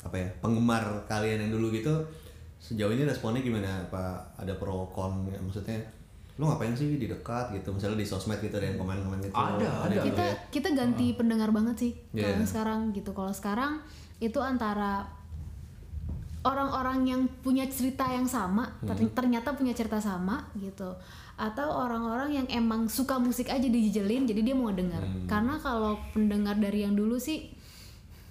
apa 0.00 0.16
ya 0.16 0.28
penggemar 0.40 1.04
kalian 1.04 1.44
yang 1.44 1.52
dulu 1.52 1.68
gitu 1.76 1.92
sejauh 2.56 2.96
ini 2.96 3.04
responnya 3.04 3.44
gimana? 3.44 3.84
Apa 3.84 4.32
ada 4.40 4.56
pro 4.56 4.88
kon? 4.88 5.28
Ya, 5.28 5.36
maksudnya 5.44 5.76
lu 6.36 6.48
ngapain 6.48 6.72
sih 6.72 6.96
di 6.96 7.06
dekat 7.06 7.52
gitu? 7.52 7.70
Misalnya 7.70 8.00
di 8.00 8.08
sosmed 8.08 8.40
gitu 8.40 8.56
ada 8.56 8.64
yang 8.64 8.76
komen-komen 8.76 9.20
gitu. 9.20 9.36
Ada, 9.36 9.68
ada. 9.84 10.00
kita 10.00 10.24
ya? 10.24 10.34
kita 10.48 10.68
ganti 10.72 11.06
pendengar 11.12 11.52
banget 11.52 11.76
sih 11.78 11.92
kalau 12.08 12.24
Iya. 12.24 12.36
yang 12.36 12.48
sekarang 12.48 12.80
gitu 12.90 13.10
kalau 13.12 13.32
sekarang 13.32 13.72
itu 14.16 14.38
antara 14.38 15.04
orang-orang 16.42 17.06
yang 17.06 17.22
punya 17.40 17.68
cerita 17.70 18.02
yang 18.08 18.26
sama 18.26 18.66
ter- 18.82 19.14
ternyata 19.14 19.54
punya 19.54 19.70
cerita 19.70 20.02
sama 20.02 20.42
gitu 20.58 20.90
atau 21.38 21.68
orang-orang 21.70 22.34
yang 22.34 22.46
emang 22.50 22.90
suka 22.90 23.16
musik 23.16 23.46
aja 23.46 23.62
dijelin 23.62 24.26
jadi 24.26 24.42
dia 24.42 24.54
mau 24.54 24.70
dengar 24.70 25.00
karena 25.26 25.54
kalau 25.58 25.94
pendengar 26.10 26.58
dari 26.58 26.82
yang 26.82 26.98
dulu 26.98 27.14
sih 27.16 27.50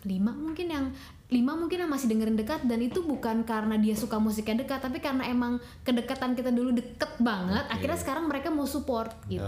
lima 0.04 0.36
mungkin 0.36 0.68
yang 0.68 0.86
lima 1.32 1.56
mungkin 1.56 1.88
yang 1.88 1.88
masih 1.88 2.12
dengerin 2.12 2.36
dekat 2.36 2.68
dan 2.68 2.84
itu 2.84 3.08
bukan 3.08 3.48
karena 3.48 3.80
dia 3.80 3.96
suka 3.96 4.20
musiknya 4.20 4.68
dekat 4.68 4.84
tapi 4.84 5.00
karena 5.00 5.24
emang 5.32 5.64
kedekatan 5.88 6.36
kita 6.36 6.52
dulu 6.52 6.76
deket 6.76 7.08
banget 7.24 7.72
akhirnya 7.72 7.96
sekarang 7.96 8.28
mereka 8.28 8.52
mau 8.52 8.68
support 8.68 9.16
gitu. 9.32 9.48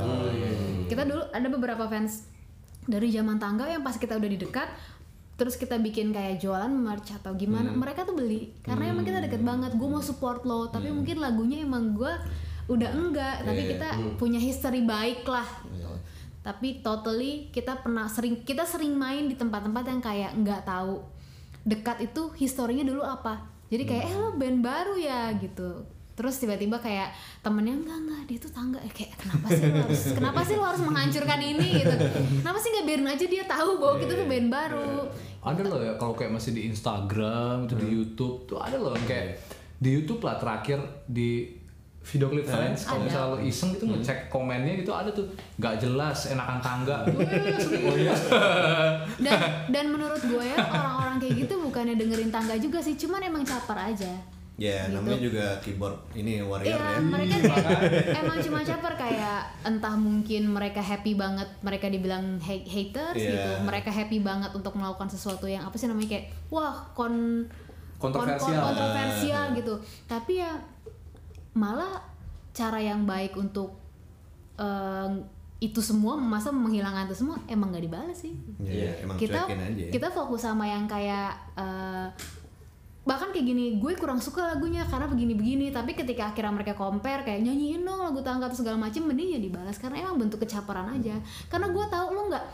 Kita 0.87 1.03
dulu 1.03 1.27
ada 1.35 1.47
beberapa 1.51 1.83
fans 1.91 2.23
dari 2.87 3.11
zaman 3.11 3.35
tangga 3.35 3.67
yang 3.67 3.83
pas 3.83 3.99
kita 3.99 4.15
udah 4.15 4.29
di 4.31 4.39
dekat 4.39 4.71
terus 5.35 5.59
kita 5.59 5.75
bikin 5.75 6.15
kayak 6.15 6.39
jualan 6.39 6.71
merch 6.71 7.19
atau 7.19 7.35
gimana 7.35 7.75
mereka 7.75 8.07
tuh 8.07 8.15
beli. 8.15 8.55
Karena 8.63 8.95
emang 8.95 9.03
kita 9.03 9.19
deket 9.19 9.43
banget 9.43 9.75
gue 9.75 9.89
mau 9.91 9.99
support 9.99 10.47
lo 10.47 10.71
tapi 10.71 10.87
mungkin 10.87 11.19
lagunya 11.19 11.67
emang 11.67 11.99
gue 11.99 12.13
udah 12.71 12.89
enggak 12.95 13.43
tapi 13.43 13.75
kita 13.75 13.89
punya 14.15 14.39
history 14.39 14.87
baik 14.87 15.27
lah. 15.27 15.47
Gitu. 15.67 15.91
tapi 16.43 16.83
totally 16.83 17.47
kita 17.55 17.79
pernah 17.79 18.03
sering 18.11 18.43
kita 18.43 18.67
sering 18.67 18.99
main 18.99 19.31
di 19.31 19.35
tempat-tempat 19.39 19.83
yang 19.87 20.01
kayak 20.03 20.31
nggak 20.35 20.67
tahu 20.67 21.12
dekat 21.63 22.03
itu 22.03 22.31
historinya 22.35 22.83
dulu 22.83 23.03
apa? 23.03 23.47
Jadi 23.71 23.83
kayak 23.89 24.03
eh 24.11 24.15
lo 24.19 24.35
band 24.35 24.59
baru 24.61 24.95
ya 24.99 25.33
gitu. 25.39 25.87
Terus 26.13 26.37
tiba-tiba 26.37 26.77
kayak 26.77 27.09
temennya 27.41 27.73
enggak 27.73 27.97
enggak 28.05 28.21
dia 28.29 28.37
tuh 28.37 28.51
tangga. 28.53 28.77
Eh, 28.85 28.93
kayak 28.93 29.17
kenapa 29.17 29.47
sih 29.49 29.65
lo 29.65 29.81
harus 29.81 30.01
kenapa 30.13 30.39
sih 30.45 30.55
lo 30.59 30.65
harus 30.69 30.83
menghancurkan 30.85 31.39
ini? 31.41 31.69
Gitu. 31.81 31.95
Kenapa 32.45 32.57
sih 32.61 32.69
nggak 32.69 32.85
biarin 32.85 33.09
aja 33.09 33.25
dia 33.25 33.43
tahu 33.49 33.69
bahwa 33.81 33.95
kita 33.97 34.13
tuh 34.13 34.27
band 34.29 34.49
baru. 34.53 34.93
Ada 35.41 35.61
loh 35.65 35.79
ya 35.81 35.93
kalau 35.97 36.13
kayak 36.13 36.31
masih 36.37 36.51
di 36.53 36.69
Instagram 36.69 37.65
itu 37.65 37.75
di 37.75 37.87
YouTube 37.89 38.45
tuh 38.45 38.61
ada 38.61 38.77
loh 38.77 38.93
kayak 39.09 39.41
di 39.81 39.89
YouTube 39.89 40.21
lah 40.23 40.37
terakhir 40.39 40.79
di 41.09 41.62
video 42.03 42.27
klip 42.27 42.43
fans 42.43 42.83
kalau 42.83 43.01
misalnya 43.01 43.29
lo 43.29 43.37
iseng 43.39 43.71
gitu 43.71 43.85
ngecek 43.85 44.27
komennya 44.27 44.75
gitu 44.75 44.91
ada 44.91 45.07
tuh 45.09 45.23
nggak 45.55 45.75
jelas 45.77 46.27
enakan 46.27 46.59
tangga 46.59 47.07
oh 47.87 47.95
iya 47.95 48.11
dan 49.17 49.39
dan 49.69 49.85
menurut 49.93 50.19
gue 50.19 50.43
ya 50.43 50.57
orang-orang 50.59 51.15
kayak 51.17 51.33
gitu 51.39 51.53
bukannya 51.61 51.95
dengerin 51.95 52.27
tangga 52.29 52.55
juga 52.55 52.77
sih 52.77 52.95
cuman 52.97 53.23
emang 53.23 53.43
caper 53.43 53.79
aja 53.87 54.13
Ya, 54.53 54.85
Gitu. 54.85 54.93
namanya 54.93 55.17
juga 55.19 55.45
keyboard 55.59 55.97
ini 56.13 56.37
warrior 56.39 56.77
Iya, 56.77 56.77
ya. 56.77 57.01
mereka 57.01 57.35
kayak 57.41 57.81
emang 58.15 58.37
cuma 58.37 58.61
caper 58.61 58.93
kayak 58.95 59.41
entah 59.65 59.95
mungkin 59.97 60.45
mereka 60.45 60.77
happy 60.77 61.17
banget 61.17 61.49
mereka 61.59 61.89
dibilang 61.89 62.37
ha- 62.37 62.61
haters 62.63 63.17
Iya. 63.17 63.33
gitu. 63.33 63.49
Mereka 63.65 63.89
happy 63.89 64.21
banget 64.21 64.53
untuk 64.53 64.77
melakukan 64.77 65.09
sesuatu 65.09 65.49
yang 65.49 65.65
apa 65.65 65.73
sih 65.73 65.89
namanya 65.89 66.05
kayak 66.07 66.25
wah 66.47 66.85
kon 66.93 67.49
kon- 67.97 68.13
kon- 68.13 68.21
Kontroversial. 68.21 68.61
kontroversial 68.61 69.43
gitu. 69.57 69.73
Tapi 70.05 70.33
ya 70.37 70.53
malah 71.53 72.01
cara 72.53 72.77
yang 72.81 73.05
baik 73.05 73.37
untuk 73.37 73.73
eh, 74.57 75.09
itu 75.63 75.79
semua 75.79 76.19
masa 76.19 76.51
menghilangkan 76.51 77.07
itu 77.07 77.23
semua 77.23 77.39
emang 77.47 77.71
nggak 77.71 77.85
dibalas 77.87 78.17
sih. 78.19 78.35
Ya, 78.59 78.99
emang 78.99 79.15
kita 79.15 79.47
aja 79.47 79.71
ya. 79.71 79.89
kita 79.95 80.11
fokus 80.11 80.43
sama 80.43 80.67
yang 80.67 80.91
kayak 80.91 81.31
eh, 81.55 82.07
bahkan 83.03 83.31
kayak 83.35 83.47
gini 83.47 83.79
gue 83.79 83.99
kurang 83.99 84.19
suka 84.19 84.55
lagunya 84.55 84.87
karena 84.87 85.11
begini-begini 85.11 85.75
tapi 85.75 85.91
ketika 85.91 86.31
akhirnya 86.31 86.55
mereka 86.55 86.71
compare 86.71 87.27
kayak 87.27 87.43
nyanyiin 87.43 87.83
dong 87.83 87.99
lagu 87.99 88.23
tangga 88.23 88.47
atau 88.47 88.55
segala 88.55 88.79
macem 88.79 89.03
mending 89.03 89.35
ya 89.35 89.39
dibalas 89.43 89.75
karena 89.75 90.07
emang 90.07 90.27
bentuk 90.27 90.43
kecaperan 90.43 90.99
aja. 90.99 91.15
Karena 91.47 91.71
gue 91.71 91.85
tahu 91.87 92.07
lo 92.11 92.21
nggak 92.27 92.45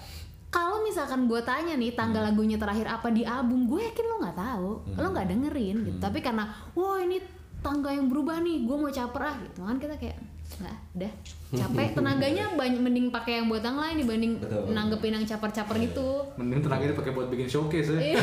kalau 0.49 0.81
misalkan 0.81 1.29
gue 1.29 1.41
tanya 1.45 1.77
nih 1.77 1.93
tanggal 1.93 2.25
lagunya 2.25 2.57
terakhir 2.57 2.89
apa 2.89 3.13
di 3.13 3.21
album 3.25 3.69
gue 3.69 3.85
yakin 3.89 4.05
lo 4.05 4.15
nggak 4.21 4.37
tahu 4.37 4.69
lo 5.01 5.07
nggak 5.09 5.27
dengerin 5.33 5.75
gitu. 5.81 5.97
Tapi 5.97 6.21
karena 6.21 6.45
wah 6.77 7.01
ini 7.01 7.38
tangga 7.59 7.91
yang 7.91 8.07
berubah 8.07 8.39
nih 8.39 8.63
gue 8.63 8.75
mau 8.75 8.91
caper 8.91 9.21
ah 9.23 9.35
gitu 9.39 9.59
kan. 9.65 9.77
Kita 9.77 9.95
kayak 9.99 10.17
nggak 10.59 10.77
udah 10.95 11.11
capek. 11.55 11.87
Tenaganya 11.97 12.45
banyak 12.57 12.81
mending 12.81 13.07
pakai 13.13 13.33
yang 13.41 13.47
buat 13.47 13.63
yang 13.63 13.77
lain 13.77 13.95
dibanding 14.01 14.33
Betul. 14.41 14.73
nanggepin 14.73 15.13
yang 15.15 15.25
caper-caper 15.25 15.75
gitu. 15.81 16.07
Mending 16.37 16.61
tenaga 16.65 16.85
dipakai 16.89 17.11
buat 17.15 17.27
bikin 17.31 17.47
showcase 17.49 17.89
ya 17.93 18.15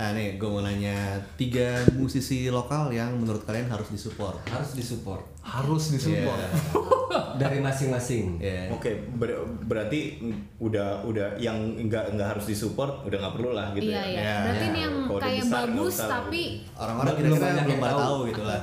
Ah 0.00 0.10
nih, 0.10 0.34
gue 0.34 0.48
mau 0.48 0.60
nanya 0.60 0.96
tiga 1.36 1.76
musisi 1.92 2.48
lokal 2.48 2.88
yang 2.88 3.12
menurut 3.14 3.44
kalian 3.44 3.68
harus 3.68 3.84
disupport. 3.86 4.40
harus 4.46 4.72
disupport 4.72 5.20
harus 5.42 5.84
disupport 5.90 6.40
Iya. 6.40 6.48
dari 7.42 7.58
masing-masing 7.58 8.40
Iya. 8.40 8.68
Oke, 8.70 8.88
ber- 9.10 9.36
berarti 9.62 10.16
udah 10.58 11.00
udah 11.02 11.36
yang 11.36 11.56
nggak 11.82 12.12
nggak 12.12 12.28
harus 12.30 12.44
disupport 12.46 13.04
udah 13.04 13.18
nggak 13.18 13.34
perlu 13.34 13.52
lah 13.52 13.72
gitu 13.72 13.88
iya 13.88 14.00
ya. 14.00 14.04
iya 14.06 14.20
Ya, 14.22 14.36
berarti 14.42 14.56
ya. 14.58 14.70
ini 14.70 14.78
yang 14.80 14.94
udah 15.06 15.20
kayak 15.22 15.44
besar, 15.44 15.60
bagus 15.66 15.94
tapi 15.98 16.42
Orang-orang 16.74 17.12
Belum 17.12 17.20
kira-kira 17.30 17.44
banyak 17.46 17.60
belum 17.60 17.70
yang 17.70 17.82
pada 17.82 17.94
tahu. 17.94 18.16
gitu 18.26 18.42
lah. 18.42 18.60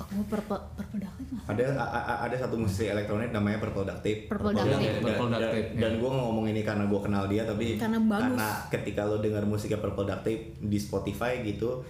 gue 0.00 0.24
perpe 0.26 0.56
perpedakan 0.74 1.19
mah 1.19 1.19
Ada 1.46 1.62
ada 2.20 2.36
satu 2.36 2.54
musisi 2.54 2.86
elektronik 2.86 3.30
namanya 3.30 3.58
Purple 3.58 3.84
Duct 3.84 4.00
Tape. 4.00 4.26
Purple 4.26 4.50
Duct 4.50 4.66
Dan- 4.66 4.76
Tape. 4.76 4.90
dan- 4.90 5.04
Purple 5.04 5.28
Duct 5.28 5.38
dan- 5.40 5.52
Tape, 5.52 5.68
Dan 5.76 5.92
ya. 5.92 5.98
gue 5.98 6.10
ngomong 6.12 6.46
ini 6.46 6.60
karena 6.60 6.84
gue 6.84 7.00
kenal 7.00 7.24
dia 7.24 7.42
tapi 7.44 7.66
Karena 7.76 7.98
bagus. 8.00 8.22
karena 8.26 8.48
ketika 8.68 9.02
lo 9.04 9.16
dengar 9.16 9.42
musiknya 9.44 9.78
Purple 9.78 10.04
Duct 10.04 10.22
Tape 10.22 10.42
di 10.60 10.78
Spotify 10.78 11.38
gitu 11.40 11.86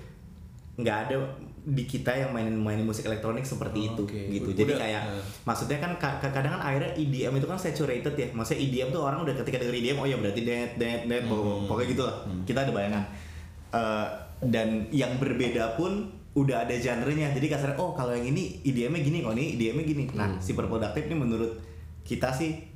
nggak 0.76 0.96
ada 1.02 1.16
di 1.62 1.84
kita 1.84 2.08
yang 2.10 2.30
mainin 2.30 2.52
mainin 2.54 2.82
musik 2.82 3.04
elektronik 3.04 3.42
seperti 3.42 3.80
Oh, 3.82 3.88
itu 3.90 4.02
oke. 4.06 4.20
gitu. 4.30 4.48
Udah, 4.50 4.58
Jadi 4.58 4.72
kayak 4.78 5.02
eh. 5.10 5.22
maksudnya 5.42 5.78
kan 5.78 5.92
ka- 5.94 6.16
ka- 6.18 6.30
kadang 6.30 6.52
kan 6.54 6.62
akhirnya 6.62 6.92
EDM 6.94 7.32
itu 7.34 7.44
kan 7.44 7.56
saturated 7.56 8.14
ya. 8.14 8.28
Maksudnya 8.30 8.60
EDM 8.62 8.88
tuh 8.90 9.02
orang 9.02 9.20
udah 9.20 9.34
ketika 9.34 9.56
denger 9.58 9.72
EDM 9.74 9.96
oh 9.96 10.06
ya 10.06 10.16
berarti 10.16 10.40
dance 10.42 10.72
dance 10.74 11.04
dance 11.06 11.24
pokok- 11.26 11.64
pokoknya 11.66 11.88
gitu 11.90 12.02
lah. 12.02 12.16
Kita 12.42 12.58
ada 12.60 12.72
bayangan. 12.74 13.04
Eh, 13.70 14.06
dan 14.42 14.68
yang 14.90 15.12
berbeda 15.16 15.76
pun 15.76 16.08
udah 16.38 16.62
ada 16.62 16.74
genre-nya. 16.78 17.34
Jadi 17.34 17.46
kasarnya 17.50 17.76
oh 17.82 17.90
kalau 17.90 18.14
yang 18.14 18.30
ini 18.30 18.62
EDM-nya 18.62 19.02
gini, 19.02 19.18
kalau 19.26 19.34
ini 19.34 19.58
EDM-nya 19.58 19.84
gini. 19.84 20.04
Nah, 20.14 20.38
si 20.38 20.54
Productive 20.54 21.06
ini 21.10 21.16
menurut 21.18 21.52
kita 22.06 22.30
sih 22.30 22.69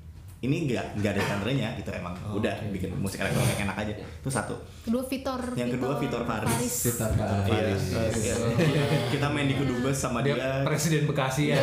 ini 0.44 0.68
nggak 0.68 1.00
nggak 1.00 1.10
ada 1.10 1.22
genre-nya 1.24 1.68
gitu 1.74 1.90
emang 1.90 2.12
udah 2.30 2.52
bikin 2.68 2.92
musik 2.96 3.18
elektronik 3.18 3.56
enak 3.58 3.76
aja. 3.76 3.92
Itu 3.96 4.28
satu. 4.28 4.54
Kedua 4.84 5.00
Vitor 5.02 5.40
yang 5.56 5.72
kedua 5.72 5.96
Vitor 5.96 6.22
Faris, 6.22 6.74
Vitor 6.84 7.10
Faris. 7.16 7.82
Iya, 7.88 8.02
iya, 8.12 8.34
iya. 8.36 8.84
kita 9.08 9.26
main 9.26 9.48
di 9.48 9.56
Kedubes 9.56 9.96
sama 9.96 10.20
Dia 10.20 10.36
dia, 10.36 10.50
presiden 10.62 11.08
Bekasi 11.08 11.50
ya. 11.50 11.58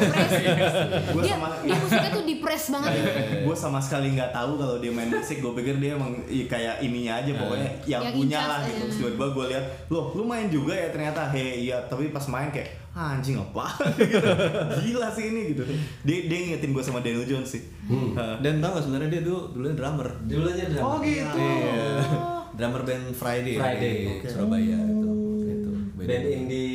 gue 1.12 1.24
sama 1.24 1.48
dia 1.62 1.78
musiknya 1.78 2.10
tuh 2.10 2.24
depres 2.26 2.64
banget. 2.72 2.92
Gue 3.46 3.56
sama 3.56 3.80
sekali 3.80 4.08
nggak 4.12 4.32
tahu 4.32 4.58
kalau 4.58 4.76
dia 4.82 4.90
main 4.90 5.08
musik. 5.08 5.38
Gue 5.40 5.54
pikir 5.54 5.78
dia 5.78 5.94
emang 5.94 6.18
kayak 6.26 6.82
ininya 6.82 7.22
aja 7.22 7.32
pokoknya 7.36 7.70
yang, 7.86 8.02
Yang 8.02 8.14
punya 8.18 8.40
lah 8.42 8.60
gitu. 8.66 8.86
tiba-tiba 8.98 9.26
gue 9.32 9.46
lihat 9.54 9.66
loh 9.88 10.06
lu 10.14 10.24
main 10.26 10.48
juga 10.48 10.74
ya 10.74 10.90
ternyata? 10.90 11.30
He 11.30 11.70
iya. 11.70 11.78
Tapi 11.86 12.10
pas 12.10 12.26
main 12.26 12.50
kayak 12.50 12.70
"Ah, 12.91 12.91
anjing 12.92 13.36
apa 13.36 13.66
gitu. 13.96 14.20
gila 14.84 15.08
sih 15.10 15.24
ini 15.26 15.42
gitu 15.50 15.64
dia 16.02 16.18
dia 16.26 16.38
ngingetin 16.42 16.72
gue 16.72 16.84
sama 16.84 17.00
Daniel 17.00 17.24
Jones 17.24 17.48
sih 17.50 17.64
Hah. 18.12 18.36
Dan 18.38 18.60
tau 18.60 18.72
gak 18.74 18.84
sebenarnya 18.84 19.10
dia 19.10 19.22
dulu 19.22 19.52
dulunya 19.52 19.76
drummer. 19.76 20.08
Dulunya 20.24 20.66
drama. 20.66 20.86
Oh 20.86 20.98
gitu. 21.00 21.36
Iya. 21.36 22.00
Drummer 22.52 22.82
band 22.82 23.06
Friday, 23.12 23.56
Friday. 23.56 23.92
di 23.92 24.08
Oke. 24.14 24.28
Surabaya 24.28 24.78
itu. 24.82 25.12
Itu. 25.42 25.72
Band 25.98 26.26
indie 26.26 26.72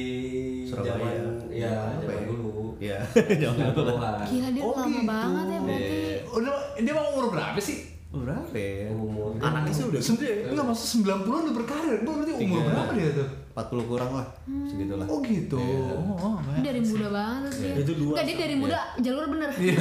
Surabaya. 0.64 0.92
zaman 0.92 1.48
ya 1.50 1.72
zaman 2.00 2.24
dulu. 2.26 2.76
Iya. 2.76 2.98
Zaman 3.14 3.72
duluan. 3.72 4.20
gila 4.22 4.48
dia 4.50 4.60
Oh, 4.60 4.72
lama 4.74 4.88
gitu. 4.90 5.04
banget 5.06 5.46
ya 5.46 5.58
berarti 5.58 5.96
Udah 6.30 6.54
dia 6.76 6.92
mau 6.92 7.06
umur 7.10 7.26
berapa 7.30 7.58
sih? 7.58 7.78
Berapa 8.18 8.54
ya? 8.54 8.88
Umur 8.88 9.36
anaknya 9.36 9.72
sih 9.72 9.84
udah 9.84 10.00
Sembilan, 10.00 10.36
enggak 10.48 10.64
maksud 10.66 10.86
90-an 11.02 11.20
udah 11.42 11.54
berkarir. 11.54 11.96
Gua 12.00 12.14
berarti 12.14 12.32
umur 12.34 12.44
Tiga. 12.56 12.68
berapa 12.68 12.92
dia 12.92 13.08
tuh? 13.12 13.28
40 13.52 13.84
kurang 13.86 14.10
lah. 14.12 14.26
Segitulah. 14.64 15.06
Oh 15.06 15.18
gitu. 15.20 15.56
Oh, 15.56 16.12
oh, 16.14 16.36
Dia 16.52 16.62
dari 16.66 16.80
muda 16.82 17.08
banget 17.08 17.52
sih 17.52 17.70
Itu 17.74 17.92
dua. 17.94 18.12
Enggak, 18.12 18.24
dia 18.26 18.36
dari 18.38 18.54
muda 18.54 18.78
jalur 18.98 19.24
bener 19.26 19.50
dia 19.56 19.76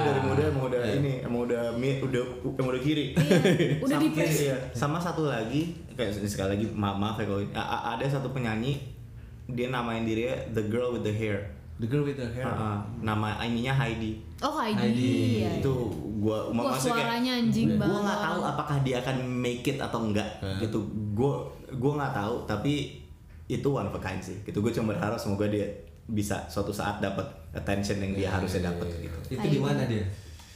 dari 0.00 0.20
muda 0.20 0.42
emang 0.44 0.64
udah 0.66 0.80
ini 0.92 1.12
emang 1.20 1.40
udah 1.44 1.62
mi- 1.74 2.00
udah 2.00 2.22
emang 2.52 2.70
udah 2.70 2.82
kiri 2.82 3.06
Iya, 3.12 3.78
udah 3.78 3.88
sama, 3.94 4.04
depres. 4.04 4.34
iya. 4.40 4.56
sama 4.72 4.98
satu 4.98 5.22
lagi 5.24 5.62
kayak 5.94 6.10
sekali 6.22 6.48
lagi 6.54 6.66
maaf 6.68 6.96
maaf 6.96 7.16
ya 7.16 7.26
kalau 7.26 7.42
ada 7.88 8.04
satu 8.04 8.28
penyanyi 8.28 8.78
dia 9.48 9.68
namain 9.68 10.02
dirinya 10.02 10.34
the 10.52 10.64
girl 10.64 10.90
with 10.90 11.02
the 11.02 11.12
hair 11.12 11.54
The 11.78 11.86
girl 11.86 12.02
with 12.02 12.18
the 12.18 12.26
hair. 12.26 12.42
Ah. 12.42 12.82
nama 12.98 13.38
ininya 13.40 13.70
Heidi 13.72 14.18
Oh 14.40 14.50
Heidi, 14.52 14.82
Heidi. 14.84 15.10
iya. 15.38 15.50
itu 15.56 15.74
gua 16.18 16.38
Wah 16.46 16.68
maksudnya 16.68 16.94
kayak- 16.94 17.06
suaranya 17.06 17.32
anjing 17.36 17.68
banget. 17.72 17.88
gue 17.88 18.00
nggak 18.02 18.20
tahu 18.20 18.40
apakah 18.44 18.76
dia 18.80 18.96
akan 18.98 19.16
make 19.24 19.64
it 19.64 19.78
atau 19.78 19.98
enggak 20.02 20.28
gitu. 20.58 20.78
Gue 21.12 21.32
gue 21.70 21.92
nggak 21.94 22.12
tahu 22.12 22.34
tapi 22.44 22.72
itu 23.46 23.64
one 23.66 23.84
of 23.84 23.94
a 23.94 24.00
kind 24.00 24.18
sih 24.18 24.36
gitu. 24.42 24.58
Gue 24.58 24.70
cuma 24.70 24.92
berharap 24.92 25.16
semoga 25.16 25.46
dia 25.46 25.64
bisa 26.04 26.40
suatu 26.46 26.70
saat 26.70 26.98
dapat 26.98 27.24
attention 27.52 27.98
yang 27.98 28.12
dia 28.12 28.28
harusnya 28.30 28.66
dapat 28.66 28.88
gitu. 28.98 29.18
Itu 29.30 29.46
di 29.46 29.58
mana 29.58 29.84
dia? 29.84 30.04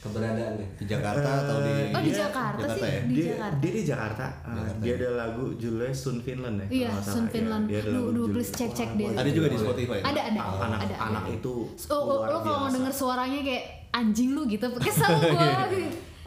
Keberadaannya. 0.03 0.67
Di 0.75 0.85
Jakarta 0.85 1.29
atau 1.39 1.57
di 1.59 1.73
Oh 1.89 2.01
di 2.01 2.11
Jakarta, 2.11 2.65
sih, 2.69 2.81
ya? 2.81 2.99
di 3.01 3.13
dia, 3.13 3.25
Jakarta 3.29 3.55
dia 3.57 3.71
di 3.71 3.83
Jakarta, 3.83 4.25
Ah, 4.43 4.67
dia 4.77 4.93
ada 4.93 5.09
lagu 5.17 5.43
judulnya 5.55 5.89
Sun 5.89 6.17
Finland 6.19 6.55
ya 6.59 6.65
Iya, 6.67 6.89
Sun. 6.97 7.23
Iya, 7.23 7.31
Finland. 7.31 7.63
dia 7.65 7.79
ada 7.79 7.89
lagu 7.89 8.09
judul- 8.11 8.33
please 8.33 8.51
cek-cek 8.51 8.89
deh. 8.93 9.07
Ada 9.13 9.29
juga 9.29 9.47
di 9.47 9.57
Spotify. 9.57 9.99
Ada, 10.01 10.21
ada, 10.27 10.39
anak 10.59 10.79
ada, 10.81 10.95
anak 11.01 11.23
ada. 11.23 11.33
itu 11.33 11.55
Oh, 11.87 11.95
oh, 11.95 12.17
lo 12.21 12.37
kalau 12.37 12.59
biasa. 12.61 12.75
denger 12.75 12.93
suaranya 12.93 13.39
kayak 13.41 13.63
anjing 13.91 14.29
lu 14.31 14.43
gitu, 14.45 14.67
kesel 14.75 15.11
gua 15.29 15.65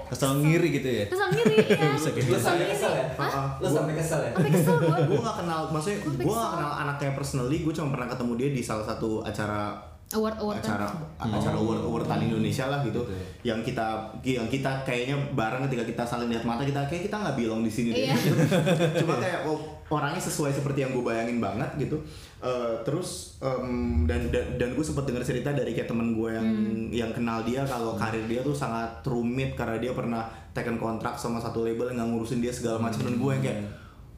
Kesel 0.07 0.39
ngiri 0.39 0.68
gitu 0.72 0.87
ya. 0.89 1.05
Terus 1.05 1.22
ngiri 1.27 1.55
ya 1.66 1.91
Lu 1.91 1.99
sampai 1.99 2.22
kesel 2.70 2.93
ya? 2.95 3.07
Hah? 3.18 3.59
Lu 3.59 3.66
sampai 3.66 3.93
kesel 3.93 4.20
ya? 4.22 4.31
Sampai 4.33 4.51
kesel 4.53 4.77
gua 4.79 4.97
gue 5.03 5.18
gak 5.18 5.37
kenal 5.37 5.61
maksudnya 5.66 5.99
Gua 5.99 6.12
gue 6.14 6.22
kesel. 6.22 6.39
gak 6.39 6.53
kenal 6.55 6.72
anaknya 6.79 7.11
personally 7.12 7.59
gue 7.59 7.72
cuma 7.74 7.89
pernah 7.91 8.07
ketemu 8.07 8.33
dia 8.37 8.49
di 8.53 8.62
salah 8.62 8.87
satu 8.87 9.11
acara 9.20 9.74
Award 10.07 10.39
award 10.39 10.63
acara 10.63 10.87
kan 11.19 11.35
acara 11.35 11.59
award 11.59 11.83
awardan 11.83 12.31
Indonesia 12.31 12.71
lah 12.71 12.79
gitu. 12.87 13.03
Yang 13.43 13.75
kita 13.75 14.07
yang 14.23 14.47
kita 14.47 14.87
kayaknya 14.87 15.19
bareng 15.35 15.67
ketika 15.67 15.83
kita 15.83 16.03
saling 16.07 16.31
lihat 16.31 16.47
mata 16.47 16.63
kita 16.63 16.79
kayak 16.87 17.11
kita 17.11 17.17
nggak 17.19 17.35
bilang 17.35 17.67
di 17.67 17.73
sini 17.75 17.91
deh. 17.91 18.07
Iya. 18.07 18.15
cuma 19.03 19.19
kayak 19.19 19.51
oh, 19.51 19.59
orangnya 19.91 20.23
sesuai 20.23 20.55
seperti 20.55 20.87
yang 20.87 20.95
gue 20.95 21.03
bayangin 21.03 21.43
banget 21.43 21.67
gitu. 21.83 21.99
Eh, 22.39 22.75
terus 22.87 23.35
em, 23.43 24.07
dan 24.07 24.31
dan, 24.31 24.55
dan 24.55 24.79
gue 24.79 24.85
sempat 24.87 25.11
dengar 25.11 25.27
cerita 25.27 25.51
dari 25.51 25.75
kayak 25.75 25.91
temen 25.91 26.15
gue 26.15 26.31
yang 26.31 26.47
Hmm. 26.47 26.87
yang 26.95 27.11
kenal 27.11 27.43
dia 27.43 27.67
kalau 27.67 27.99
karir 27.99 28.23
dia 28.31 28.47
tuh 28.47 28.55
sangat 28.55 29.03
rumit 29.03 29.59
karena 29.59 29.83
dia 29.83 29.91
pernah 29.91 30.23
taken 30.55 30.79
kontrak 30.79 31.19
sama 31.19 31.43
satu 31.43 31.67
label 31.67 31.91
yang 31.91 31.99
nggak 31.99 32.09
ngurusin 32.15 32.39
dia 32.39 32.55
segala 32.55 32.79
macam. 32.79 33.03
Dan 33.03 33.19
gue 33.19 33.31
yang 33.35 33.43
kayak 33.43 33.61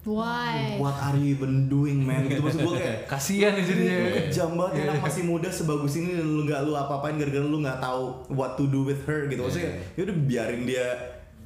Why? 0.01 0.79
what 0.79 0.95
are 0.97 1.15
you 1.15 1.35
even 1.35 1.67
doing 1.67 2.01
man 2.01 2.25
gitu 2.25 2.41
maksud 2.41 2.61
gue 2.61 2.75
kayak 2.77 2.99
Kasihan 3.05 3.53
ya 3.53 3.61
jadinya. 3.61 3.97
lu 3.99 4.09
kejam 4.23 4.51
banget 4.55 4.75
anak 4.87 5.03
masih 5.03 5.23
muda 5.23 5.49
sebagus 5.49 5.93
ini 5.95 6.15
dan 6.15 6.25
lu 6.25 6.43
nggak 6.43 6.61
lu 6.63 6.73
apa-apain 6.73 7.15
gara-gara 7.15 7.43
lu 7.43 7.59
nggak 7.59 7.77
tahu 7.79 8.03
what 8.31 8.55
to 8.55 8.65
do 8.67 8.83
with 8.83 9.03
her 9.05 9.27
gitu 9.27 9.43
maksudnya 9.43 9.69
ya 9.93 10.01
udah 10.03 10.17
biarin 10.25 10.63
dia 10.65 10.87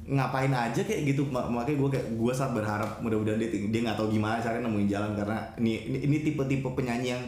ngapain 0.03 0.51
aja 0.51 0.79
kayak 0.79 1.01
gitu 1.07 1.23
Ma- 1.25 1.43
makanya 1.45 1.75
gue 1.77 1.89
kayak 1.91 2.07
gue 2.13 2.31
sangat 2.31 2.53
berharap 2.57 2.91
mudah-mudahan 2.99 3.35
dia 3.37 3.49
dia 3.51 3.79
nggak 3.81 3.95
tahu 3.95 4.07
gimana 4.09 4.37
caranya 4.37 4.63
nemuin 4.65 4.87
jalan 4.87 5.11
karena 5.13 5.37
ini 5.57 5.73
ini, 5.85 5.97
ini 6.01 6.17
tipe-tipe 6.21 6.67
penyanyi 6.69 7.07
yang 7.09 7.23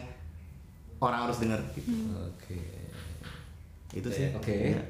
orang 0.98 1.24
harus 1.24 1.36
denger 1.38 1.60
gitu. 1.72 1.92
Oke. 2.14 2.60
itu 3.92 4.08
sih 4.08 4.28
Oke. 4.32 4.72
Ya. 4.72 4.80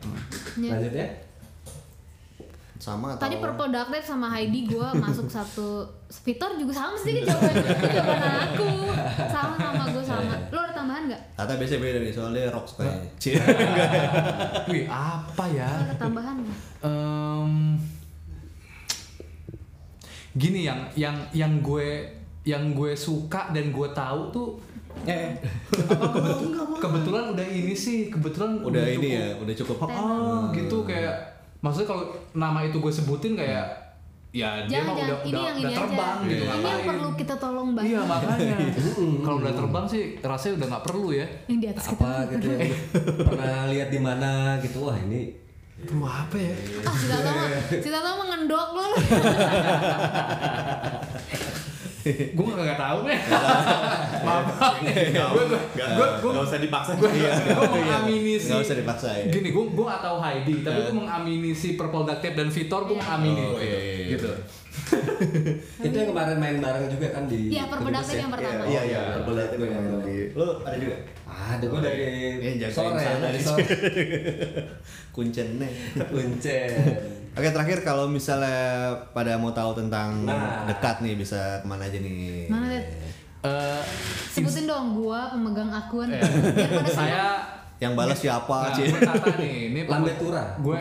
Ya. 0.60 0.70
Lanjut 0.74 0.92
ya. 0.92 1.06
Sama 2.76 3.14
atau 3.14 3.22
Tadi 3.22 3.36
Productive 3.38 4.04
sama 4.04 4.28
Heidi 4.28 4.66
gue 4.66 4.88
masuk 4.96 5.26
satu 5.26 5.86
Vitor 6.06 6.54
juga 6.54 6.72
sama 6.72 6.94
sih 6.96 7.18
jawaban 7.20 7.54
jawaban 7.88 8.22
aku. 8.46 8.68
Sama 9.26 9.54
sama 9.56 9.82
gue 9.88 10.02
sama. 10.02 10.34
Lo 10.48 10.58
ada 10.60 10.72
tambahan 10.72 11.02
nggak? 11.06 11.22
Tata 11.34 11.52
biasanya 11.54 11.80
beda 11.80 11.98
nih 12.00 12.12
soalnya 12.12 12.42
rock. 12.48 12.66
Cie. 13.16 13.34
Wih, 14.70 14.86
apa 14.86 15.44
ya? 15.48 15.66
lo 15.68 15.82
ada 15.84 15.96
tambahan 15.96 16.36
nggak? 16.38 16.58
Em, 16.80 17.52
gini 20.32 20.62
yang 20.62 20.80
yang 20.94 21.16
yang 21.32 21.52
gue 21.60 22.06
yang 22.42 22.70
gue 22.70 22.92
suka 22.94 23.50
dan 23.50 23.70
gue 23.70 23.88
tahu 23.90 24.20
tuh 24.30 24.48
eh. 25.04 25.34
apa, 25.72 26.06
kebet- 26.12 26.78
kebetulan 26.82 27.24
udah 27.32 27.46
ini 27.46 27.74
sih 27.74 28.06
kebetulan 28.06 28.60
Udah 28.60 28.84
ini 28.84 28.94
cukup- 28.96 29.10
ya, 29.12 29.26
udah 29.36 29.54
cukup. 29.56 29.76
Oh, 29.82 30.40
gitu 30.52 30.76
kayak 30.82 31.14
maksudnya 31.58 31.88
kalau 31.88 32.04
nama 32.32 32.62
itu 32.62 32.76
gue 32.76 32.92
sebutin 32.92 33.34
kayak 33.34 33.66
ya 34.36 34.60
dia 34.62 34.68
jangan 34.68 34.84
mah 34.84 34.92
jangan 34.92 35.08
udah 35.08 35.16
ini 35.16 35.32
udah, 35.32 35.40
yang 35.40 35.56
udah 35.56 35.64
ini 35.64 35.72
terbang 35.72 36.20
aja 36.20 36.28
gitu 36.28 36.44
ini 36.44 36.68
yang 36.68 36.84
perlu 36.84 37.16
kita 37.16 37.34
tolong 37.36 37.72
banget 37.72 37.88
Iya 37.88 38.04
makanya. 38.04 38.56
kalau 39.24 39.38
udah 39.40 39.54
terbang 39.54 39.86
sih 39.86 40.18
rasanya 40.20 40.54
udah 40.54 40.68
nggak 40.68 40.84
perlu 40.84 41.08
ya. 41.10 41.26
yang 41.48 41.56
di 41.56 41.66
atas 41.66 41.88
kita 41.88 42.04
Apa 42.04 42.28
gitu 42.30 42.46
ya? 42.52 42.68
Pernah 43.32 43.66
lihat 43.66 43.88
di 43.88 43.98
mana 43.98 44.60
gitu 44.60 44.78
wah 44.84 44.98
ini 44.98 45.32
Itu 45.76 45.92
apa 46.00 46.36
ya? 46.36 46.56
ah 46.84 46.92
si 46.92 47.06
Tata 47.06 47.30
mah 47.30 47.48
si 47.64 47.88
Tata 47.88 48.10
mah 48.12 48.26
ngendok 48.30 48.68
lo 48.72 48.86
gue 52.06 52.44
nggak 52.46 52.78
tahu 52.78 52.98
nih. 53.04 53.18
Maaf. 54.26 54.46
Gue 54.78 55.44
gue 55.46 55.60
gue 56.16 56.30
nggak 56.30 56.46
usah 56.46 56.58
dipaksa 56.58 56.90
gue 56.94 57.10
mengamini 57.72 58.34
si 58.36 58.48
Nggak 58.48 58.62
usah 58.62 58.76
dipaksa 58.76 59.08
ya. 59.12 59.24
gini 59.28 59.48
gue 59.50 59.64
gue 59.66 59.84
gak 59.86 60.02
tahu 60.02 60.18
Heidi 60.18 60.54
tapi 60.60 60.80
gue 60.82 60.94
mengamini 60.96 61.50
si 61.52 61.74
Purple 61.74 62.04
Duck 62.04 62.18
Tape 62.18 62.34
dan 62.34 62.48
Vitor 62.48 62.84
gue 62.84 62.94
Iya. 62.94 63.02
mengamini 63.02 63.42
Oh, 63.42 63.50
kok 63.52 63.58
iya, 63.58 63.66
itu. 63.66 63.76
iya, 63.76 63.94
iya. 63.96 64.06
gitu 64.12 64.30
itu 65.78 65.92
yang 65.92 66.08
kemarin 66.08 66.36
main 66.36 66.56
bareng 66.58 66.86
juga 66.86 67.06
kan 67.10 67.24
di 67.24 67.50
Iya, 67.50 67.64
Duck 67.66 68.06
yang 68.08 68.30
pertama. 68.30 68.62
iya 68.64 68.82
iya 68.84 69.00
Oh, 69.16 69.26
Duck 69.26 69.48
Tape 69.48 69.64
yang 69.64 69.84
di 70.00 70.16
Lo 70.32 70.60
ada 70.60 70.76
juga? 70.76 70.96
Ada 71.26 71.64
gue 71.64 71.80
dari 71.80 72.06
Iya, 72.38 72.52
jagain 72.62 72.72
sore 72.72 73.18
dari 73.18 73.40
sore. 73.40 73.64
Kuncennya. 75.14 75.68
Kuncen. 76.06 76.70
Oke 77.32 77.48
terakhir 77.50 77.78
kalau 77.82 78.06
misalnya 78.06 78.56
pada 79.12 79.36
mau 79.36 79.50
tahu 79.50 79.72
tentang 79.74 80.24
Nah. 80.24 80.64
dekat 80.64 81.00
nih 81.00 81.14
bisa 81.14 81.60
ke 81.60 81.66
mana 81.66 81.84
aja 81.84 81.98
nih? 81.98 82.48
Mana? 82.48 82.80
Eh, 83.42 83.82
sebutin 84.28 84.66
dong 84.66 84.96
gua 84.96 85.30
pemegang 85.30 85.68
akun 85.68 86.08
eh, 86.08 86.18
saya 86.90 87.38
Yang 87.76 87.92
balas 87.92 88.16
siapa? 88.16 88.72
Nah, 88.72 89.36
nih, 89.36 89.68
ini 89.68 89.80
Lambe 89.84 90.08
Tura, 90.16 90.56
Gue 90.56 90.80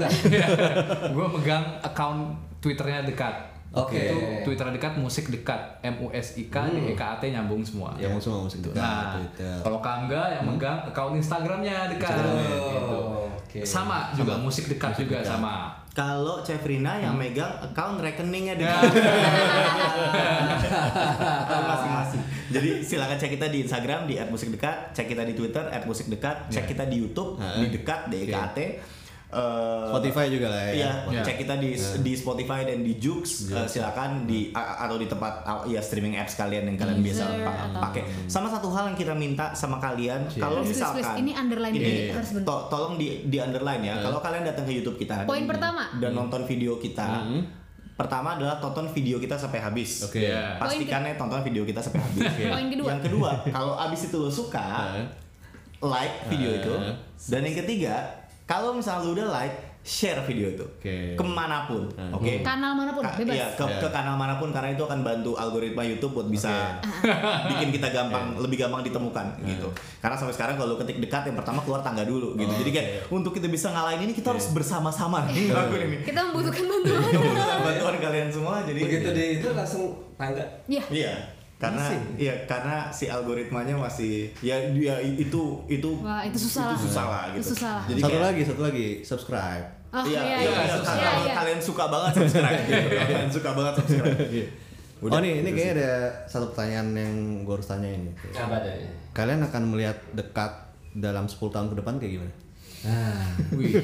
gue 1.16 1.26
megang 1.30 1.66
account 1.82 2.32
Twitternya 2.58 3.04
dekat. 3.04 3.36
Oke. 3.76 4.00
Itu 4.00 4.18
Twitter 4.44 4.72
dekat 4.72 4.96
musik 4.96 5.28
dekat 5.28 5.60
M 5.82 6.00
U 6.00 6.08
S 6.10 6.34
I 6.36 6.48
K 6.48 6.56
D 6.66 6.78
E 6.82 6.94
K 6.94 7.04
A 7.04 7.16
T 7.18 7.28
nyambung 7.28 7.60
semua. 7.60 7.92
Yang 7.96 8.12
mau 8.12 8.22
semua 8.22 8.40
musik 8.44 8.60
dekat 8.62 8.80
Nah, 8.80 9.14
Twitter. 9.14 9.56
kalau 9.60 9.80
Kangga 9.80 10.24
yang 10.32 10.44
megang 10.46 10.80
account 10.82 11.14
Instagramnya 11.14 11.92
dekat. 11.92 12.16
Gitu. 12.16 12.88
Oh, 12.90 13.28
oke. 13.28 13.60
Sama 13.62 14.10
juga 14.14 14.36
musik 14.38 14.66
dekat 14.66 14.96
juga 14.96 15.20
dekat. 15.20 15.36
sama. 15.36 15.84
kalau 15.92 16.44
Cevrina 16.44 17.00
yang 17.00 17.16
megang 17.16 17.56
account 17.62 18.00
rekeningnya 18.00 18.60
Ya. 18.60 18.84
masing-masing 21.62 22.22
Jadi 22.46 22.70
silakan 22.82 23.16
cek 23.16 23.32
kita 23.32 23.48
di 23.48 23.64
Instagram 23.64 24.04
di 24.04 24.20
@musikdekat, 24.22 24.92
cek 24.92 25.08
kita 25.08 25.24
di 25.24 25.34
Twitter 25.34 25.66
@musikdekat, 25.84 26.48
cek 26.48 26.68
kita 26.68 26.84
di 26.86 27.00
YouTube 27.00 27.36
di 27.40 27.72
dekat 27.72 28.08
DKT. 28.08 28.58
Eh, 29.36 29.84
Spotify 29.86 30.26
juga 30.28 30.48
lah 30.48 30.62
ya. 30.62 30.72
Iya, 30.72 30.92
Ya. 31.12 31.22
cek 31.22 31.36
kita 31.38 31.54
di 31.56 31.76
di 31.76 32.14
Spotify 32.14 32.64
dan 32.64 32.80
di 32.80 32.96
Joox 32.96 33.52
Eh, 33.52 33.68
silakan 33.68 34.24
di 34.24 34.48
atau 34.54 34.96
di 34.96 35.06
tempat 35.06 35.34
ya 35.66 35.78
streaming 35.78 36.16
apps 36.16 36.34
kalian 36.34 36.64
yang 36.66 36.78
kalian 36.78 37.00
biasa 37.00 37.24
Deezer 37.26 37.44
atau- 37.44 37.82
pakai. 37.82 38.02
Sama 38.26 38.48
satu 38.48 38.72
hal 38.72 38.88
yang 38.88 38.98
kita 38.98 39.12
minta 39.12 39.52
sama 39.52 39.76
kalian, 39.78 40.24
kalau 40.32 40.64
Please, 40.64 40.72
please, 40.72 40.80
misalkan 40.80 41.04
please. 41.04 41.20
Ini 41.20 41.32
underline 41.36 41.74
ini, 41.74 41.92
harus 42.10 42.30
to- 42.34 42.66
tolong 42.70 42.96
di 42.96 43.08
di 43.26 43.38
underline 43.38 43.84
ya. 43.84 43.96
Kalau 44.00 44.20
kalian 44.20 44.44
datang 44.46 44.64
ke 44.64 44.74
YouTube 44.74 44.96
kita 44.96 45.24
Poin 45.24 45.38
dan- 45.38 45.50
pertama. 45.50 45.84
dan 45.98 46.12
nonton 46.14 46.42
video 46.44 46.78
kita, 46.78 47.28
pertama 47.94 48.36
adalah 48.36 48.56
tonton 48.58 48.88
video 48.90 49.18
kita 49.18 49.36
sampai 49.36 49.60
habis. 49.60 50.04
Oke. 50.04 50.20
Iya. 50.22 50.56
Pastikan 50.58 51.04
ya 51.04 51.16
tonton 51.16 51.40
video 51.42 51.64
kita 51.64 51.80
sampai 51.80 52.00
habis. 52.02 52.24
Poin 52.46 52.68
kedua. 52.70 52.88
Yang 52.90 53.02
kedua, 53.06 53.30
kalau 53.50 53.76
abis 53.78 54.08
itu 54.08 54.16
lo 54.16 54.28
suka, 54.28 54.96
like 55.78 56.28
video 56.28 56.52
itu. 56.54 56.74
Dan 57.26 57.42
yang 57.44 57.56
ketiga, 57.58 57.96
kalau 58.46 58.78
misalnya 58.78 59.10
lu 59.10 59.18
udah 59.18 59.30
like, 59.34 59.58
share 59.86 60.18
video 60.26 60.50
itu 60.50 60.66
Oke. 60.66 61.14
ke 61.14 61.22
mana 61.22 61.70
pun, 61.70 61.86
oke? 62.10 62.42
Kanal 62.42 62.74
mana 62.74 62.90
pun, 62.90 63.06
Ka- 63.06 63.22
bebas. 63.22 63.38
Iya, 63.38 63.54
ke, 63.54 63.66
ke 63.86 63.88
kanal 63.94 64.18
mana 64.18 64.42
pun 64.42 64.50
karena 64.50 64.74
itu 64.74 64.82
akan 64.82 65.06
bantu 65.06 65.38
algoritma 65.38 65.86
YouTube 65.86 66.18
buat 66.18 66.26
bisa 66.26 66.82
bikin 67.54 67.70
kita 67.70 67.94
gampang, 67.94 68.34
lebih 68.42 68.66
gampang 68.66 68.82
ditemukan 68.82 69.46
gitu. 69.46 69.70
Karena 70.02 70.18
sampai 70.18 70.34
sekarang 70.34 70.58
kalau 70.58 70.74
lu 70.74 70.78
ketik 70.82 70.98
dekat 70.98 71.30
yang 71.30 71.38
pertama 71.38 71.62
keluar 71.62 71.86
tangga 71.86 72.02
dulu 72.02 72.34
gitu. 72.34 72.50
Jadi 72.66 72.72
kayak 72.74 72.88
untuk 73.14 73.30
kita 73.30 73.46
bisa 73.46 73.70
ngalahin 73.70 74.10
ini 74.10 74.14
kita 74.18 74.34
harus 74.34 74.50
bersama-sama 74.58 75.30
nih 75.30 75.54
ngelakuin 75.54 75.82
ini. 75.86 75.98
Kita 76.02 76.20
membutuhkan 76.34 76.66
bantuan. 76.66 77.02
Bantuan 77.62 77.96
kalian 78.02 78.30
semua 78.34 78.66
jadi 78.66 78.80
Begitu 78.82 79.10
di 79.14 79.26
itu 79.38 79.48
langsung 79.54 79.94
tangga. 80.18 80.42
Iya. 80.66 80.82
Iya. 80.90 81.14
Karena 81.56 81.88
iya 82.20 82.36
karena 82.44 82.92
si 82.92 83.08
algoritmanya 83.08 83.80
masih 83.80 84.28
ya 84.44 84.60
dia 84.76 85.00
itu 85.00 85.64
itu 85.66 85.90
Wah, 86.04 86.20
itu 86.22 86.36
susah 86.36 86.72
lah. 86.72 86.76
Itu 86.76 86.84
susah 86.86 87.06
lah 87.08 87.24
gitu. 87.32 87.40
Itu 87.40 87.48
susah. 87.56 87.78
Jadi 87.88 88.00
satu 88.00 88.12
kayak- 88.12 88.26
lagi, 88.28 88.42
satu 88.44 88.62
lagi, 88.62 88.88
subscribe. 89.02 89.66
Oh, 89.96 90.04
iya, 90.04 90.20
iya, 90.20 90.38
iya, 90.44 90.52
iya. 90.52 90.52
iya, 90.52 90.76
Iya, 90.76 91.12
iya. 91.24 91.34
kalian 91.40 91.60
suka 91.64 91.88
banget 91.88 92.12
subscribe 92.20 92.60
gitu. 92.68 92.88
Kalian 93.08 93.32
suka 93.32 93.50
banget 93.56 93.74
subscribe. 93.80 94.20
oh 95.16 95.20
nih, 95.24 95.34
ini 95.40 95.50
kayaknya 95.52 95.74
ada 95.80 95.92
satu 96.28 96.52
pertanyaan 96.52 96.88
yang 96.92 97.14
gue 97.48 97.54
harus 97.56 97.64
tanya 97.64 97.88
ini. 97.88 98.12
Apa? 98.36 98.60
Kalian 99.16 99.40
akan 99.40 99.64
melihat 99.72 99.96
dekat 100.12 100.52
dalam 100.92 101.32
10 101.32 101.40
tahun 101.48 101.68
ke 101.72 101.76
depan 101.80 101.96
kayak 101.96 102.12
gimana? 102.20 102.34
Wih. 103.56 103.72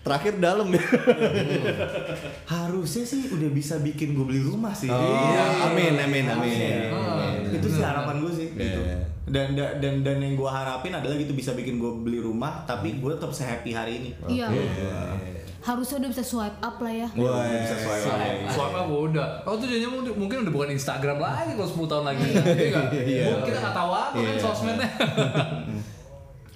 Terakhir 0.00 0.32
dalam 0.36 0.68
ya. 0.70 0.80
Harusnya 2.52 3.04
sih 3.04 3.28
udah 3.28 3.50
bisa 3.50 3.76
bikin 3.78 4.12
gue 4.12 4.24
beli 4.24 4.40
rumah 4.40 4.72
sih. 4.72 4.88
Iya, 4.88 5.68
amin, 5.68 5.94
amin, 5.98 6.24
amin. 6.26 6.50
Iya. 6.50 6.88
Itu 7.52 7.68
sih 7.68 7.82
harapan 7.82 8.16
gue 8.18 8.32
sih 8.32 8.48
gitu. 8.50 8.80
Iya. 8.80 8.96
Dan 9.30 9.54
da- 9.54 9.76
dan 9.76 10.00
dan 10.00 10.18
yang 10.18 10.34
gue 10.34 10.48
harapin 10.48 10.90
adalah 10.90 11.14
gitu 11.14 11.30
bisa 11.32 11.52
bikin 11.52 11.76
gue 11.76 11.92
beli 12.00 12.18
rumah 12.18 12.64
tapi 12.64 12.96
gue 12.96 13.10
tetap 13.10 13.30
sehappy 13.30 13.70
hari 13.70 13.92
ini. 13.98 14.10
Iya. 14.26 14.48
Harusnya 15.60 16.00
udah 16.00 16.10
bisa 16.10 16.24
swipe 16.24 16.56
up 16.58 16.80
lah 16.80 16.88
ya. 16.88 17.08
Wah, 17.12 17.44
bisa 17.44 17.76
swipe 17.76 18.08
up. 18.08 18.16
Swipe 18.48 18.72
up 18.74 18.88
udah. 18.88 19.28
Oh 19.44 19.54
tuh 19.54 19.68
jadinya 19.68 19.92
mungkin- 20.16 20.40
udah 20.40 20.50
bukan 20.50 20.72
Instagram 20.72 21.20
lagi 21.20 21.52
kalau 21.52 21.68
10 21.68 21.84
tahun 21.86 22.04
lagi. 22.08 22.24
Iya? 22.40 22.80
Iya. 22.88 23.24
Kita 23.44 23.58
nggak 23.60 23.76
tahu 23.76 23.90
apa 23.92 24.16
kan 24.16 24.24
Iya. 24.24 24.40
sosmednya. 24.40 24.88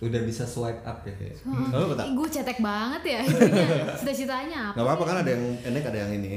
Udah 0.05 0.21
bisa 0.23 0.45
swipe 0.45 0.83
up 0.83 1.01
ya. 1.03 1.15
Apa 1.71 1.95
tak? 1.95 2.07
Gue 2.13 2.29
cetek 2.29 2.59
banget 2.61 3.03
ya. 3.11 3.21
Cita-citanya 3.95 4.71
apa? 4.71 4.75
Gak 4.75 4.85
apa-apa 4.85 5.05
kan 5.05 5.17
ada 5.19 5.31
yang 5.31 5.45
enek 5.63 5.85
ada 5.85 5.99
yang 5.99 6.13
ini. 6.13 6.33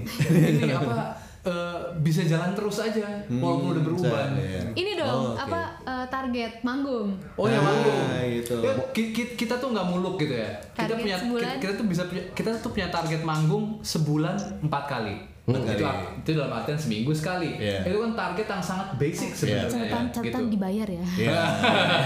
Ini 0.56 0.72
apa? 0.74 1.12
eh, 1.40 1.80
bisa 1.98 2.22
jalan 2.24 2.52
terus 2.52 2.76
aja 2.78 3.08
walaupun 3.30 3.72
udah 3.72 3.84
berubah. 3.86 4.20
Iya. 4.34 4.68
Ini 4.70 4.92
dong, 4.96 5.08
Oh, 5.08 5.32
oke. 5.32 5.40
apa 5.42 5.60
eh, 5.82 6.06
target 6.08 6.60
manggung? 6.62 7.16
Oh 7.34 7.46
ya 7.46 7.56
Ah, 7.56 7.64
manggung. 7.64 8.00
gitu. 8.30 8.56
Ya, 8.60 8.72
ki- 8.92 9.12
ki- 9.12 9.34
kita 9.38 9.56
tuh 9.56 9.72
nggak 9.72 9.88
muluk 9.88 10.16
gitu 10.18 10.36
ya. 10.36 10.52
Kita 10.70 10.84
Target 10.86 10.98
punya 11.00 11.16
sebulan? 11.18 11.40
kita, 11.42 11.62
kita 11.62 11.74
tuh 11.74 11.86
bisa 11.86 12.04
punya 12.04 12.24
kita 12.34 12.50
tuh 12.58 12.72
punya 12.72 12.88
target 12.90 13.22
manggung 13.22 13.80
sebulan 13.82 14.36
empat 14.62 14.84
kali. 14.88 15.16
Empat 15.48 15.64
itu, 15.74 15.84
itu 16.22 16.32
dalam 16.36 16.52
artian 16.54 16.76
seminggu 16.76 17.12
sekali. 17.12 17.56
Iya. 17.56 17.88
Itu 17.88 17.98
kan 17.98 18.12
target 18.14 18.48
yang 18.50 18.60
sangat 18.62 18.88
basic 18.96 19.32
sebenarnya. 19.32 19.72
Catatan 19.72 20.04
ya, 20.04 20.12
catatan 20.12 20.44
gitu. 20.44 20.52
dibayar 20.52 20.88
ya. 20.92 21.06
Iya. 21.18 21.42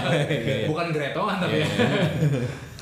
Bukan 0.70 0.86
gretongan 0.90 1.36
tapi 1.38 1.56
ya. 1.58 1.68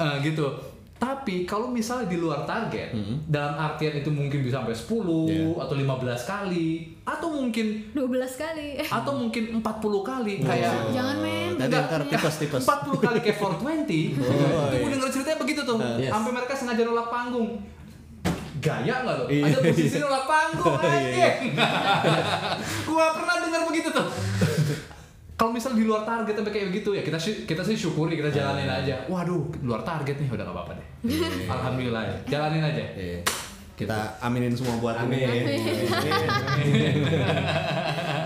Eh, 0.01 0.15
gitu. 0.23 0.49
Tapi 0.97 1.45
kalau 1.45 1.69
misalnya 1.69 2.05
di 2.07 2.17
luar 2.17 2.45
target, 2.45 2.93
dalam 3.27 3.57
artian 3.59 3.93
itu 3.95 4.09
mungkin 4.09 4.41
bisa 4.41 4.61
sampai 4.61 4.73
10 4.73 5.33
Iya. 5.33 5.49
atau 5.59 5.75
15 5.75 5.97
kali 6.23 6.69
atau 7.03 7.29
mungkin 7.31 7.67
12 7.91 8.05
kali. 8.35 8.69
atau 8.81 9.13
mungkin 9.15 9.43
40 9.55 9.65
kali 10.03 10.35
kayak 10.41 10.73
Jangan 10.91 11.17
men. 11.19 11.57
Nanti 11.57 11.73
Enggak, 11.73 11.85
ntar 11.89 12.03
tipes 12.07 12.35
tipes. 12.39 12.63
40 12.65 12.97
kali 12.99 13.19
kayak 13.19 13.37
420 13.37 13.65
Oh, 14.21 14.69
itu 14.69 14.77
gue 14.77 14.77
iya. 14.79 14.89
denger 14.93 15.09
ceritanya 15.11 15.39
begitu 15.41 15.61
tuh 15.63 15.77
Yes. 15.97 16.09
sampai 16.11 16.31
mereka 16.35 16.53
sengaja 16.53 16.83
nolak 16.83 17.09
panggung 17.09 17.49
gaya 18.61 18.95
nggak 19.01 19.17
lo? 19.17 19.25
Iya. 19.27 19.45
ada 19.49 19.59
musisi 19.63 19.97
nolak 19.99 20.25
panggung 20.25 20.77
Iya, 20.85 20.93
anjing 20.93 21.53
gua 22.89 23.07
pernah 23.11 23.37
dengar 23.41 23.63
begitu 23.67 23.89
tuh 23.89 24.07
kalau 25.35 25.51
misal 25.51 25.73
di 25.73 25.83
luar 25.83 26.05
target 26.05 26.37
sampai 26.37 26.53
kayak 26.53 26.67
begitu 26.69 26.93
ya 26.93 27.01
kita 27.01 27.17
sih 27.17 27.43
kita 27.43 27.61
sih 27.61 27.73
syukuri 27.73 28.13
kita 28.15 28.29
jalanin 28.29 28.69
Iya. 28.69 28.77
aja 28.79 28.95
waduh 29.09 29.49
luar 29.61 29.81
target 29.81 30.17
nih 30.17 30.29
udah 30.29 30.45
gak 30.45 30.53
apa-apa 30.53 30.73
deh 30.77 30.87
alhamdulillah 31.47 32.03
ya 32.05 32.17
jalanin 32.29 32.61
aja 32.63 32.85
Iya. 32.93 33.21
Kita 33.73 33.97
aminin 34.21 34.53
semua 34.53 34.77
buat 34.77 34.93
Amin. 34.93 35.25
ini. 35.25 35.57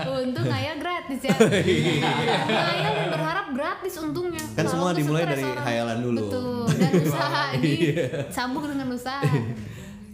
Untung 0.03 0.45
Ngayal 0.45 0.75
gratis 0.75 1.19
ya. 1.23 1.31
Dan 2.91 3.07
berharap 3.07 3.47
gratis 3.51 3.93
untungnya. 3.95 4.43
Kan 4.51 4.65
semua 4.67 4.91
dimulai 4.91 5.23
dari 5.23 5.39
restoran. 5.39 5.63
hayalan 5.63 5.97
dulu. 6.03 6.27
Betul. 6.27 6.67
Dan 6.75 6.91
usaha 6.99 7.43
ini 7.55 7.71
sambung 8.27 8.67
dengan 8.67 8.87
usaha. 8.91 9.23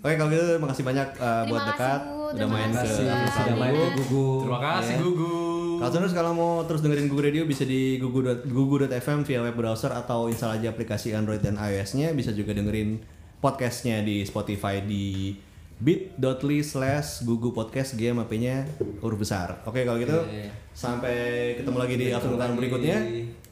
Oke 0.02 0.18
kalau 0.18 0.30
gitu 0.30 0.43
terima 0.52 0.68
kasih 0.68 0.84
banyak 0.84 1.08
uh, 1.16 1.43
buat 1.45 1.64
dekat 1.70 2.02
udah 2.32 2.47
main 2.47 2.72
ke 2.72 2.88
Sudah, 2.88 3.54
main 3.54 3.74
ke 3.76 3.89
Gugu. 4.02 4.28
terima 4.41 4.60
kasih 4.60 4.95
Iya. 4.97 5.04
Gugu 5.04 5.34
Kalau 5.78 5.91
terus 5.91 6.14
kalau 6.14 6.32
mau 6.32 6.54
terus 6.64 6.82
dengerin 6.82 7.06
Gugu 7.06 7.22
Radio 7.22 7.43
bisa 7.43 7.66
di 7.66 7.97
gugu 7.97 8.22
gugu.fm 8.45 9.22
via 9.22 9.41
web 9.41 9.54
browser 9.54 9.89
atau 9.89 10.26
install 10.26 10.58
aja 10.58 10.70
aplikasi 10.70 11.10
Android 11.12 11.41
dan 11.41 11.58
iOS-nya. 11.58 12.14
Bisa 12.14 12.30
juga 12.32 12.54
dengerin 12.54 13.02
podcastnya 13.38 14.02
di 14.02 14.22
Spotify 14.22 14.82
di 14.82 15.34
bit.ly 15.78 16.62
slash 16.62 17.26
gugu 17.26 17.49
podcast 17.49 17.97
G 17.97 18.14
sama 18.14 18.30
P-nya 18.30 18.70
huruf 19.02 19.18
besar. 19.18 19.66
Oke 19.66 19.82
kalau 19.82 19.97
gitu 19.97 20.14
Oke. 20.14 20.54
sampai 20.70 21.18
ketemu 21.58 21.78
lagi 21.78 21.95
di 21.95 22.06
afternoon 22.10 22.38
lagi. 22.38 22.58
berikutnya. 22.58 22.97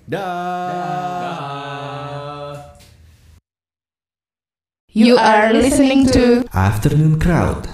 Dah. 0.06 0.70
Dah. 0.70 1.79
You 5.00 5.16
are 5.16 5.54
listening 5.54 6.08
to 6.08 6.44
Afternoon 6.54 7.22
Crowd. 7.22 7.70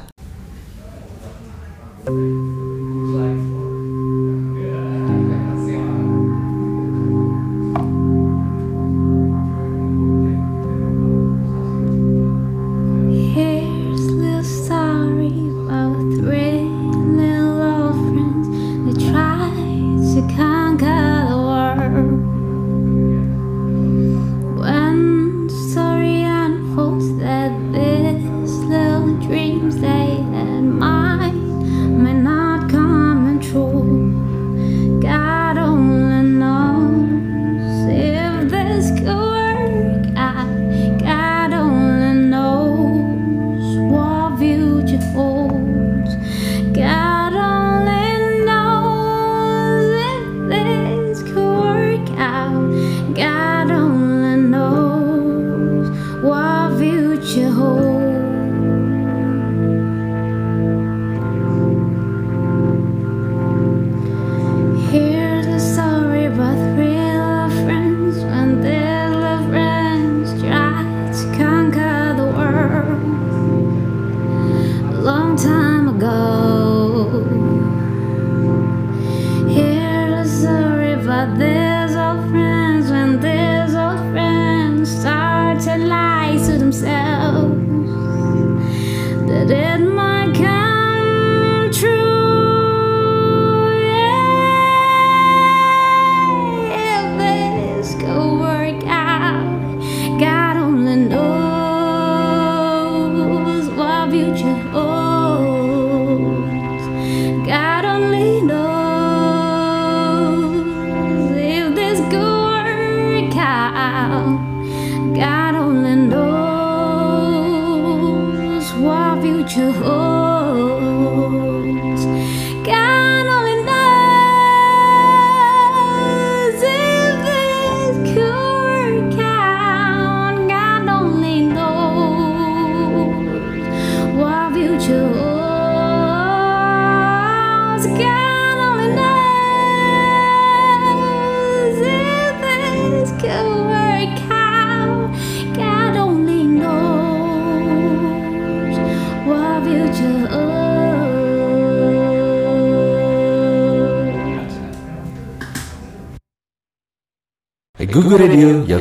sometimes 75.37 75.74